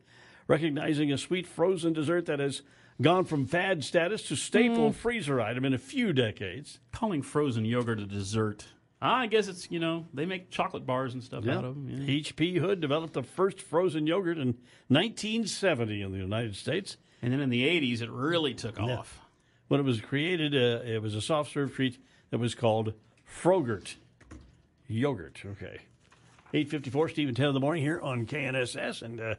recognizing 0.47 1.11
a 1.11 1.17
sweet 1.17 1.47
frozen 1.47 1.93
dessert 1.93 2.25
that 2.25 2.39
has 2.39 2.61
gone 3.01 3.23
from 3.23 3.45
fad 3.45 3.83
status 3.83 4.23
to 4.23 4.35
staple 4.35 4.89
Mm. 4.91 4.93
freezer 4.95 5.39
item 5.39 5.63
in 5.63 5.73
a 5.73 5.77
few 5.77 6.11
decades. 6.11 6.79
Calling 6.91 7.21
frozen 7.21 7.63
yogurt 7.63 7.99
a 7.99 8.05
dessert. 8.05 8.65
I 9.01 9.27
guess 9.27 9.47
it's, 9.47 9.71
you 9.71 9.79
know, 9.79 10.05
they 10.13 10.25
make 10.25 10.49
chocolate 10.49 10.85
bars 10.85 11.13
and 11.13 11.23
stuff 11.23 11.47
out 11.47 11.63
of 11.63 11.75
them. 11.75 11.87
Yeah. 11.89 12.13
H.P. 12.15 12.57
Hood 12.57 12.81
developed 12.81 13.13
the 13.13 13.23
first 13.23 13.61
frozen 13.61 14.05
yogurt 14.05 14.37
in 14.37 14.55
1970 14.89 16.01
in 16.01 16.11
the 16.11 16.17
United 16.17 16.57
States. 16.57 16.97
And 17.21 17.31
then 17.31 17.39
in 17.39 17.49
the 17.49 17.63
80s, 17.65 18.01
it 18.01 18.09
really 18.09 18.53
took 18.53 18.77
off. 18.79 19.21
When 19.69 19.79
it 19.79 19.83
was 19.83 20.01
created, 20.01 20.53
uh, 20.53 20.83
it 20.85 21.01
was 21.01 21.15
a 21.15 21.21
soft 21.21 21.53
serve 21.53 21.73
treat 21.73 21.97
that 22.31 22.39
was 22.39 22.55
called 22.55 22.93
Frogurt 23.29 23.95
yogurt. 24.87 25.41
Okay, 25.45 25.79
eight 26.53 26.69
fifty 26.69 26.89
four. 26.89 27.07
Stephen 27.07 27.35
ten 27.35 27.47
in 27.47 27.53
the 27.53 27.59
morning 27.59 27.83
here 27.83 28.01
on 28.01 28.25
KNSS, 28.25 29.01
and 29.03 29.21
uh, 29.21 29.35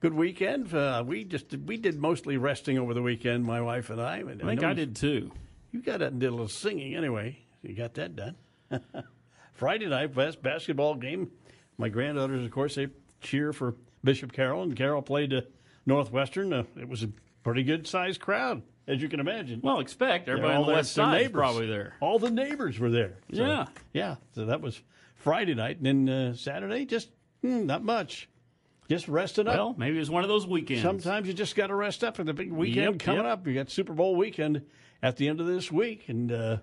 good 0.00 0.14
weekend. 0.14 0.72
Uh, 0.74 1.04
we 1.06 1.22
just 1.22 1.54
we 1.66 1.76
did 1.76 2.00
mostly 2.00 2.36
resting 2.36 2.78
over 2.78 2.94
the 2.94 3.02
weekend, 3.02 3.44
my 3.44 3.60
wife 3.60 3.90
and 3.90 4.00
I. 4.00 4.18
And 4.18 4.42
I 4.42 4.46
think 4.46 4.62
know 4.62 4.70
I 4.70 4.72
did 4.72 4.96
too. 4.96 5.30
You 5.70 5.82
got 5.82 6.02
up 6.02 6.12
and 6.12 6.20
did 6.20 6.28
a 6.28 6.30
little 6.30 6.48
singing 6.48 6.94
anyway. 6.96 7.38
You 7.62 7.74
got 7.74 7.94
that 7.94 8.16
done. 8.16 8.36
Friday 9.54 9.86
night 9.86 10.14
bas- 10.14 10.36
basketball 10.36 10.94
game. 10.94 11.30
My 11.78 11.90
granddaughters, 11.90 12.44
of 12.44 12.50
course, 12.50 12.76
they 12.76 12.88
cheer 13.20 13.52
for 13.52 13.76
Bishop 14.02 14.32
Carroll, 14.32 14.62
and 14.62 14.74
Carroll 14.74 15.02
played 15.02 15.34
uh, 15.34 15.42
Northwestern. 15.84 16.52
Uh, 16.52 16.64
it 16.76 16.88
was 16.88 17.02
a 17.02 17.10
pretty 17.44 17.62
good 17.62 17.86
sized 17.86 18.20
crowd, 18.20 18.62
as 18.88 19.02
you 19.02 19.08
can 19.08 19.20
imagine. 19.20 19.60
Well, 19.62 19.80
expect 19.80 20.28
everybody 20.28 20.54
on 20.54 20.66
the 20.66 20.72
west 20.72 20.92
side 20.92 21.32
probably 21.32 21.66
there. 21.66 21.94
All 22.00 22.18
the 22.18 22.30
neighbors 22.30 22.78
were 22.78 22.90
there. 22.90 23.18
So, 23.32 23.44
Yeah. 23.44 23.66
yeah. 23.92 24.16
So 24.34 24.46
that 24.46 24.60
was 24.60 24.80
Friday 25.16 25.54
night, 25.54 25.78
and 25.78 26.06
then 26.06 26.08
uh, 26.08 26.34
Saturday, 26.34 26.84
just 26.84 27.10
hmm, 27.42 27.66
not 27.66 27.82
much, 27.84 28.28
just 28.88 29.08
resting 29.08 29.48
up. 29.48 29.54
Well, 29.56 29.74
maybe 29.76 29.96
it 29.96 30.00
was 30.00 30.10
one 30.10 30.22
of 30.22 30.28
those 30.28 30.46
weekends. 30.46 30.82
Sometimes 30.82 31.26
you 31.26 31.34
just 31.34 31.56
got 31.56 31.68
to 31.68 31.74
rest 31.74 32.04
up 32.04 32.16
for 32.16 32.24
the 32.24 32.34
big 32.34 32.52
weekend 32.52 32.94
Yep, 32.94 32.98
coming 33.00 33.24
yep. 33.24 33.32
up. 33.32 33.46
You 33.46 33.54
got 33.54 33.70
Super 33.70 33.92
Bowl 33.92 34.14
weekend 34.16 34.62
at 35.02 35.16
the 35.16 35.28
end 35.28 35.40
of 35.40 35.46
this 35.46 35.72
week, 35.72 36.08
and 36.08 36.30
uh, 36.30 36.58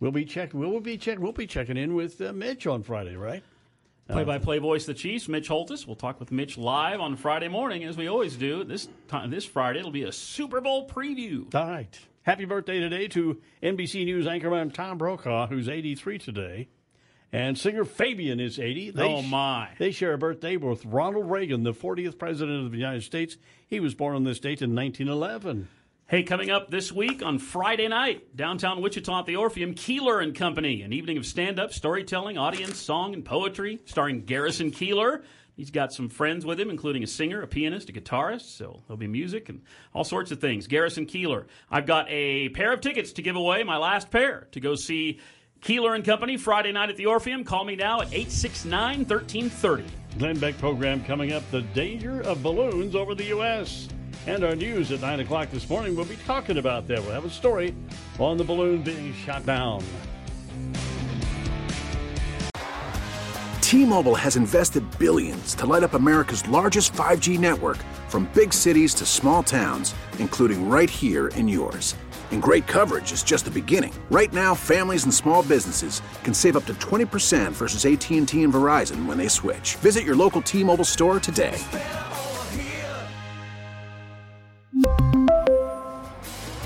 we'll 0.00 0.10
be 0.12 0.24
checking. 0.24 0.58
We'll 0.58 0.80
be 0.80 0.96
check. 0.96 1.18
We'll 1.18 1.32
be 1.32 1.46
checking 1.46 1.76
in 1.76 1.94
with 1.94 2.20
uh, 2.20 2.32
Mitch 2.32 2.66
on 2.66 2.82
Friday, 2.82 3.16
right? 3.16 3.42
Play-by-play 4.08 4.58
voice 4.58 4.88
of 4.88 4.94
the 4.94 5.00
Chiefs, 5.00 5.28
Mitch 5.28 5.48
Holthus. 5.48 5.86
We'll 5.86 5.94
talk 5.94 6.18
with 6.18 6.32
Mitch 6.32 6.56
live 6.56 6.98
on 6.98 7.16
Friday 7.16 7.48
morning, 7.48 7.84
as 7.84 7.94
we 7.96 8.08
always 8.08 8.36
do. 8.36 8.64
This 8.64 8.88
time, 9.06 9.30
this 9.30 9.44
Friday, 9.44 9.80
it'll 9.80 9.90
be 9.90 10.04
a 10.04 10.12
Super 10.12 10.62
Bowl 10.62 10.88
preview. 10.88 11.54
All 11.54 11.68
right. 11.68 11.98
Happy 12.22 12.46
birthday 12.46 12.80
today 12.80 13.06
to 13.08 13.38
NBC 13.62 14.06
News 14.06 14.24
anchorman 14.26 14.72
Tom 14.72 14.96
Brokaw, 14.96 15.48
who's 15.48 15.68
83 15.68 16.16
today. 16.18 16.68
And 17.32 17.58
singer 17.58 17.84
Fabian 17.84 18.40
is 18.40 18.58
80. 18.58 18.94
Oh, 18.96 19.20
my. 19.20 19.68
They 19.78 19.90
share 19.90 20.14
a 20.14 20.18
birthday 20.18 20.56
with 20.56 20.86
Ronald 20.86 21.30
Reagan, 21.30 21.62
the 21.62 21.74
40th 21.74 22.18
President 22.18 22.64
of 22.64 22.72
the 22.72 22.78
United 22.78 23.02
States. 23.02 23.36
He 23.66 23.78
was 23.78 23.94
born 23.94 24.16
on 24.16 24.24
this 24.24 24.40
date 24.40 24.62
in 24.62 24.74
1911. 24.74 25.68
Hey, 26.10 26.22
coming 26.22 26.48
up 26.48 26.70
this 26.70 26.90
week 26.90 27.22
on 27.22 27.38
Friday 27.38 27.86
night, 27.86 28.34
downtown 28.34 28.80
Wichita 28.80 29.18
at 29.18 29.26
the 29.26 29.36
Orpheum, 29.36 29.74
Keillor 29.74 30.22
and 30.22 30.34
Company, 30.34 30.80
an 30.80 30.94
evening 30.94 31.18
of 31.18 31.26
stand-up, 31.26 31.70
storytelling, 31.70 32.38
audience, 32.38 32.78
song, 32.78 33.12
and 33.12 33.22
poetry, 33.22 33.80
starring 33.84 34.24
Garrison 34.24 34.70
Keillor. 34.70 35.22
He's 35.54 35.70
got 35.70 35.92
some 35.92 36.08
friends 36.08 36.46
with 36.46 36.58
him, 36.58 36.70
including 36.70 37.02
a 37.02 37.06
singer, 37.06 37.42
a 37.42 37.46
pianist, 37.46 37.90
a 37.90 37.92
guitarist, 37.92 38.56
so 38.56 38.80
there'll 38.86 38.96
be 38.96 39.06
music 39.06 39.50
and 39.50 39.60
all 39.92 40.02
sorts 40.02 40.30
of 40.30 40.40
things. 40.40 40.66
Garrison 40.66 41.04
Keillor. 41.04 41.44
I've 41.70 41.84
got 41.84 42.06
a 42.08 42.48
pair 42.48 42.72
of 42.72 42.80
tickets 42.80 43.12
to 43.12 43.20
give 43.20 43.36
away, 43.36 43.62
my 43.62 43.76
last 43.76 44.10
pair, 44.10 44.48
to 44.52 44.60
go 44.60 44.76
see 44.76 45.20
Keillor 45.60 45.94
and 45.94 46.06
Company 46.06 46.38
Friday 46.38 46.72
night 46.72 46.88
at 46.88 46.96
the 46.96 47.04
Orpheum. 47.04 47.44
Call 47.44 47.66
me 47.66 47.76
now 47.76 48.00
at 48.00 48.08
869-1330. 48.12 49.84
Glenn 50.16 50.38
Beck 50.38 50.56
program 50.56 51.04
coming 51.04 51.34
up 51.34 51.42
The 51.50 51.60
Danger 51.60 52.22
of 52.22 52.42
Balloons 52.42 52.94
Over 52.94 53.14
the 53.14 53.24
U.S. 53.24 53.90
And 54.28 54.44
our 54.44 54.54
news 54.54 54.92
at 54.92 55.00
9 55.00 55.20
o'clock 55.20 55.50
this 55.50 55.70
morning, 55.70 55.96
we'll 55.96 56.04
be 56.04 56.18
talking 56.26 56.58
about 56.58 56.86
that. 56.88 57.00
We'll 57.00 57.12
have 57.12 57.24
a 57.24 57.30
story 57.30 57.74
on 58.18 58.36
the 58.36 58.44
balloon 58.44 58.82
being 58.82 59.14
shot 59.14 59.46
down. 59.46 59.82
T-Mobile 63.62 64.14
has 64.14 64.36
invested 64.36 64.84
billions 64.98 65.54
to 65.54 65.64
light 65.64 65.82
up 65.82 65.94
America's 65.94 66.46
largest 66.46 66.92
5G 66.92 67.38
network 67.38 67.78
from 68.08 68.28
big 68.34 68.52
cities 68.52 68.92
to 68.94 69.06
small 69.06 69.42
towns, 69.42 69.94
including 70.18 70.68
right 70.68 70.90
here 70.90 71.28
in 71.28 71.48
yours. 71.48 71.96
And 72.30 72.42
great 72.42 72.66
coverage 72.66 73.12
is 73.12 73.22
just 73.22 73.46
the 73.46 73.50
beginning. 73.50 73.94
Right 74.10 74.30
now, 74.34 74.54
families 74.54 75.04
and 75.04 75.14
small 75.14 75.42
businesses 75.42 76.02
can 76.22 76.34
save 76.34 76.54
up 76.54 76.66
to 76.66 76.74
20% 76.74 77.52
versus 77.52 77.86
AT&T 77.86 78.42
and 78.42 78.52
Verizon 78.52 79.06
when 79.06 79.16
they 79.16 79.28
switch. 79.28 79.76
Visit 79.76 80.04
your 80.04 80.16
local 80.16 80.42
T-Mobile 80.42 80.84
store 80.84 81.18
today. 81.18 81.58